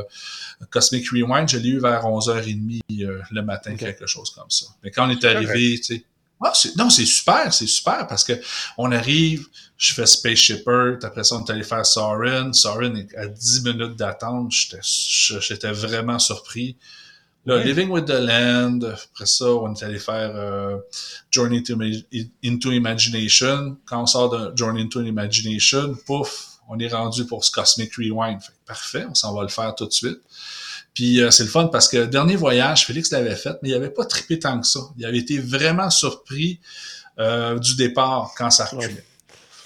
Cosmic 0.70 1.10
Rewind. 1.10 1.48
Je 1.48 1.58
l'ai 1.58 1.70
eu 1.70 1.80
vers 1.80 2.04
11h30 2.04 2.82
le 2.88 3.42
matin, 3.42 3.74
quelque 3.74 4.06
chose 4.06 4.30
comme 4.30 4.48
ça. 4.48 4.66
Mais 4.84 4.92
quand 4.92 5.08
on 5.08 5.10
est 5.10 5.24
arrivé, 5.24 5.76
tu 5.78 5.96
sais. 5.96 6.04
Ah, 6.40 6.52
non, 6.76 6.88
c'est 6.88 7.06
super, 7.06 7.52
c'est 7.52 7.66
super 7.66 8.06
parce 8.06 8.22
que 8.22 8.34
on 8.78 8.92
arrive, 8.92 9.46
je 9.76 9.92
fais 9.92 10.06
Spaceship 10.06 10.68
Earth, 10.68 11.02
après 11.02 11.24
ça 11.24 11.36
on 11.36 11.44
est 11.44 11.50
allé 11.50 11.64
faire 11.64 11.84
Soren. 11.84 12.52
Soren 12.52 12.96
est 12.96 13.12
à 13.16 13.26
10 13.26 13.64
minutes 13.64 13.96
d'attente, 13.96 14.52
j'étais 14.52 15.72
vraiment 15.72 16.20
surpris. 16.20 16.76
Là, 17.46 17.62
Living 17.62 17.90
with 17.90 18.06
the 18.06 18.20
Land, 18.20 18.80
après 18.84 19.26
ça, 19.26 19.46
on 19.46 19.74
est 19.74 19.82
allé 19.82 19.98
faire 19.98 20.32
euh, 20.34 20.78
Journey 21.30 21.62
into 22.42 22.72
Imagination. 22.72 23.76
Quand 23.84 24.02
on 24.02 24.06
sort 24.06 24.30
de 24.30 24.56
Journey 24.56 24.82
into 24.82 25.02
Imagination, 25.02 25.94
pouf, 26.06 26.58
on 26.68 26.78
est 26.78 26.88
rendu 26.88 27.26
pour 27.26 27.44
ce 27.44 27.50
Cosmic 27.50 27.96
Rewind. 27.96 28.40
Fait, 28.40 28.52
parfait, 28.66 29.06
on 29.10 29.14
s'en 29.14 29.34
va 29.34 29.42
le 29.42 29.48
faire 29.48 29.74
tout 29.74 29.86
de 29.86 29.92
suite. 29.92 30.20
Puis 30.94 31.20
euh, 31.20 31.30
c'est 31.30 31.42
le 31.42 31.50
fun 31.50 31.66
parce 31.66 31.88
que 31.88 31.98
le 31.98 32.06
dernier 32.06 32.36
voyage, 32.36 32.86
Félix 32.86 33.10
l'avait 33.10 33.36
fait, 33.36 33.56
mais 33.62 33.70
il 33.70 33.74
avait 33.74 33.90
pas 33.90 34.06
trippé 34.06 34.38
tant 34.38 34.58
que 34.58 34.66
ça. 34.66 34.80
Il 34.96 35.04
avait 35.04 35.18
été 35.18 35.38
vraiment 35.38 35.90
surpris 35.90 36.60
euh, 37.18 37.58
du 37.58 37.76
départ 37.76 38.32
quand 38.38 38.50
ça 38.50 38.64
reculait. 38.64 39.04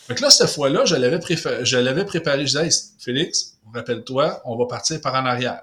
Fait 0.09 0.15
que 0.15 0.23
là, 0.23 0.31
cette 0.31 0.49
fois-là, 0.49 0.85
je 0.87 0.97
l'avais, 0.97 1.21
je 1.65 1.77
l'avais 1.77 2.05
préparé. 2.05 2.47
Je 2.47 2.59
disais, 2.59 2.89
Félix, 2.99 3.59
rappelle-toi, 3.73 4.41
on 4.47 4.57
va 4.57 4.67
partir 4.67 5.01
par 5.01 5.15
en 5.15 5.27
arrière. 5.27 5.61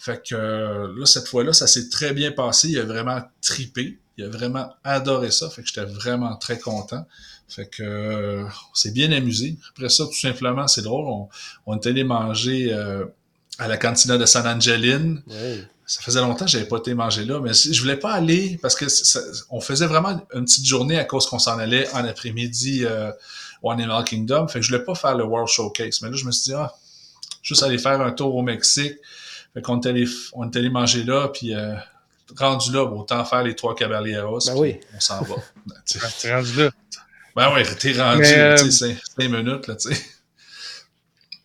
Fait 0.00 0.26
que 0.26 0.34
euh, 0.34 0.94
là, 0.96 1.04
cette 1.04 1.28
fois-là, 1.28 1.52
ça 1.52 1.66
s'est 1.66 1.90
très 1.90 2.14
bien 2.14 2.32
passé. 2.32 2.68
Il 2.70 2.78
a 2.78 2.84
vraiment 2.84 3.20
tripé. 3.42 3.98
Il 4.16 4.24
a 4.24 4.28
vraiment 4.30 4.72
adoré 4.82 5.30
ça. 5.30 5.50
Fait 5.50 5.60
que 5.60 5.68
j'étais 5.68 5.84
vraiment 5.84 6.34
très 6.36 6.58
content. 6.58 7.06
Fait 7.48 7.66
que 7.66 7.82
euh, 7.82 8.44
on 8.44 8.74
s'est 8.74 8.92
bien 8.92 9.12
amusé. 9.12 9.58
Après 9.68 9.90
ça, 9.90 10.06
tout 10.06 10.18
simplement, 10.18 10.66
c'est 10.68 10.80
drôle. 10.80 11.04
On, 11.06 11.28
on 11.66 11.78
est 11.78 11.86
allé 11.86 12.02
manger 12.02 12.72
euh, 12.72 13.04
à 13.58 13.68
la 13.68 13.76
cantina 13.76 14.16
de 14.16 14.24
San 14.24 14.46
Angelin. 14.46 15.16
Ça 15.84 16.00
faisait 16.00 16.20
longtemps 16.20 16.46
que 16.46 16.50
j'avais 16.50 16.68
pas 16.68 16.78
été 16.78 16.94
manger 16.94 17.26
là, 17.26 17.40
mais 17.40 17.52
je 17.52 17.78
voulais 17.80 17.96
pas 17.96 18.12
aller 18.12 18.58
parce 18.62 18.76
que 18.76 18.86
on 19.50 19.60
faisait 19.60 19.86
vraiment 19.86 20.24
une 20.32 20.44
petite 20.44 20.64
journée 20.64 20.98
à 20.98 21.04
cause 21.04 21.26
qu'on 21.26 21.40
s'en 21.40 21.58
allait 21.58 21.90
en 21.90 22.04
après-midi 22.04 22.86
au 23.60 23.70
Animal 23.72 24.04
Kingdom. 24.04 24.46
Fait 24.46 24.60
que 24.60 24.64
je 24.64 24.70
voulais 24.70 24.84
pas 24.84 24.94
faire 24.94 25.16
le 25.16 25.24
World 25.24 25.48
Showcase. 25.48 26.00
Mais 26.00 26.10
là, 26.10 26.16
je 26.16 26.24
me 26.24 26.30
suis 26.30 26.44
dit, 26.44 26.54
ah, 26.54 26.72
juste 27.42 27.64
aller 27.64 27.76
faire 27.76 28.00
un 28.00 28.12
tour 28.12 28.36
au 28.36 28.42
Mexique. 28.42 28.94
Fait 29.54 29.62
qu'on 29.62 29.80
est 29.80 29.86
allé, 29.88 30.06
on 30.32 30.48
est 30.50 30.56
allé 30.56 30.70
manger 30.70 31.02
là, 31.04 31.28
puis 31.28 31.54
euh, 31.54 31.74
rendu 32.38 32.72
là, 32.72 32.84
autant 32.84 33.24
faire 33.24 33.42
les 33.42 33.54
trois 33.56 33.74
Caballeros. 33.74 34.38
Ben 34.46 34.52
puis 34.52 34.60
oui. 34.60 34.80
On 34.94 35.00
s'en 35.00 35.22
va. 35.22 35.36
Ben, 35.66 35.76
sais. 35.84 35.98
T'es 36.20 36.34
rendu 36.34 36.56
là. 36.56 36.70
Ben 37.36 37.54
ouais, 37.54 37.62
t'es 37.76 37.92
rendu, 37.92 38.20
Mais, 38.20 38.38
euh, 38.38 38.56
tu 38.56 38.70
sais, 38.70 38.94
cinq, 38.94 38.98
cinq 39.18 39.30
minutes, 39.30 39.66
là, 39.66 39.76
tu 39.76 39.94
sais. 39.94 40.02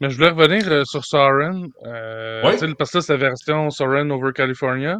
Mais 0.01 0.09
je 0.09 0.15
voulais 0.15 0.29
revenir 0.29 0.69
euh, 0.71 0.83
sur 0.83 1.05
Soren. 1.05 1.69
Euh, 1.85 2.41
Oui. 2.43 2.73
Parce 2.77 2.91
que 2.91 2.97
là, 2.97 3.01
c'est 3.01 3.13
la 3.13 3.17
version 3.17 3.69
Soren 3.69 4.11
over 4.11 4.31
California. 4.33 4.99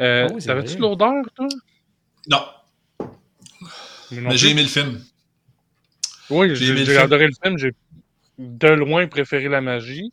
Euh, 0.00 0.26
Ah 0.28 0.32
oui, 0.32 0.40
c'est 0.40 0.48
T'avais-tu 0.48 0.78
l'odeur, 0.78 1.24
toi? 1.34 1.48
Non, 2.28 2.44
mais 4.10 4.36
j'ai 4.36 4.50
aimé 4.50 4.62
le 4.62 4.68
film. 4.68 5.00
Oui, 6.30 6.54
j'ai 6.54 6.98
adoré 6.98 7.26
le 7.26 7.32
film. 7.42 7.58
J'ai 7.58 7.72
de 8.38 8.68
loin 8.68 9.06
préféré 9.06 9.48
la 9.48 9.60
magie. 9.60 10.12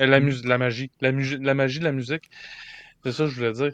Euh, 0.00 0.06
Mm. 0.06 0.10
la, 0.10 0.20
mus 0.20 0.42
la 0.44 0.58
magie. 0.58 0.90
La, 1.00 1.12
mu- 1.12 1.38
la 1.42 1.54
magie 1.54 1.78
de 1.80 1.84
la 1.84 1.92
musique. 1.92 2.30
C'est 3.04 3.12
ça 3.12 3.24
que 3.24 3.30
je 3.30 3.36
voulais 3.36 3.52
dire. 3.52 3.72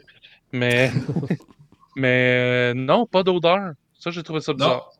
Mais, 0.53 0.91
mais 1.95 2.71
euh, 2.71 2.73
non, 2.75 3.05
pas 3.05 3.23
d'odeur. 3.23 3.73
Ça, 3.99 4.11
j'ai 4.11 4.23
trouvé 4.23 4.41
ça 4.41 4.53
Non. 4.53 4.57
bizarre. 4.57 4.91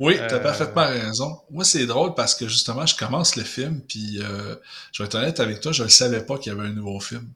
Oui, 0.00 0.16
t'as 0.28 0.36
Euh, 0.36 0.40
parfaitement 0.40 0.86
raison. 0.86 1.38
Moi, 1.50 1.64
c'est 1.64 1.86
drôle 1.86 2.14
parce 2.14 2.34
que 2.34 2.48
justement, 2.48 2.84
je 2.86 2.96
commence 2.96 3.36
le 3.36 3.44
film, 3.44 3.80
puis 3.82 4.18
euh, 4.20 4.56
je 4.92 5.02
vais 5.02 5.06
être 5.06 5.14
honnête 5.14 5.40
avec 5.40 5.60
toi, 5.60 5.72
je 5.72 5.84
ne 5.84 5.88
savais 5.88 6.24
pas 6.24 6.38
qu'il 6.38 6.52
y 6.52 6.56
avait 6.56 6.66
un 6.68 6.72
nouveau 6.72 6.98
film. 7.00 7.28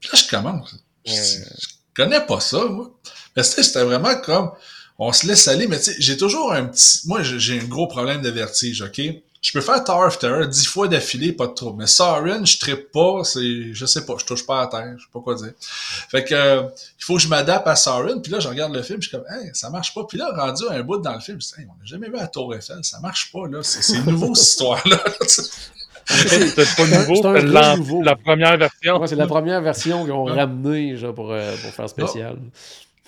Puis 0.00 0.10
là, 0.12 0.18
je 0.22 0.28
commence. 0.28 0.76
Je, 1.06 1.12
je 1.12 1.68
connais 1.94 2.20
pas 2.26 2.40
ça, 2.40 2.64
moi. 2.66 2.90
Mais 3.36 3.42
tu 3.42 3.50
sais, 3.50 3.62
c'était 3.62 3.84
vraiment 3.84 4.16
comme, 4.20 4.50
on 4.98 5.12
se 5.12 5.26
laisse 5.26 5.46
aller, 5.48 5.66
mais 5.68 5.78
tu 5.78 5.84
sais, 5.92 5.96
j'ai 5.98 6.16
toujours 6.16 6.52
un 6.52 6.66
petit... 6.66 7.06
Moi, 7.06 7.22
j'ai 7.22 7.38
j'ai 7.38 7.60
un 7.60 7.64
gros 7.64 7.86
problème 7.86 8.22
de 8.22 8.30
vertige, 8.30 8.82
OK? 8.82 9.00
Je 9.44 9.52
peux 9.52 9.60
faire 9.60 9.84
Tower 9.84 10.06
of 10.06 10.18
Terror 10.18 10.46
dix 10.46 10.64
fois 10.64 10.88
d'affilée, 10.88 11.34
pas 11.34 11.46
de 11.46 11.52
trouble. 11.52 11.76
Mais 11.76 11.86
Soren, 11.86 12.46
je 12.46 12.58
trippe 12.58 12.90
pas, 12.90 13.24
c'est... 13.24 13.74
Je 13.74 13.84
sais 13.84 14.06
pas, 14.06 14.14
je 14.18 14.24
touche 14.24 14.46
pas 14.46 14.62
à 14.62 14.66
terre, 14.68 14.94
je 14.96 15.02
sais 15.02 15.10
pas 15.12 15.20
quoi 15.20 15.34
dire. 15.34 15.52
Fait 15.60 16.24
que 16.24 16.34
euh, 16.34 16.62
il 16.98 17.04
faut 17.04 17.16
que 17.16 17.20
je 17.20 17.28
m'adapte 17.28 17.68
à 17.68 17.76
Soren, 17.76 18.22
puis 18.22 18.32
là, 18.32 18.40
je 18.40 18.48
regarde 18.48 18.74
le 18.74 18.80
film, 18.80 19.02
je 19.02 19.08
suis 19.08 19.16
comme, 19.16 19.26
hey, 19.28 19.50
ça 19.52 19.68
marche 19.68 19.92
pas. 19.92 20.04
Puis 20.04 20.16
là, 20.16 20.32
rendu 20.34 20.66
à 20.70 20.72
un 20.72 20.82
bout 20.82 20.96
dans 20.96 21.12
le 21.12 21.20
film, 21.20 21.38
je 21.42 21.46
dis, 21.46 21.52
hey, 21.58 21.66
on 21.68 21.78
n'a 21.78 21.84
jamais 21.84 22.06
vu 22.06 22.16
la 22.16 22.26
Tour 22.26 22.54
Eiffel, 22.54 22.78
ça 22.80 23.00
marche 23.00 23.30
pas, 23.32 23.46
là. 23.46 23.62
C'est 23.62 23.82
c'est 23.82 24.02
nouveau, 24.06 24.34
cette 24.34 24.48
histoire-là. 24.48 24.98
C'était 26.06 26.64
pas 26.76 26.86
nouveau, 26.86 27.16
C'est 27.16 28.02
la 28.02 28.16
première 28.16 28.56
version. 28.56 28.98
Ouais, 28.98 29.06
c'est 29.06 29.16
la 29.16 29.26
première 29.26 29.60
version 29.60 30.04
qu'ils 30.04 30.12
ont 30.12 30.24
ramenée 30.24 30.96
genre, 30.96 31.14
pour, 31.14 31.32
euh, 31.32 31.54
pour 31.62 31.70
faire 31.70 31.88
spécial. 31.88 32.38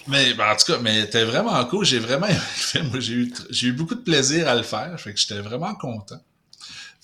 Mais 0.09 0.35
ben, 0.35 0.53
en 0.53 0.57
tout 0.57 0.73
cas, 0.73 0.79
mais 0.81 1.03
c'était 1.03 1.25
vraiment 1.25 1.65
cool. 1.67 1.85
J'ai 1.85 1.99
vraiment. 1.99 2.27
Moi, 2.27 3.01
J'ai 3.01 3.15
eu, 3.15 3.33
j'ai 3.51 3.69
eu 3.69 3.73
beaucoup 3.73 3.95
de 3.95 4.03
plaisir 4.03 4.49
à 4.49 4.55
le 4.55 4.63
faire. 4.63 4.99
Fait 5.01 5.13
que 5.13 5.19
j'étais 5.19 5.41
vraiment 5.41 5.75
content. 5.75 6.21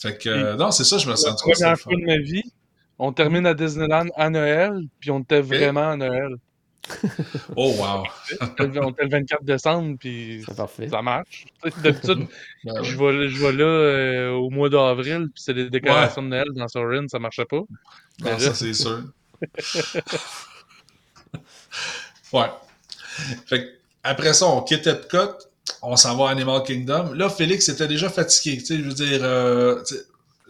Fait 0.03 0.19
que, 0.19 0.29
euh, 0.29 0.57
non, 0.57 0.73
c'est 0.73 0.85
ça, 0.85 0.99
je 0.99 1.09
me 1.09 1.15
sens 1.15 1.37
trop 1.37 1.53
première 1.53 1.79
fois 1.79 1.95
de 1.95 2.05
ma 2.05 2.19
vie, 2.19 2.43
on 2.99 3.13
termine 3.13 3.47
à 3.47 3.55
Disneyland 3.55 4.07
à 4.17 4.31
Noël, 4.31 4.81
puis 4.99 5.13
on 5.13 5.21
était 5.21 5.41
vraiment 5.41 5.91
à 5.91 5.97
Noël. 5.97 6.37
Oh, 7.55 7.75
wow. 7.79 8.03
on 8.41 8.91
était 8.91 9.05
le 9.05 9.09
24 9.09 9.45
décembre, 9.45 9.97
puis 10.01 10.45
ça 10.91 11.01
marche. 11.01 11.47
D'habitude, 11.81 12.27
Ben, 12.65 12.83
je 12.83 12.99
vais, 12.99 13.29
je 13.29 13.41
vais 13.41 13.53
là 13.53 13.65
euh, 13.65 14.31
au 14.31 14.51
mois 14.51 14.69
d'avril, 14.69 15.29
puis 15.33 15.43
c'est 15.45 15.55
des 15.55 15.71
décorations 15.71 16.23
de 16.23 16.29
Noël 16.29 16.49
dans 16.55 16.67
Sorin, 16.67 17.07
ça 17.07 17.21
marchait 17.21 17.45
pas. 17.45 17.61
Non, 18.21 18.39
ça, 18.39 18.55
c'est 18.55 18.75
sûr. 18.75 19.05
ouais. 22.33 22.51
Fait 23.47 23.65
que, 23.65 23.69
après 24.03 24.33
ça, 24.35 24.47
on 24.47 24.63
quitte 24.63 24.87
Epcot, 24.87 25.39
on 25.83 25.97
s'en 25.97 26.17
va 26.17 26.29
à 26.29 26.31
Animal 26.33 26.63
Kingdom. 26.63 27.13
Là, 27.15 27.29
Félix 27.29 27.69
était 27.69 27.87
déjà 27.89 28.09
fatigué. 28.11 28.59
Tu 28.59 28.67
sais, 28.67 28.77
je 28.79 28.83
veux 28.83 28.95
dire, 28.95 29.21
euh, 29.23 29.83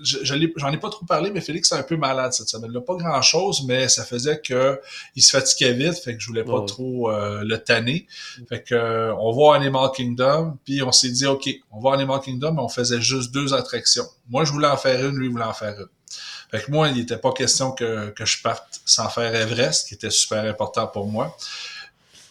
je- 0.00 0.18
je 0.24 0.34
j'en 0.56 0.72
ai 0.72 0.78
pas 0.78 0.88
trop 0.88 1.04
parlé, 1.04 1.30
mais 1.30 1.40
Félix 1.42 1.70
est 1.70 1.76
un 1.76 1.82
peu 1.82 1.96
malade 1.96 2.32
cette 2.32 2.48
semaine. 2.48 2.72
Là, 2.72 2.80
pas 2.80 2.96
grand 2.96 3.20
chose, 3.22 3.62
mais 3.66 3.88
ça 3.88 4.04
faisait 4.04 4.40
que 4.40 4.80
il 5.14 5.22
se 5.22 5.30
fatiguait 5.30 5.74
vite, 5.74 5.98
fait 5.98 6.16
que 6.16 6.20
je 6.22 6.26
voulais 6.28 6.44
pas 6.44 6.52
trop 6.66 7.10
euh, 7.10 7.42
le 7.44 7.58
tanner. 7.58 8.06
Fait 8.48 8.62
que 8.62 8.74
euh, 8.74 9.14
on 9.16 9.32
va 9.32 9.54
à 9.54 9.56
Animal 9.58 9.90
Kingdom, 9.94 10.56
puis 10.64 10.82
on 10.82 10.90
s'est 10.92 11.10
dit 11.10 11.26
ok, 11.26 11.48
on 11.70 11.80
va 11.80 11.90
à 11.90 11.94
Animal 11.94 12.20
Kingdom, 12.20 12.52
mais 12.52 12.62
on 12.62 12.68
faisait 12.68 13.00
juste 13.02 13.32
deux 13.32 13.52
attractions. 13.54 14.06
Moi, 14.30 14.44
je 14.44 14.50
voulais 14.52 14.66
en 14.68 14.76
faire 14.78 15.06
une, 15.06 15.16
lui 15.18 15.28
voulait 15.28 15.44
en 15.44 15.52
faire 15.52 15.78
une. 15.78 15.86
Fait 16.50 16.62
que 16.64 16.70
moi, 16.70 16.88
il 16.88 16.96
n'était 16.96 17.16
pas 17.18 17.32
question 17.32 17.72
que, 17.72 18.10
que 18.10 18.24
je 18.26 18.42
parte 18.42 18.80
sans 18.84 19.08
faire 19.08 19.34
Everest, 19.34 19.88
qui 19.88 19.94
était 19.94 20.10
super 20.10 20.42
important 20.44 20.86
pour 20.86 21.06
moi. 21.06 21.36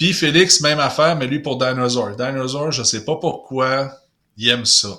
Puis 0.01 0.13
Félix, 0.13 0.61
même 0.61 0.79
affaire, 0.79 1.15
mais 1.15 1.27
lui 1.27 1.37
pour 1.37 1.59
Dinosaur. 1.59 2.15
Dinosaur, 2.15 2.71
je 2.71 2.81
sais 2.81 3.05
pas 3.05 3.17
pourquoi 3.17 3.91
il 4.35 4.49
aime 4.49 4.65
ça. 4.65 4.97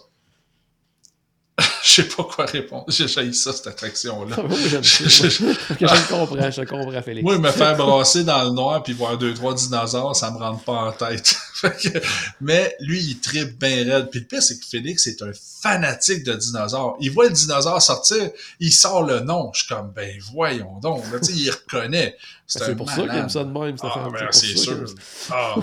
je 1.84 1.90
sais 1.92 2.04
pas 2.04 2.24
quoi 2.24 2.46
répondre. 2.46 2.84
J'ai 2.88 3.08
jailli 3.08 3.34
ça, 3.34 3.52
cette 3.52 3.66
attraction-là. 3.66 4.36
Ça. 4.82 4.82
Je- 4.82 5.28
je- 5.80 6.08
comprends, 6.08 6.50
je 6.50 6.60
le 6.60 6.66
comprends, 6.66 7.02
Félix. 7.02 7.22
Moi, 7.24 7.38
me 7.38 7.50
faire 7.50 7.76
brasser 7.76 8.24
dans 8.24 8.44
le 8.44 8.50
noir 8.50 8.82
puis 8.82 8.92
voir 8.92 9.18
deux, 9.18 9.34
trois 9.34 9.54
dinosaures, 9.54 10.14
ça 10.16 10.30
me 10.30 10.38
rentre 10.38 10.62
pas 10.64 10.72
en 10.72 10.92
tête. 10.92 11.36
Que- 11.62 12.00
mais 12.40 12.74
lui, 12.80 13.00
il 13.00 13.20
tripe 13.20 13.58
bien 13.58 13.84
raide. 13.84 14.08
Puis 14.10 14.20
le 14.20 14.26
pire, 14.26 14.42
c'est 14.42 14.58
que 14.58 14.64
Félix 14.66 15.06
est 15.06 15.22
un 15.22 15.30
fanatique 15.62 16.24
de 16.24 16.34
dinosaures. 16.34 16.96
Il 17.00 17.10
voit 17.12 17.26
le 17.26 17.30
dinosaure 17.32 17.80
sortir, 17.80 18.30
il 18.58 18.72
sort 18.72 19.02
le 19.04 19.20
nom. 19.20 19.50
Je 19.54 19.60
suis 19.64 19.68
comme, 19.74 19.92
ben 19.94 20.12
voyons 20.32 20.78
donc. 20.80 21.04
Là, 21.12 21.20
tu 21.20 21.26
sais, 21.26 21.32
il 21.34 21.50
reconnaît. 21.50 22.16
C'est 22.46 22.76
pour 22.76 22.90
ça 22.90 23.02
qu'il 23.02 23.10
aime 23.16 23.28
ça 23.28 23.44
de 23.44 23.50
même, 23.50 23.76
Ah, 23.82 24.08
ben, 24.12 24.28
c'est 24.32 24.56
sûr. 24.56 24.84
Ah. 25.30 25.54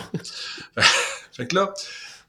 fait 1.32 1.48
que 1.48 1.56
là, 1.56 1.74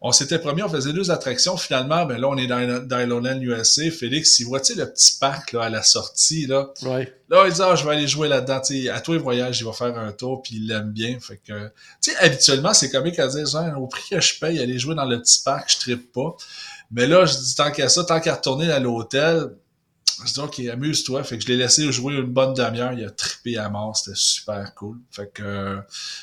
on 0.02 0.12
s'était 0.12 0.38
promis, 0.38 0.62
on 0.62 0.68
faisait 0.68 0.94
deux 0.94 1.10
attractions. 1.10 1.58
Finalement, 1.58 2.06
ben 2.06 2.18
là, 2.18 2.28
on 2.28 2.36
est 2.38 2.46
dans 2.46 2.86
Dinoland 2.86 3.38
USA. 3.40 3.90
Félix, 3.90 4.38
il 4.40 4.44
voit, 4.44 4.60
tu 4.60 4.72
sais, 4.72 4.78
le 4.78 4.90
petit 4.90 5.18
parc 5.20 5.52
là, 5.52 5.64
à 5.64 5.68
la 5.68 5.82
sortie, 5.82 6.46
là? 6.46 6.70
Ouais. 6.82 7.14
Là, 7.28 7.44
il 7.46 7.52
dit, 7.52 7.60
ah, 7.62 7.74
je 7.74 7.84
vais 7.84 7.92
aller 7.92 8.08
jouer 8.08 8.28
là-dedans. 8.28 8.60
Tu 8.60 8.84
sais, 8.84 8.88
à 8.88 9.00
toi, 9.00 9.14
le 9.14 9.20
voyage, 9.20 9.60
il 9.60 9.64
va 9.64 9.72
faire 9.72 9.98
un 9.98 10.12
tour, 10.12 10.40
puis 10.42 10.56
il 10.56 10.68
l'aime 10.68 10.90
bien. 10.90 11.18
Fait 11.20 11.36
que, 11.36 11.52
tu 12.00 12.12
sais, 12.12 12.16
habituellement, 12.16 12.72
c'est 12.72 12.90
comique 12.90 13.18
à 13.18 13.28
dire, 13.28 13.44
genre, 13.44 13.80
au 13.80 13.88
prix 13.88 14.08
que 14.10 14.20
je 14.20 14.38
paye, 14.38 14.58
aller 14.58 14.78
jouer 14.78 14.94
dans 14.94 15.04
le 15.04 15.20
petit 15.20 15.42
parc, 15.44 15.70
je 15.70 15.78
trippe 15.78 16.12
pas. 16.12 16.34
Mais 16.90 17.06
là, 17.06 17.26
je 17.26 17.36
dis, 17.36 17.54
tant 17.54 17.70
qu'à 17.70 17.90
ça, 17.90 18.02
tant 18.02 18.20
qu'à 18.20 18.36
retourner 18.36 18.72
à 18.72 18.80
l'hôtel, 18.80 19.50
je 20.26 20.32
dis, 20.32 20.40
OK, 20.40 20.58
amuse-toi. 20.60 21.22
Fait 21.24 21.38
que 21.38 21.44
je 21.44 21.48
l'ai 21.48 21.56
laissé 21.56 21.90
jouer 21.92 22.14
une 22.14 22.26
bonne 22.26 22.54
demi-heure. 22.54 22.92
Il 22.92 23.04
a 23.04 23.10
trippé 23.10 23.56
à 23.56 23.68
mort. 23.68 23.96
C'était 23.96 24.16
super 24.16 24.74
cool. 24.74 24.98
Fait 25.10 25.30
que, 25.32 25.42
euh, 25.42 25.80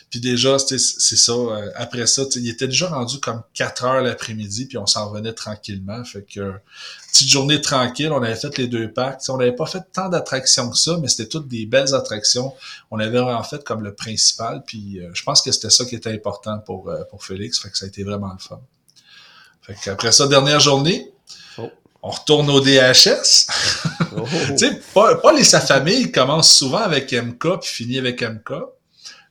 puis 0.09 0.19
déjà, 0.19 0.59
c'est 0.59 0.77
ça. 0.77 1.31
euh, 1.31 1.71
après 1.75 2.05
ça, 2.07 2.23
il 2.35 2.49
était 2.49 2.67
déjà 2.67 2.87
rendu 2.87 3.19
comme 3.19 3.41
4 3.53 3.85
heures 3.85 4.01
l'après-midi, 4.01 4.65
puis 4.65 4.77
on 4.77 4.85
s'en 4.85 5.09
revenait 5.09 5.33
tranquillement. 5.33 6.03
Fait 6.03 6.23
que, 6.23 6.39
euh, 6.39 6.51
petite 7.11 7.29
journée 7.29 7.61
tranquille. 7.61 8.11
On 8.11 8.21
avait 8.21 8.35
fait 8.35 8.57
les 8.57 8.67
deux 8.67 8.91
parcs. 8.91 9.21
On 9.29 9.37
n'avait 9.37 9.55
pas 9.55 9.65
fait 9.65 9.83
tant 9.91 10.09
d'attractions 10.09 10.69
que 10.69 10.77
ça, 10.77 10.97
mais 11.01 11.07
c'était 11.07 11.29
toutes 11.29 11.47
des 11.47 11.65
belles 11.65 11.95
attractions. 11.95 12.53
On 12.91 12.99
avait 12.99 13.19
en 13.19 13.43
fait 13.43 13.63
comme 13.63 13.83
le 13.83 13.95
principal. 13.95 14.63
Puis 14.65 14.99
je 15.13 15.23
pense 15.23 15.41
que 15.41 15.51
c'était 15.51 15.69
ça 15.69 15.85
qui 15.85 15.95
était 15.95 16.11
important 16.11 16.59
pour, 16.59 16.93
pour 17.09 17.25
Félix. 17.25 17.59
Fait 17.59 17.69
que 17.69 17.77
ça 17.77 17.85
a 17.85 17.87
été 17.87 18.03
vraiment 18.03 18.31
le 18.33 18.39
fun. 18.39 18.61
Fait 19.61 19.75
qu'après 19.83 20.11
ça, 20.11 20.27
dernière 20.27 20.59
journée. 20.59 21.11
On 22.07 22.11
retourne 22.11 22.49
au 22.49 22.61
DHS. 22.61 23.47
Oh. 24.15 24.23
tu 24.47 24.57
sais, 24.57 24.81
Paul, 24.93 25.37
et 25.37 25.43
sa 25.43 25.59
famille 25.59 26.09
commencent 26.09 26.55
souvent 26.55 26.77
avec 26.77 27.11
MK 27.11 27.59
puis 27.59 27.69
finit 27.69 27.99
avec 27.99 28.21
MK. 28.21 28.53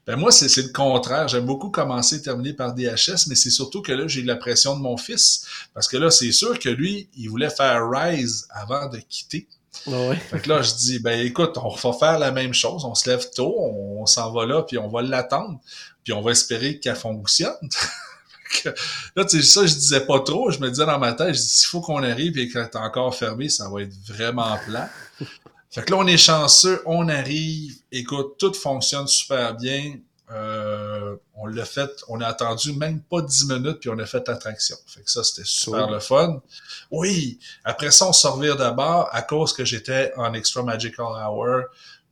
Ben 0.06 0.16
moi, 0.16 0.30
c'est 0.30 0.54
le 0.62 0.72
contraire. 0.72 1.26
J'aime 1.26 1.46
beaucoup 1.46 1.70
commencer 1.70 2.16
et 2.16 2.22
terminer 2.22 2.52
par 2.52 2.74
DHS, 2.74 3.26
mais 3.28 3.34
c'est 3.34 3.50
surtout 3.50 3.80
que 3.80 3.92
là, 3.92 4.06
j'ai 4.06 4.20
eu 4.20 4.24
la 4.24 4.36
pression 4.36 4.76
de 4.76 4.82
mon 4.82 4.98
fils. 4.98 5.46
Parce 5.72 5.88
que 5.88 5.96
là, 5.96 6.10
c'est 6.10 6.30
sûr 6.32 6.58
que 6.58 6.68
lui, 6.68 7.08
il 7.16 7.28
voulait 7.28 7.50
faire 7.50 7.88
Rise 7.90 8.46
avant 8.50 8.88
de 8.88 8.98
quitter. 8.98 9.48
Ah 9.86 10.08
ouais. 10.08 10.16
Fait 10.16 10.40
que 10.40 10.48
là, 10.48 10.60
je 10.60 10.74
dis, 10.74 10.98
ben 10.98 11.18
écoute, 11.18 11.56
on 11.56 11.74
va 11.74 11.92
faire 11.94 12.18
la 12.18 12.30
même 12.30 12.52
chose. 12.52 12.84
On 12.84 12.94
se 12.94 13.08
lève 13.08 13.30
tôt, 13.34 13.56
on, 13.58 14.02
on 14.02 14.06
s'en 14.06 14.30
va 14.32 14.44
là, 14.44 14.62
puis 14.62 14.76
on 14.76 14.88
va 14.88 15.00
l'attendre, 15.00 15.58
puis 16.04 16.12
on 16.12 16.20
va 16.20 16.32
espérer 16.32 16.78
qu'elle 16.78 16.94
fonctionne. 16.94 17.56
Que 18.62 18.68
là, 19.16 19.24
tu 19.24 19.42
sais, 19.42 19.42
ça, 19.42 19.66
je 19.66 19.74
disais 19.74 20.06
pas 20.06 20.20
trop. 20.20 20.50
Je 20.50 20.58
me 20.60 20.68
disais 20.70 20.86
dans 20.86 20.98
ma 20.98 21.12
tête, 21.12 21.34
je 21.34 21.40
dis, 21.40 21.48
s'il 21.48 21.68
faut 21.68 21.80
qu'on 21.80 22.02
arrive 22.02 22.38
et 22.38 22.48
qu'elle 22.48 22.62
est 22.62 22.76
encore 22.76 23.14
fermée, 23.14 23.48
ça 23.48 23.68
va 23.68 23.82
être 23.82 23.94
vraiment 24.06 24.56
plat. 24.66 24.88
Fait 25.70 25.82
que 25.82 25.90
là, 25.90 25.98
on 25.98 26.06
est 26.06 26.16
chanceux, 26.16 26.80
on 26.86 27.08
arrive. 27.08 27.74
Écoute, 27.92 28.36
tout 28.38 28.54
fonctionne 28.54 29.06
super 29.06 29.54
bien. 29.54 29.96
Euh, 30.30 31.16
on 31.34 31.46
l'a 31.46 31.64
fait, 31.64 31.90
on 32.08 32.20
a 32.20 32.26
attendu 32.26 32.72
même 32.72 33.00
pas 33.00 33.20
10 33.20 33.46
minutes, 33.46 33.78
puis 33.80 33.90
on 33.90 33.98
a 33.98 34.06
fait 34.06 34.26
l'attraction. 34.26 34.76
Fait 34.86 35.02
que 35.02 35.10
ça, 35.10 35.22
c'était 35.22 35.46
super 35.46 35.88
le 35.88 36.00
fun. 36.00 36.40
Oui, 36.90 37.38
après 37.64 37.90
ça, 37.90 38.08
on 38.08 38.12
se 38.12 38.26
revire 38.26 38.56
d'abord 38.56 39.08
à 39.12 39.22
cause 39.22 39.52
que 39.52 39.64
j'étais 39.64 40.12
en 40.16 40.32
Extra 40.34 40.62
Magical 40.62 41.06
Hour. 41.06 41.64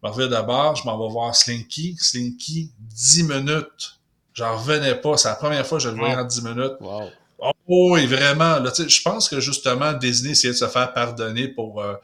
Je 0.03 0.09
me 0.09 0.13
revire 0.13 0.29
d'abord, 0.29 0.77
je 0.77 0.85
m'en 0.85 0.99
vais 0.99 1.13
voir 1.13 1.35
Slinky. 1.35 1.97
Slinky, 1.99 2.71
10 2.79 3.23
minutes. 3.25 3.99
J'en 4.35 4.57
revenais 4.57 4.97
pas. 4.97 5.17
C'est 5.17 5.29
la 5.29 5.37
première 5.37 5.67
fois 5.67 5.79
que 5.79 5.85
je 5.85 5.89
le 5.89 5.97
voyais 5.97 6.17
en 6.17 6.25
10 6.25 6.43
minutes. 6.43 6.75
Wow. 6.81 7.09
Oh 7.39 7.53
oui, 7.67 8.07
vraiment. 8.07 8.59
Là, 8.59 8.73
je 8.77 9.03
pense 9.03 9.29
que 9.29 9.41
justement, 9.41 9.93
Disney 9.93 10.33
essayait 10.33 10.53
de 10.53 10.59
se 10.59 10.69
faire 10.69 10.93
pardonner 10.93 11.49
pour 11.49 11.81
euh, 11.83 11.95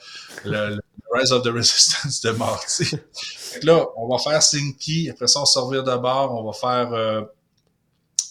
le, 0.45 0.76
le 0.76 0.81
Rise 1.12 1.33
of 1.33 1.43
the 1.43 1.49
Resistance 1.49 2.20
de 2.20 2.31
Marty. 2.31 2.91
Là, 3.62 3.85
on 3.97 4.09
va 4.09 4.18
faire 4.18 4.43
Slinky. 4.43 5.11
Après 5.11 5.26
ça, 5.26 5.41
on 5.41 5.47
se 5.47 5.59
revire 5.59 5.83
d'abord. 5.83 6.35
On 6.35 6.45
va 6.45 6.53
faire, 6.53 6.93
euh, 6.93 7.22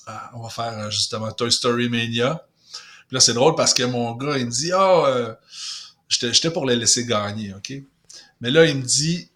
ah, 0.07 0.31
on 0.33 0.41
va 0.41 0.49
faire 0.49 0.77
euh, 0.77 0.89
justement 0.89 1.31
Toy 1.31 1.51
Story 1.51 1.89
Mania. 1.89 2.45
là, 3.11 3.19
c'est 3.19 3.33
drôle 3.33 3.55
parce 3.55 3.73
que 3.73 3.83
mon 3.83 4.13
gars, 4.15 4.37
il 4.37 4.45
me 4.45 4.51
dit, 4.51 4.71
ah, 4.71 5.05
euh, 5.07 5.33
j'étais 6.07 6.51
pour 6.51 6.65
les 6.65 6.75
laisser 6.75 7.05
gagner, 7.05 7.53
OK? 7.53 7.73
Mais 8.41 8.51
là, 8.51 8.65
il 8.65 8.77
me 8.77 8.83
dit, 8.83 9.29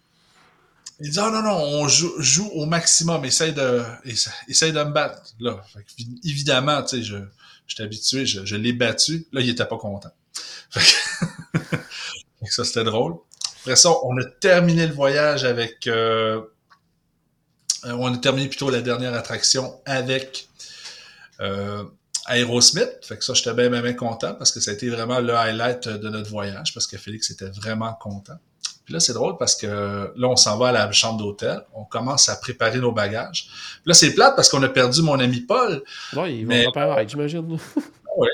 il 1.00 1.10
dit, 1.10 1.18
ah 1.18 1.30
non, 1.30 1.42
non, 1.42 1.56
on 1.56 1.88
joue, 1.88 2.48
au 2.52 2.66
maximum, 2.66 3.24
essaye 3.24 3.52
de, 3.52 3.82
essaye 4.48 4.72
de 4.72 4.82
me 4.82 4.92
battre. 4.92 5.22
Là, 5.40 5.60
évidemment, 6.24 6.82
tu 6.82 6.98
sais, 6.98 7.02
je, 7.02 7.16
suis 7.66 7.82
habitué, 7.82 8.26
je, 8.26 8.56
l'ai 8.56 8.72
battu. 8.72 9.26
Là, 9.32 9.40
il 9.40 9.50
était 9.50 9.66
pas 9.66 9.76
content. 9.76 10.12
ça, 12.48 12.64
c'était 12.64 12.84
drôle. 12.84 13.16
Après 13.60 13.76
ça, 13.76 13.90
on 14.04 14.16
a 14.18 14.24
terminé 14.24 14.86
le 14.86 14.92
voyage 14.92 15.44
avec... 15.44 15.86
Euh, 15.86 16.42
on 17.84 18.14
a 18.14 18.16
terminé 18.16 18.48
plutôt 18.48 18.70
la 18.70 18.80
dernière 18.80 19.14
attraction 19.14 19.80
avec 19.84 20.48
euh, 21.40 21.84
Aerosmith. 22.28 23.00
Fait 23.02 23.18
que 23.18 23.24
ça, 23.24 23.34
j'étais 23.34 23.52
bien, 23.52 23.68
bien, 23.68 23.82
bien 23.82 23.92
content 23.94 24.34
parce 24.34 24.52
que 24.52 24.60
ça 24.60 24.70
a 24.70 24.74
été 24.74 24.88
vraiment 24.88 25.20
le 25.20 25.34
highlight 25.34 25.88
de 25.88 26.08
notre 26.08 26.30
voyage 26.30 26.72
parce 26.72 26.86
que 26.86 26.96
Félix 26.96 27.30
était 27.30 27.50
vraiment 27.50 27.92
content. 27.94 28.38
Puis 28.84 28.92
là, 28.92 29.00
c'est 29.00 29.14
drôle 29.14 29.36
parce 29.38 29.56
que 29.56 30.12
là, 30.14 30.28
on 30.28 30.36
s'en 30.36 30.58
va 30.58 30.68
à 30.68 30.72
la 30.72 30.92
chambre 30.92 31.18
d'hôtel. 31.18 31.62
On 31.74 31.84
commence 31.84 32.28
à 32.28 32.36
préparer 32.36 32.78
nos 32.78 32.92
bagages. 32.92 33.46
Puis 33.46 33.82
là, 33.86 33.94
c'est 33.94 34.12
plate 34.12 34.36
parce 34.36 34.48
qu'on 34.48 34.62
a 34.62 34.68
perdu 34.68 35.00
mon 35.00 35.18
ami 35.18 35.40
Paul. 35.40 35.82
Oui, 36.14 36.40
il 36.40 36.46
va 36.46 36.54
mais... 36.54 36.64
préparer, 36.64 37.08
j'imagine. 37.08 37.58
oui. 38.16 38.28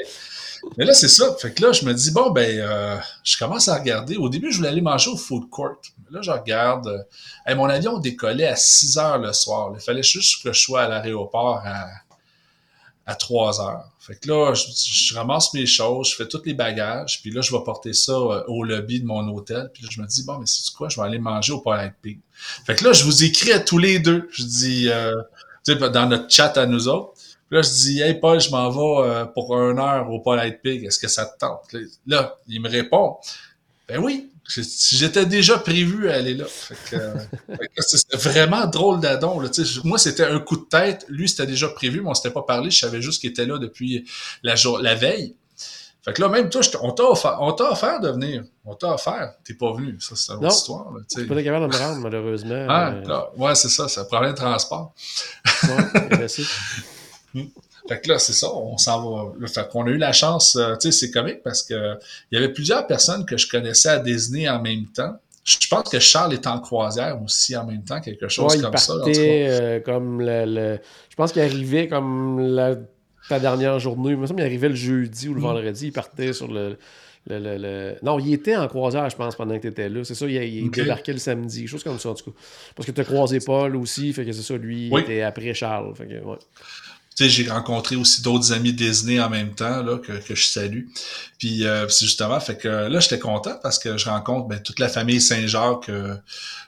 Mais 0.76 0.84
là, 0.84 0.92
c'est 0.92 1.08
ça. 1.08 1.34
Fait 1.38 1.52
que 1.52 1.62
là, 1.62 1.72
je 1.72 1.84
me 1.84 1.94
dis, 1.94 2.10
bon, 2.10 2.30
ben, 2.30 2.58
euh, 2.58 2.96
je 3.22 3.38
commence 3.38 3.68
à 3.68 3.76
regarder. 3.76 4.16
Au 4.16 4.28
début, 4.28 4.50
je 4.50 4.58
voulais 4.58 4.68
aller 4.68 4.80
manger 4.80 5.10
au 5.10 5.16
food 5.16 5.48
court. 5.48 5.80
Mais 5.98 6.16
là, 6.16 6.22
je 6.22 6.30
regarde. 6.30 7.06
Euh, 7.48 7.54
mon 7.54 7.66
avion 7.66 7.98
décollait 7.98 8.46
à 8.46 8.56
6 8.56 8.98
heures 8.98 9.18
le 9.18 9.32
soir. 9.32 9.72
Il 9.74 9.80
fallait 9.80 10.02
juste 10.02 10.42
que 10.42 10.52
je 10.52 10.60
sois 10.60 10.82
à 10.82 10.88
l'aéroport 10.88 11.62
à, 11.64 11.86
à 13.06 13.14
3 13.14 13.60
heures. 13.60 13.89
Fait 14.00 14.16
que 14.16 14.28
là, 14.28 14.54
je, 14.54 15.14
ramasse 15.14 15.52
mes 15.52 15.66
choses, 15.66 16.08
je 16.10 16.16
fais 16.16 16.26
tous 16.26 16.42
les 16.46 16.54
bagages, 16.54 17.20
puis 17.20 17.30
là, 17.30 17.42
je 17.42 17.52
vais 17.52 17.62
porter 17.62 17.92
ça 17.92 18.12
euh, 18.12 18.42
au 18.48 18.64
lobby 18.64 19.00
de 19.00 19.06
mon 19.06 19.28
hôtel. 19.28 19.70
Puis 19.74 19.82
là, 19.82 19.90
je 19.92 20.00
me 20.00 20.06
dis, 20.06 20.24
bon, 20.24 20.38
mais 20.38 20.46
c'est 20.46 20.74
quoi, 20.74 20.88
je 20.88 20.98
vais 20.98 21.06
aller 21.06 21.18
manger 21.18 21.52
au 21.52 21.60
Polite 21.60 21.92
Pig. 22.00 22.18
Fait 22.64 22.74
que 22.74 22.84
là, 22.84 22.94
je 22.94 23.04
vous 23.04 23.24
écris 23.24 23.52
à 23.52 23.60
tous 23.60 23.76
les 23.76 23.98
deux. 23.98 24.26
Je 24.32 24.42
dis, 24.42 24.88
euh, 24.88 25.12
tu 25.66 25.74
sais, 25.74 25.90
dans 25.90 26.06
notre 26.06 26.30
chat 26.30 26.56
à 26.56 26.64
nous 26.64 26.88
autres. 26.88 27.12
là, 27.50 27.60
je 27.60 27.68
dis, 27.68 28.00
hey 28.00 28.14
Paul, 28.14 28.40
je 28.40 28.50
m'en 28.50 28.70
vais 28.70 29.10
euh, 29.10 29.24
pour 29.26 29.54
une 29.54 29.78
heure 29.78 30.10
au 30.10 30.20
Polite 30.20 30.62
Pig. 30.62 30.82
Est-ce 30.82 30.98
que 30.98 31.08
ça 31.08 31.26
te 31.26 31.38
tente? 31.38 31.76
Là, 32.06 32.36
il 32.48 32.62
me 32.62 32.70
répond, 32.70 33.18
ben 33.86 33.98
oui, 34.02 34.30
J'étais 34.50 35.26
déjà 35.26 35.58
prévu 35.58 36.10
à 36.10 36.14
aller 36.14 36.34
là. 36.34 36.46
C'était 37.78 38.16
vraiment 38.16 38.66
drôle 38.66 39.00
d'adon. 39.00 39.40
Moi, 39.84 39.98
c'était 39.98 40.24
un 40.24 40.40
coup 40.40 40.56
de 40.56 40.64
tête. 40.64 41.06
Lui, 41.08 41.28
c'était 41.28 41.46
déjà 41.46 41.68
prévu, 41.68 42.00
mais 42.00 42.10
on 42.10 42.14
s'était 42.14 42.30
pas 42.30 42.42
parlé. 42.42 42.70
Je 42.70 42.78
savais 42.78 43.00
juste 43.00 43.20
qu'il 43.20 43.30
était 43.30 43.46
là 43.46 43.58
depuis 43.58 44.08
la, 44.42 44.56
jour, 44.56 44.78
la 44.78 44.94
veille. 44.94 45.36
Fait 46.02 46.14
que 46.14 46.22
là, 46.22 46.28
même 46.28 46.48
toi, 46.48 46.62
on 46.82 46.92
t'a 46.92 47.04
offert, 47.04 47.40
offert 47.40 48.00
de 48.00 48.08
venir. 48.08 48.42
On 48.64 48.74
t'a 48.74 48.94
offert. 48.94 49.34
T'es 49.44 49.54
pas 49.54 49.72
venu. 49.72 50.00
Ça, 50.00 50.16
c'est 50.16 50.32
une 50.32 50.38
autre 50.38 50.54
histoire. 50.54 50.86
Tu 51.14 51.26
pas 51.26 51.42
capable 51.42 51.70
de 51.70 51.76
me 51.76 51.82
rendre, 51.82 52.00
malheureusement. 52.00 52.66
Ah, 52.68 52.92
euh... 52.92 53.20
ouais, 53.36 53.54
c'est 53.54 53.68
ça. 53.68 53.86
C'est 53.86 54.00
un 54.00 54.04
problème 54.04 54.32
de 54.32 54.36
transport. 54.36 54.94
ouais, 55.64 56.08
merci. 56.18 56.46
Fait 57.90 58.00
que 58.00 58.08
là, 58.08 58.20
c'est 58.20 58.34
ça, 58.34 58.54
on 58.54 58.78
s'en 58.78 59.32
va. 59.34 59.48
Fait 59.48 59.68
qu'on 59.68 59.84
a 59.86 59.90
eu 59.90 59.96
la 59.96 60.12
chance, 60.12 60.54
euh, 60.54 60.76
tu 60.76 60.92
sais, 60.92 61.06
c'est 61.06 61.10
comique 61.10 61.42
parce 61.42 61.64
que 61.64 61.98
il 62.30 62.36
y 62.36 62.38
avait 62.38 62.52
plusieurs 62.52 62.86
personnes 62.86 63.26
que 63.26 63.36
je 63.36 63.48
connaissais 63.48 63.88
à 63.88 63.98
Disney 63.98 64.48
en 64.48 64.62
même 64.62 64.86
temps. 64.94 65.18
Je 65.42 65.56
pense 65.68 65.88
que 65.88 65.98
Charles 65.98 66.32
est 66.34 66.46
en 66.46 66.60
croisière 66.60 67.20
aussi 67.20 67.56
en 67.56 67.66
même 67.66 67.82
temps, 67.82 68.00
quelque 68.00 68.28
chose 68.28 68.62
comme 68.62 68.76
ça. 68.76 68.92
Euh, 69.08 69.80
comme 69.80 70.20
le, 70.20 70.78
Je 71.08 71.16
pense 71.16 71.32
qu'il 71.32 71.42
arrivait 71.42 71.88
comme 71.88 72.38
la, 72.38 72.76
ta 73.28 73.40
dernière 73.40 73.80
journée. 73.80 74.10
Il 74.10 74.18
me 74.18 74.26
semble 74.26 74.38
qu'il 74.38 74.46
arrivait 74.46 74.68
le 74.68 74.76
jeudi 74.76 75.28
ou 75.28 75.34
le 75.34 75.40
mm. 75.40 75.42
vendredi. 75.42 75.86
Il 75.88 75.92
partait 75.92 76.32
sur 76.32 76.46
le, 76.46 76.78
le, 77.26 77.96
Non, 78.04 78.20
il 78.20 78.32
était 78.32 78.54
en 78.54 78.68
croisière, 78.68 79.10
je 79.10 79.16
pense, 79.16 79.34
pendant 79.34 79.56
que 79.56 79.62
tu 79.62 79.66
étais 79.66 79.88
là. 79.88 80.04
C'est 80.04 80.14
ça, 80.14 80.26
il, 80.26 80.36
il 80.36 80.70
débarquait 80.70 81.12
le 81.12 81.18
samedi. 81.18 81.66
Chose 81.66 81.82
comme 81.82 81.98
ça, 81.98 82.10
en 82.10 82.14
tout 82.14 82.30
cas. 82.30 82.36
Parce 82.76 82.86
que 82.86 82.92
tu 82.92 83.00
as 83.00 83.04
croisé 83.04 83.40
Paul 83.40 83.74
aussi, 83.74 84.12
fait 84.12 84.24
que 84.24 84.30
c'est 84.30 84.42
ça, 84.42 84.56
lui, 84.56 84.90
il 84.92 84.98
était 85.00 85.22
après 85.22 85.54
Charles. 85.54 85.92
Fait 85.96 86.06
que, 86.06 86.24
ouais 86.24 86.38
j'ai 87.28 87.48
rencontré 87.48 87.96
aussi 87.96 88.22
d'autres 88.22 88.52
amis 88.52 88.72
Disney 88.72 89.20
en 89.20 89.28
même 89.28 89.54
temps 89.54 89.82
là, 89.82 89.98
que, 89.98 90.12
que 90.12 90.34
je 90.34 90.46
salue. 90.46 90.86
Puis 91.38 91.66
euh, 91.66 91.88
c'est 91.88 92.04
justement, 92.04 92.38
fait 92.38 92.56
que 92.56 92.68
là, 92.68 93.00
j'étais 93.00 93.18
content 93.18 93.58
parce 93.62 93.78
que 93.78 93.96
je 93.96 94.08
rencontre 94.08 94.46
ben, 94.46 94.60
toute 94.60 94.78
la 94.78 94.88
famille 94.88 95.22
Saint-Jacques, 95.22 95.88
euh, 95.88 96.14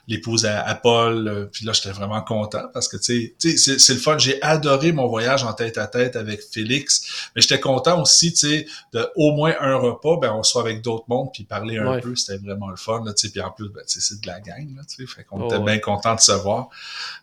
l'épouse 0.07 0.45
à, 0.45 0.73
Paul. 0.75 1.27
Euh, 1.27 1.45
puis 1.45 1.63
là, 1.63 1.73
j'étais 1.73 1.91
vraiment 1.91 2.21
content 2.21 2.63
parce 2.73 2.87
que 2.87 2.97
tu 2.97 3.35
sais, 3.37 3.77
c'est 3.77 3.93
le 3.93 3.99
fun. 3.99 4.17
J'ai 4.17 4.41
adoré 4.41 4.91
mon 4.91 5.07
voyage 5.07 5.43
en 5.43 5.53
tête 5.53 5.77
à 5.77 5.85
tête 5.85 6.15
avec 6.15 6.41
Félix. 6.41 7.29
Mais 7.35 7.41
j'étais 7.41 7.59
content 7.59 8.01
aussi, 8.01 8.33
tu 8.33 8.47
sais, 8.47 8.65
de 8.93 9.07
au 9.15 9.31
moins 9.31 9.53
un 9.59 9.75
repas, 9.75 10.17
ben 10.17 10.33
on 10.33 10.41
soit 10.41 10.61
avec 10.61 10.81
d'autres 10.81 11.05
mondes 11.07 11.29
puis 11.31 11.43
parler 11.43 11.77
un 11.77 11.99
peu. 11.99 12.15
C'était 12.15 12.39
vraiment 12.39 12.69
le 12.69 12.75
fun. 12.75 13.03
Là, 13.05 13.13
puis 13.13 13.41
en 13.41 13.51
plus, 13.51 13.69
ben, 13.69 13.83
c'est 13.85 14.21
de 14.21 14.27
la 14.27 14.39
gang. 14.39 14.75
Là, 14.75 14.81
fait 15.07 15.23
qu'on 15.23 15.41
oh, 15.41 15.45
était 15.45 15.59
bien 15.59 15.77
content 15.77 16.15
de 16.15 16.19
se 16.19 16.31
voir. 16.31 16.69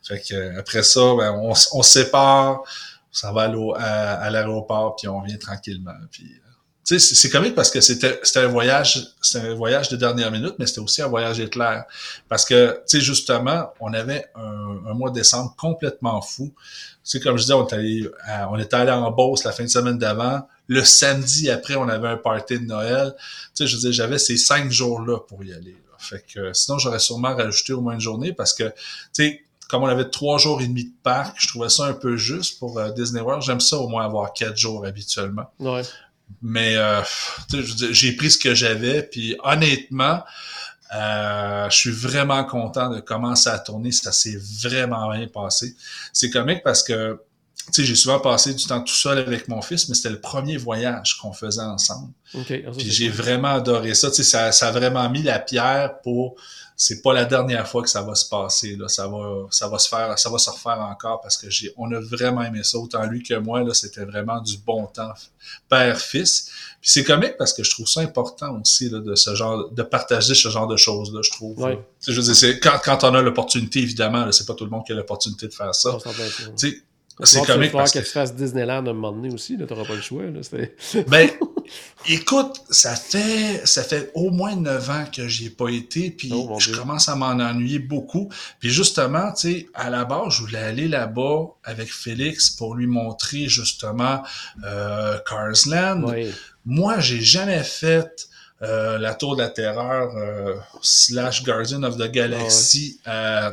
Fait 0.05 0.20
que 0.20 0.59
après 0.59 0.85
ça, 0.85 1.01
ben, 1.16 1.33
on, 1.33 1.51
on 1.51 1.83
se 1.83 1.93
sépare 1.93 2.62
ça 3.13 3.33
va 3.33 3.51
à, 3.77 4.31
l'aéroport, 4.31 4.97
puis 4.97 5.09
on 5.09 5.21
vient 5.23 5.37
tranquillement. 5.37 5.95
Puis, 6.11 6.25
euh, 6.25 6.51
c'est 6.99 7.31
comique 7.31 7.55
parce 7.55 7.71
que 7.71 7.81
c'était 7.81 8.19
un 8.37 8.49
voyage, 8.49 9.15
c'était 9.21 9.47
un 9.47 9.55
voyage 9.55 9.89
de 9.91 9.97
dernière 9.97 10.31
minute, 10.33 10.55
mais 10.59 10.67
c'était 10.67 10.81
aussi 10.81 11.03
un 11.03 11.09
voyage 11.09 11.39
éclair. 11.39 11.85
Parce 12.29 12.45
que, 12.45 12.83
tu 12.89 12.99
sais, 12.99 13.01
justement, 13.01 13.73
on 13.81 13.93
avait 13.93 14.27
un, 14.35 14.95
mois 14.95 15.11
de 15.11 15.15
décembre 15.15 15.55
complètement 15.57 16.21
fou. 16.21 16.53
C'est 17.05 17.21
comme 17.21 17.37
je 17.37 17.43
disais, 17.43 17.55
on 17.55 17.67
est 17.67 17.73
allé, 17.73 18.11
on 18.51 18.59
était 18.59 18.75
allé 18.75 18.91
en 18.91 19.11
Beauce 19.11 19.45
la 19.45 19.53
fin 19.53 19.65
de 19.65 19.69
semaine 19.69 19.99
d'avant. 19.99 20.47
Le 20.67 20.85
samedi 20.85 21.49
après, 21.51 21.77
on 21.77 21.89
avait 21.89 22.09
un 22.09 22.17
party 22.17 22.59
de 22.59 22.65
Noël. 22.65 23.15
Tu 23.19 23.23
sais, 23.55 23.67
je 23.67 23.77
veux 23.77 23.93
j'avais 23.93 24.19
ces 24.19 24.37
cinq 24.37 24.71
jours-là 24.71 25.21
pour 25.21 25.45
y 25.45 25.53
aller. 25.53 25.77
Fait 25.99 26.25
que 26.27 26.53
sinon, 26.55 26.79
j'aurais 26.79 26.99
sûrement 26.99 27.37
rajouté 27.37 27.73
au 27.73 27.83
moins 27.83 27.95
une 27.95 28.01
journée 28.01 28.33
parce 28.33 28.55
que, 28.55 28.65
tu 28.65 28.75
sais, 29.13 29.45
comme 29.71 29.85
on 29.85 29.87
avait 29.87 30.11
trois 30.11 30.39
jours 30.39 30.61
et 30.61 30.66
demi 30.66 30.85
de 30.85 30.93
parc, 31.05 31.37
je 31.39 31.47
trouvais 31.47 31.68
ça 31.68 31.85
un 31.85 31.93
peu 31.93 32.16
juste 32.16 32.59
pour 32.59 32.77
euh, 32.79 32.91
Disney 32.91 33.21
World. 33.21 33.43
J'aime 33.43 33.61
ça 33.61 33.79
au 33.79 33.89
moins 33.89 34.05
avoir 34.05 34.33
quatre 34.33 34.57
jours 34.57 34.85
habituellement. 34.85 35.49
Ouais. 35.61 35.83
Mais 36.43 36.75
euh, 36.77 37.03
j'ai 37.93 38.16
pris 38.16 38.33
ce 38.33 38.39
que 38.39 38.53
j'avais, 38.53 39.05
puis 39.05 39.37
honnêtement, 39.45 40.25
euh, 40.95 41.71
je 41.71 41.77
suis 41.77 41.91
vraiment 41.93 42.45
content 42.45 42.91
de 42.91 42.99
commencer 42.99 43.49
à 43.49 43.61
tourner. 43.61 43.93
Ça 43.93 44.11
s'est 44.11 44.39
vraiment 44.61 45.09
bien 45.12 45.29
passé. 45.29 45.77
C'est 46.12 46.31
comique 46.31 46.62
parce 46.64 46.83
que 46.83 47.21
j'ai 47.73 47.95
souvent 47.95 48.18
passé 48.18 48.55
du 48.55 48.64
temps 48.66 48.83
tout 48.83 48.93
seul 48.93 49.18
avec 49.18 49.47
mon 49.47 49.62
fils, 49.62 49.89
mais 49.89 49.95
c'était 49.95 50.11
le 50.11 50.21
premier 50.21 50.57
voyage 50.57 51.16
qu'on 51.18 51.33
faisait 51.33 51.62
ensemble. 51.62 52.12
Okay. 52.35 52.64
Ah, 52.66 52.73
puis 52.77 52.91
j'ai 52.91 53.09
vraiment 53.09 53.55
adoré 53.55 53.95
ça. 53.95 54.12
ça. 54.12 54.51
Ça 54.51 54.68
a 54.68 54.71
vraiment 54.73 55.09
mis 55.11 55.23
la 55.23 55.39
pierre 55.39 56.01
pour 56.03 56.35
c'est 56.81 57.03
pas 57.03 57.12
la 57.12 57.26
dernière 57.26 57.68
fois 57.68 57.83
que 57.83 57.91
ça 57.91 58.01
va 58.01 58.14
se 58.14 58.26
passer. 58.26 58.74
Là. 58.74 58.89
Ça 58.89 59.07
va, 59.07 59.47
ça 59.51 59.68
va 59.68 59.78
se 59.78 59.87
faire, 59.87 60.18
ça 60.18 60.31
va 60.31 60.39
se 60.39 60.49
refaire 60.49 60.81
encore 60.81 61.20
parce 61.20 61.37
que 61.37 61.51
j'ai, 61.51 61.70
on 61.76 61.93
a 61.93 62.01
vraiment 62.01 62.43
aimé 62.43 62.62
ça. 62.62 62.78
Autant 62.78 63.05
lui 63.05 63.22
que 63.22 63.35
moi, 63.35 63.62
là, 63.62 63.74
c'était 63.74 64.07
vraiment 64.07 64.41
du 64.41 64.57
bon 64.57 64.87
temps, 64.87 65.12
père-fils. 65.68 66.51
Puis 66.81 66.91
c'est 66.91 67.05
comique 67.05 67.37
parce 67.37 67.53
que 67.53 67.62
je 67.62 67.70
trouve 67.70 67.87
ça 67.87 68.01
important 68.01 68.59
aussi 68.59 68.89
là, 68.89 69.01
de 69.01 69.14
ce 69.14 69.35
genre, 69.35 69.70
de 69.70 69.83
partager 69.83 70.35
ce 70.35 70.49
genre 70.49 70.66
de 70.66 70.78
choses 70.78 71.12
là. 71.12 71.20
Je 71.22 71.31
trouve. 71.31 71.59
Ouais. 71.59 71.78
Je 72.09 72.12
veux 72.12 72.22
dire, 72.22 72.35
c'est 72.35 72.59
quand, 72.59 72.81
quand 72.83 73.05
on 73.05 73.14
a 73.14 73.20
l'opportunité, 73.20 73.81
évidemment, 73.81 74.33
c'est 74.33 74.47
pas 74.47 74.55
tout 74.55 74.64
le 74.64 74.70
monde 74.70 74.87
qui 74.87 74.93
a 74.93 74.95
l'opportunité 74.95 75.49
de 75.49 75.53
faire 75.53 75.74
ça. 75.74 75.99
Tu 76.57 76.83
c'est 77.25 77.45
comique. 77.45 77.73
Parce 77.73 77.93
que... 77.93 77.99
que 77.99 78.05
tu 78.05 78.11
fasses 78.11 78.35
Disneyland 78.35 78.87
un 78.87 78.93
moment 78.93 79.12
donné 79.12 79.33
aussi, 79.33 79.57
tu 79.57 79.62
n'auras 79.64 79.85
pas 79.85 79.95
le 79.95 80.01
choix. 80.01 80.25
Là, 80.25 80.41
ben, 81.09 81.31
écoute, 82.09 82.62
ça 82.71 82.95
fait, 82.97 83.66
ça 83.66 83.83
fait 83.83 84.11
au 84.14 84.31
moins 84.31 84.57
neuf 84.57 84.91
ans 84.91 85.05
que 85.14 85.29
j'y 85.29 85.47
ai 85.47 85.51
pas 85.51 85.68
été, 85.68 86.11
puis 86.11 86.31
oh, 86.33 86.57
je 86.59 86.73
commence 86.75 87.09
à 87.09 87.16
m'en 87.16 87.27
ennuyer 87.27 87.79
beaucoup. 87.79 88.31
Puis 88.59 88.71
justement, 88.71 89.33
tu 89.33 89.53
sais, 89.53 89.66
à 89.75 89.91
la 89.91 90.05
base, 90.05 90.35
je 90.35 90.43
voulais 90.43 90.59
aller 90.59 90.89
là-bas 90.89 91.47
avec 91.64 91.93
Félix 91.93 92.51
pour 92.51 92.75
lui 92.75 92.87
montrer 92.87 93.49
justement 93.49 94.23
euh, 94.64 95.18
Cars 95.29 95.66
Land. 95.66 96.03
Oui. 96.07 96.31
Moi, 96.64 97.01
j'ai 97.01 97.21
jamais 97.21 97.62
fait 97.62 98.29
euh, 98.62 98.99
la 98.99 99.14
Tour 99.14 99.37
de 99.37 99.43
la 99.43 99.49
Terreur 99.49 100.14
euh, 100.16 100.55
slash 100.83 101.45
Guardian 101.45 101.83
of 101.83 101.97
the 101.97 102.11
Galaxy 102.11 103.01
ah, 103.07 103.53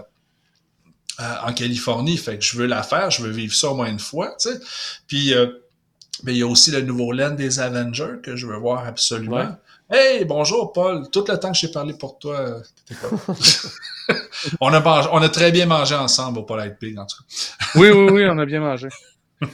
en 1.19 1.53
Californie. 1.53 2.17
Fait 2.17 2.37
que 2.37 2.43
je 2.43 2.57
veux 2.57 2.67
la 2.67 2.83
faire, 2.83 3.11
je 3.11 3.23
veux 3.23 3.31
vivre 3.31 3.53
ça 3.53 3.69
au 3.69 3.75
moins 3.75 3.89
une 3.89 3.99
fois, 3.99 4.35
tu 4.39 4.49
sais. 4.49 4.59
Puis, 5.07 5.33
euh, 5.33 5.47
ben, 6.23 6.31
il 6.31 6.39
y 6.39 6.43
a 6.43 6.47
aussi 6.47 6.71
le 6.71 6.81
nouveau 6.81 7.11
land 7.11 7.31
des 7.31 7.59
Avengers 7.59 8.17
que 8.23 8.35
je 8.35 8.47
veux 8.47 8.57
voir 8.57 8.85
absolument. 8.87 9.55
Hey, 9.89 10.25
bonjour 10.25 10.73
Paul. 10.73 11.09
Tout 11.11 11.23
le 11.27 11.37
temps 11.37 11.51
que 11.51 11.57
j'ai 11.57 11.69
parlé 11.69 11.93
pour 11.93 12.19
toi, 12.19 12.61
on, 14.59 14.73
a 14.73 15.09
on 15.11 15.21
a 15.21 15.29
très 15.29 15.51
bien 15.51 15.65
mangé 15.65 15.95
ensemble 15.95 16.39
au 16.39 16.43
Polite 16.43 16.77
Pig, 16.77 16.97
en 16.99 17.05
tout 17.05 17.17
cas. 17.17 17.65
oui, 17.75 17.91
oui, 17.91 18.09
oui, 18.11 18.25
on 18.29 18.37
a 18.37 18.45
bien 18.45 18.59
mangé. 18.59 18.89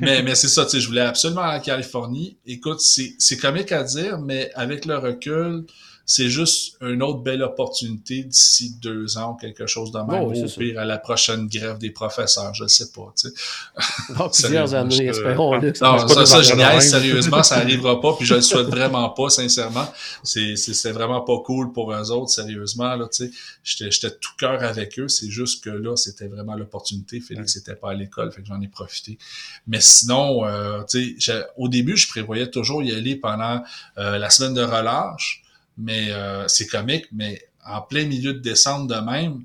mais 0.00 0.22
mais 0.22 0.34
c'est 0.34 0.48
ça, 0.48 0.64
tu 0.64 0.70
sais, 0.70 0.80
je 0.80 0.88
voulais 0.88 1.02
absolument 1.02 1.42
aller 1.42 1.58
en 1.58 1.62
Californie. 1.62 2.38
Écoute, 2.46 2.80
c'est 2.80 3.36
comique 3.36 3.70
à 3.70 3.84
dire, 3.84 4.18
mais 4.18 4.50
avec 4.54 4.84
le 4.84 4.96
recul, 4.96 5.64
c'est 6.06 6.28
juste 6.28 6.76
une 6.82 7.02
autre 7.02 7.20
belle 7.20 7.42
opportunité 7.42 8.24
d'ici 8.24 8.76
deux 8.82 9.16
ans 9.16 9.32
ou 9.32 9.34
quelque 9.36 9.66
chose 9.66 9.90
de 9.90 9.98
même. 9.98 10.06
Bon, 10.06 10.30
oui, 10.30 10.42
au 10.42 10.48
pire, 10.48 10.78
à 10.78 10.84
la 10.84 10.98
prochaine 10.98 11.46
grève 11.46 11.78
des 11.78 11.90
professeurs, 11.90 12.52
je 12.52 12.64
ne 12.64 12.68
sais 12.68 12.90
pas. 12.92 13.12
Tu 13.18 13.28
sais. 13.28 14.14
Dans 14.18 14.28
plusieurs 14.30 14.74
années, 14.74 15.06
espérons-le. 15.06 15.68
Non, 15.80 16.06
ça, 16.06 16.14
pas 16.14 16.26
ça, 16.26 16.42
je 16.42 16.54
niaise 16.54 16.90
sérieusement, 16.90 17.42
ça 17.42 17.56
arrivera 17.58 18.00
pas, 18.00 18.14
puis 18.16 18.26
je 18.26 18.34
le 18.34 18.42
souhaite 18.42 18.66
vraiment 18.66 19.08
pas, 19.10 19.30
sincèrement. 19.30 19.90
C'est, 20.22 20.92
vraiment 20.92 21.22
pas 21.22 21.38
cool 21.38 21.72
pour 21.72 21.92
eux 21.92 22.10
autres, 22.10 22.30
sérieusement, 22.30 22.94
là, 22.96 23.08
tu 23.10 23.24
sais. 23.24 23.30
J'étais, 23.62 23.90
j'étais 23.90 24.10
tout 24.10 24.32
cœur 24.38 24.62
avec 24.62 24.98
eux, 24.98 25.08
c'est 25.08 25.30
juste 25.30 25.64
que 25.64 25.70
là, 25.70 25.96
c'était 25.96 26.28
vraiment 26.28 26.54
l'opportunité. 26.54 27.20
Félix 27.20 27.56
n'était 27.56 27.76
pas 27.76 27.92
à 27.92 27.94
l'école, 27.94 28.30
fait 28.30 28.42
que 28.42 28.48
j'en 28.48 28.60
ai 28.60 28.68
profité. 28.68 29.16
Mais 29.66 29.80
sinon, 29.80 30.44
euh, 30.44 30.82
tu 30.88 31.18
sais, 31.18 31.46
au 31.56 31.68
début, 31.68 31.96
je 31.96 32.08
prévoyais 32.08 32.50
toujours 32.50 32.82
y 32.82 32.92
aller 32.92 33.16
pendant 33.16 33.62
euh, 33.98 34.18
la 34.18 34.28
semaine 34.28 34.54
de 34.54 34.62
relâche, 34.62 35.43
mais 35.78 36.10
euh, 36.10 36.46
c'est 36.48 36.66
comique, 36.66 37.06
mais 37.12 37.42
en 37.66 37.80
plein 37.80 38.06
milieu 38.06 38.34
de 38.34 38.38
décembre 38.40 38.86
de 38.88 39.00
même, 39.00 39.42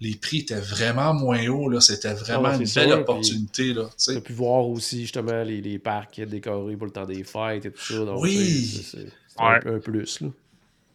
les 0.00 0.16
prix 0.16 0.38
étaient 0.38 0.54
vraiment 0.60 1.14
moins 1.14 1.46
hauts, 1.48 1.68
là. 1.68 1.80
C'était 1.80 2.12
vraiment 2.14 2.48
Ah 2.48 2.56
ouais, 2.58 2.64
une 2.64 2.70
belle 2.74 2.88
sûr, 2.88 2.98
opportunité, 2.98 3.72
là, 3.72 3.88
tu 3.96 4.16
as 4.16 4.20
pu 4.20 4.32
voir 4.32 4.66
aussi 4.68 5.02
justement 5.02 5.42
les, 5.44 5.60
les 5.60 5.78
parcs 5.78 6.20
décorés 6.20 6.76
pour 6.76 6.86
le 6.86 6.92
temps 6.92 7.06
des 7.06 7.22
fêtes 7.24 7.66
et 7.66 7.70
tout 7.70 7.80
ça. 7.80 7.98
Donc, 8.04 8.20
Oui. 8.20 8.84
C'est 8.90 9.06
Ouais. 9.40 9.60
un, 9.64 9.78
plus. 9.78 10.20
Là. 10.20 10.28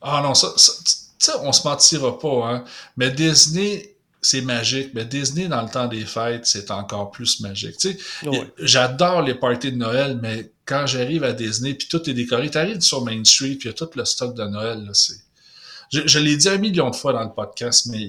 Ah 0.01 0.21
non, 0.23 0.33
ça, 0.35 0.49
ça 0.57 0.73
tu 0.83 1.25
sais, 1.25 1.31
on 1.41 1.51
se 1.51 1.67
mentira 1.67 2.19
pas, 2.19 2.47
hein. 2.53 2.63
Mais 2.97 3.09
Disney, 3.09 3.95
c'est 4.21 4.41
magique. 4.41 4.91
Mais 4.93 5.05
Disney, 5.05 5.47
dans 5.47 5.63
le 5.63 5.69
temps 5.69 5.87
des 5.87 6.05
fêtes, 6.05 6.45
c'est 6.45 6.69
encore 6.69 7.09
plus 7.09 7.39
magique. 7.39 7.77
Tu 7.77 7.93
sais, 7.93 8.27
Ouais. 8.27 8.51
j'adore 8.59 9.23
les 9.23 9.33
parties 9.33 9.71
de 9.71 9.77
Noël, 9.77 10.19
mais 10.21 10.51
quand 10.67 10.85
j'arrive 10.85 11.23
à 11.23 11.33
Disney, 11.33 11.73
puis 11.73 11.87
tout 11.87 12.07
est 12.09 12.13
décoré, 12.13 12.49
t'arrives 12.51 12.81
sur 12.81 13.03
Main 13.03 13.23
Street, 13.23 13.55
puis 13.55 13.61
il 13.63 13.65
y 13.67 13.69
a 13.69 13.73
tout 13.73 13.89
le 13.95 14.05
stock 14.05 14.35
de 14.35 14.43
Noël, 14.43 14.83
là, 14.85 14.93
c'est... 14.93 15.15
Je, 15.89 16.01
je 16.05 16.19
l'ai 16.19 16.35
dit 16.35 16.49
un 16.49 16.57
million 16.57 16.89
de 16.89 16.95
fois 16.97 17.13
dans 17.13 17.23
le 17.23 17.31
podcast, 17.33 17.87
mais 17.89 18.01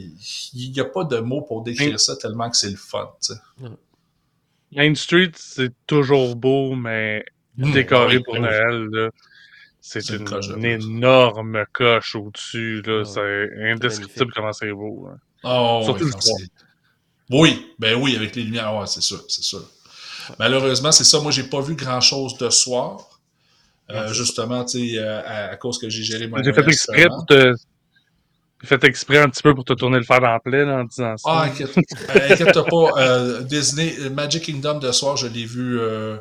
il 0.54 0.72
n'y 0.72 0.80
a 0.80 0.84
pas 0.84 1.04
de 1.04 1.18
mots 1.18 1.42
pour 1.42 1.62
décrire 1.62 2.00
ça 2.00 2.16
tellement 2.16 2.50
que 2.50 2.56
c'est 2.56 2.70
le 2.70 2.76
fun, 2.76 3.08
tu 3.24 3.34
sais. 3.34 3.68
Main 4.72 4.94
Street, 4.96 5.30
c'est 5.36 5.72
toujours 5.86 6.34
beau, 6.34 6.74
mais 6.74 7.24
décoré 7.56 8.16
oui, 8.16 8.22
pour 8.24 8.34
oui. 8.34 8.40
Noël, 8.40 8.88
là, 8.90 9.10
c'est 9.80 10.08
une 10.10 10.24
coche 10.24 10.48
énorme 10.60 11.64
coche 11.72 12.16
au-dessus. 12.16 12.82
Là, 12.82 12.98
Ouais. 12.98 13.04
c'est 13.04 13.70
indescriptible 13.70 14.32
comment 14.34 14.52
c'est 14.52 14.72
beau. 14.72 15.06
hein. 15.10 15.18
Oh, 15.44 15.82
Surtout 15.84 16.04
oui, 16.04 16.10
le 16.14 16.20
soir. 16.20 16.38
Oui, 17.30 17.66
ben 17.78 17.94
oui, 17.94 18.16
avec 18.16 18.34
les 18.34 18.42
lumières, 18.42 18.74
ouais, 18.76 18.86
c'est 18.88 19.00
sûr, 19.02 19.22
c'est 19.28 19.44
sûr. 19.44 19.62
Malheureusement, 20.38 20.92
c'est 20.92 21.04
ça. 21.04 21.20
Moi, 21.20 21.32
j'ai 21.32 21.44
pas 21.44 21.60
vu 21.60 21.74
grand-chose 21.74 22.36
de 22.38 22.50
soir. 22.50 23.20
Euh, 23.90 24.12
justement, 24.12 24.64
tu 24.64 24.90
sais, 24.90 24.98
euh, 24.98 25.20
à, 25.24 25.50
à 25.52 25.56
cause 25.56 25.78
que 25.78 25.88
j'ai 25.88 26.02
géré 26.02 26.26
mon 26.28 26.42
J'ai 26.42 26.52
fait 26.52 26.66
exprès 26.68 27.02
seulement. 27.02 27.16
pour 27.16 27.26
te. 27.26 27.54
J'ai 28.60 28.66
fait 28.68 28.84
exprès 28.84 29.18
un 29.18 29.28
petit 29.28 29.42
peu 29.42 29.54
pour 29.54 29.64
te 29.64 29.72
tourner 29.72 29.98
le 29.98 30.04
fer 30.04 30.20
dans 30.20 30.30
la 30.32 30.40
plaie 30.40 30.64
là, 30.64 30.80
en 30.80 30.84
disant 30.84 31.16
ça. 31.16 31.30
Ah, 31.30 31.42
inquiète, 31.44 31.70
euh, 31.76 32.28
inquiète 32.32 32.52
pas. 32.52 32.92
euh, 32.98 33.42
Disney, 33.42 33.94
Magic 34.10 34.42
Kingdom 34.44 34.78
de 34.80 34.90
soir, 34.92 35.16
je 35.16 35.28
l'ai 35.28 35.44
vu 35.44 35.78
euh, 35.80 36.18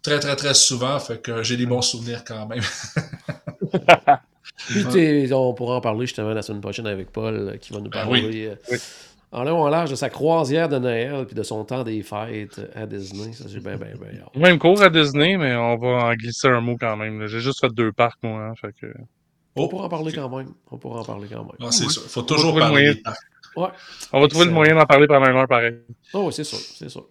très, 0.00 0.20
très, 0.20 0.36
très 0.36 0.54
souvent. 0.54 0.98
Fait 1.00 1.20
que 1.20 1.42
j'ai 1.42 1.56
des 1.56 1.66
bons 1.66 1.82
souvenirs 1.82 2.22
quand 2.24 2.46
même. 2.46 2.62
Puis 4.90 5.28
on 5.32 5.54
pourra 5.54 5.76
en 5.76 5.80
parler 5.80 6.06
justement 6.06 6.32
la 6.32 6.42
semaine 6.42 6.60
prochaine 6.60 6.86
avec 6.86 7.10
Paul 7.12 7.58
qui 7.60 7.72
va 7.72 7.80
nous 7.80 7.90
Ben 7.90 8.04
parler 8.04 8.46
euh, 8.46 8.54
Oui. 8.70 8.78
En 9.32 9.44
long 9.44 9.62
en 9.62 9.68
large 9.68 9.90
de 9.90 9.96
sa 9.96 10.08
croisière 10.08 10.68
de 10.68 10.78
Noël 10.78 11.26
puis 11.26 11.34
de 11.34 11.42
son 11.42 11.64
temps 11.64 11.84
des 11.84 12.02
fêtes 12.02 12.60
à 12.74 12.86
Disney. 12.86 13.32
Ça, 13.32 13.44
j'ai 13.48 13.60
bien, 13.60 13.76
bien, 13.76 13.94
bien. 14.00 14.24
Même 14.34 14.58
cours 14.58 14.80
à 14.82 14.90
Disney, 14.90 15.36
mais 15.36 15.54
on 15.56 15.76
va 15.76 15.88
en 16.06 16.14
glisser 16.14 16.48
un 16.48 16.60
mot 16.60 16.76
quand 16.78 16.96
même. 16.96 17.26
J'ai 17.26 17.40
juste 17.40 17.60
fait 17.60 17.72
deux 17.72 17.92
parcs, 17.92 18.22
moi. 18.22 18.46
Hein, 18.46 18.54
fait 18.60 18.72
que... 18.80 18.86
On 19.56 19.68
pourra 19.68 19.86
en 19.86 19.88
parler 19.88 20.12
quand 20.12 20.28
même. 20.28 20.52
On 20.70 20.76
pourra 20.78 21.00
en 21.00 21.04
parler 21.04 21.28
quand 21.30 21.44
même. 21.44 21.56
Non, 21.58 21.70
c'est 21.70 21.88
sûr. 21.88 22.02
Faut 22.02 22.22
toujours 22.22 22.58
trouver 22.58 22.88
le 22.88 22.94
parler. 22.94 23.02
Ouais. 23.56 23.68
On 24.12 24.20
va 24.20 24.28
trouver 24.28 24.44
le 24.44 24.52
moyen 24.52 24.74
d'en 24.74 24.84
parler 24.84 25.06
pendant 25.06 25.30
une 25.30 25.36
heure 25.36 25.48
pareil. 25.48 25.76
Oh, 26.12 26.24
oui, 26.26 26.32
c'est 26.32 26.44
sûr, 26.44 26.58
c'est 26.58 26.90
sûr. 26.90 27.06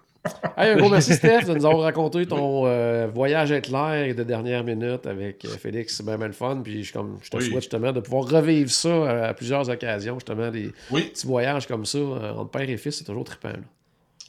Hey, 0.57 0.71
un 0.71 0.77
gros 0.77 0.89
merci, 0.89 1.13
Steph, 1.13 1.45
de 1.45 1.53
nous 1.53 1.65
avoir 1.65 1.81
raconté 1.83 2.25
ton 2.25 2.65
euh, 2.65 3.07
voyage 3.13 3.51
éclair 3.51 4.15
de 4.15 4.23
dernière 4.23 4.63
minute 4.63 5.05
avec 5.05 5.43
euh, 5.45 5.49
Félix. 5.49 5.95
C'est 5.97 6.05
bien, 6.05 6.17
bien 6.17 6.27
le 6.27 6.33
fun. 6.33 6.61
Puis 6.63 6.83
je, 6.83 6.93
comme, 6.93 7.17
je 7.21 7.29
te 7.29 7.37
Oui. 7.37 7.43
souhaite 7.45 7.61
justement 7.61 7.91
de 7.91 7.99
pouvoir 7.99 8.27
revivre 8.29 8.71
ça 8.71 9.27
à 9.27 9.33
plusieurs 9.33 9.69
occasions. 9.69 10.15
Justement, 10.15 10.49
des 10.49 10.71
Oui, 10.91 11.03
petits 11.09 11.27
voyages 11.27 11.67
comme 11.67 11.85
ça 11.85 11.97
euh, 11.97 12.33
entre 12.33 12.49
père 12.51 12.69
et 12.69 12.77
fils, 12.77 12.97
c'est 12.97 13.03
toujours 13.03 13.23
trippant. 13.25 13.49
là. 13.49 13.55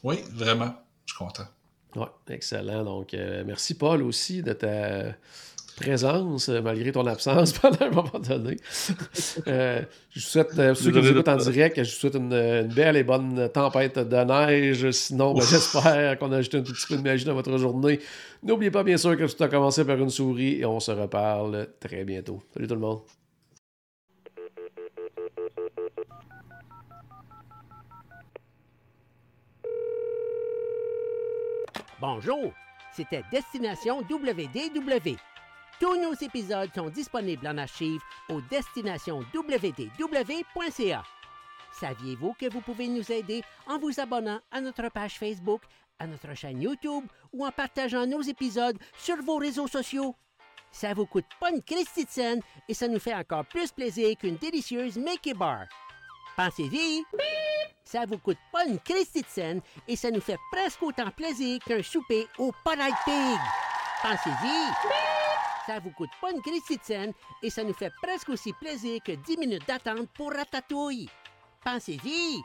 oui, 0.03 0.16
vraiment. 0.34 0.74
Je 1.07 1.14
suis 1.14 1.18
content. 1.24 1.44
Ouais, 1.94 2.34
excellent. 2.34 2.84
Donc, 2.84 3.14
euh, 3.14 3.42
merci, 3.47 3.74
Paul, 3.74 4.03
aussi, 4.03 4.42
de 4.42 4.53
ta 4.53 5.14
présence, 5.77 6.49
euh, 6.49 6.61
malgré 6.62 6.91
ton 6.91 7.07
absence 7.07 7.53
pendant 7.59 7.87
un 7.87 7.91
moment 7.91 8.18
donné. 8.18 8.57
Euh, 9.47 9.83
je 10.11 10.20
vous 10.20 10.27
souhaite, 10.27 10.59
euh, 10.59 10.74
ceux 10.74 10.91
qui 10.91 10.99
nous 10.99 11.11
écoutent 11.11 11.29
en 11.29 11.37
direct, 11.37 11.77
je 11.77 11.83
vous 11.83 11.97
souhaite 11.97 12.14
une, 12.14 12.33
une 12.33 12.72
belle 12.72 12.97
et 12.97 13.05
bonne 13.05 13.49
tempête 13.51 13.99
de 13.99 14.16
neige. 14.16 14.91
Sinon, 14.91 15.35
ben, 15.35 15.43
j'espère 15.43 16.18
qu'on 16.18 16.33
a 16.33 16.39
ajouté 16.39 16.59
un 16.59 16.62
tout 16.62 16.72
petit 16.72 16.87
peu 16.89 16.97
de 16.97 17.03
magie 17.03 17.24
dans 17.24 17.35
votre 17.35 17.57
journée. 17.59 18.01
N'oubliez 18.43 18.70
pas, 18.70 18.83
bien 18.83 18.97
sûr, 18.97 19.16
que 19.16 19.24
tout 19.24 19.45
a 19.45 19.49
commencé 19.49 19.85
par 19.85 19.97
une 19.99 20.11
souris 20.11 20.61
et 20.61 20.64
on 20.64 20.81
se 20.81 20.91
reparle 20.91 21.68
très 21.79 22.05
bientôt. 22.05 22.43
Salut 22.55 22.66
tout 22.66 22.74
le 22.74 22.81
monde. 22.81 23.01
Bonjour, 32.01 32.53
c'était 32.95 33.22
Destination 33.33 34.01
WDW. 34.01 35.16
Tous 35.79 36.01
nos 36.01 36.14
épisodes 36.14 36.70
sont 36.74 36.89
disponibles 36.89 37.47
en 37.47 37.59
archive 37.59 38.01
au 38.31 38.41
destinationswdw.ca. 38.41 41.03
Saviez-vous 41.79 42.33
que 42.33 42.51
vous 42.51 42.62
pouvez 42.62 42.89
nous 42.89 43.12
aider 43.12 43.45
en 43.66 43.79
vous 43.79 44.01
abonnant 44.01 44.41
à 44.51 44.62
notre 44.62 44.89
page 44.89 45.18
Facebook, 45.18 45.61
à 45.99 46.07
notre 46.07 46.33
chaîne 46.35 46.62
YouTube 46.62 47.05
ou 47.33 47.47
en 47.47 47.51
partageant 47.51 48.07
nos 48.07 48.22
épisodes 48.22 48.79
sur 48.97 49.20
vos 49.22 49.37
réseaux 49.37 49.68
sociaux? 49.68 50.14
Ça 50.70 50.95
vous 50.95 51.05
coûte 51.05 51.27
pas 51.39 51.51
une 51.51 51.62
Christie 51.62 52.07
de 52.07 52.41
et 52.68 52.74
ça 52.74 52.89
nous 52.89 52.99
fait 52.99 53.14
encore 53.14 53.45
plus 53.45 53.70
plaisir 53.70 54.16
qu'une 54.16 54.37
délicieuse 54.37 54.97
Mickey 54.97 55.35
Bar. 55.35 55.66
Pensez-y! 56.37 57.05
Ça 57.85 58.07
vous 58.07 58.18
coûte 58.18 58.39
pas 58.51 58.64
une 58.64 58.81
Christie 58.81 59.22
de 59.22 59.29
scène 59.29 59.61
et 59.87 59.97
ça 59.97 60.11
nous 60.11 60.22
fait 60.22 60.39
presque 60.51 60.83
autant 60.83 61.11
plaisir 61.11 61.61
qu'un 61.66 61.83
souper 61.83 62.27
au 62.39 62.51
Polite 62.64 62.97
Pig. 63.05 63.39
Pensez-y! 64.03 65.16
Ça 65.67 65.81
vous 65.81 65.91
coûte 65.91 66.11
pas 66.21 66.31
une 66.31 66.43
Christie 66.43 66.77
de 66.77 66.85
scène 66.85 67.12
et 67.43 67.51
ça 67.51 67.64
nous 67.64 67.75
fait 67.75 67.93
presque 68.01 68.29
aussi 68.29 68.53
plaisir 68.53 69.01
que 69.05 69.12
10 69.12 69.37
minutes 69.37 69.67
d'attente 69.67 70.09
pour 70.14 70.33
Ratatouille. 70.33 71.09
Pensez-y! 71.64 72.43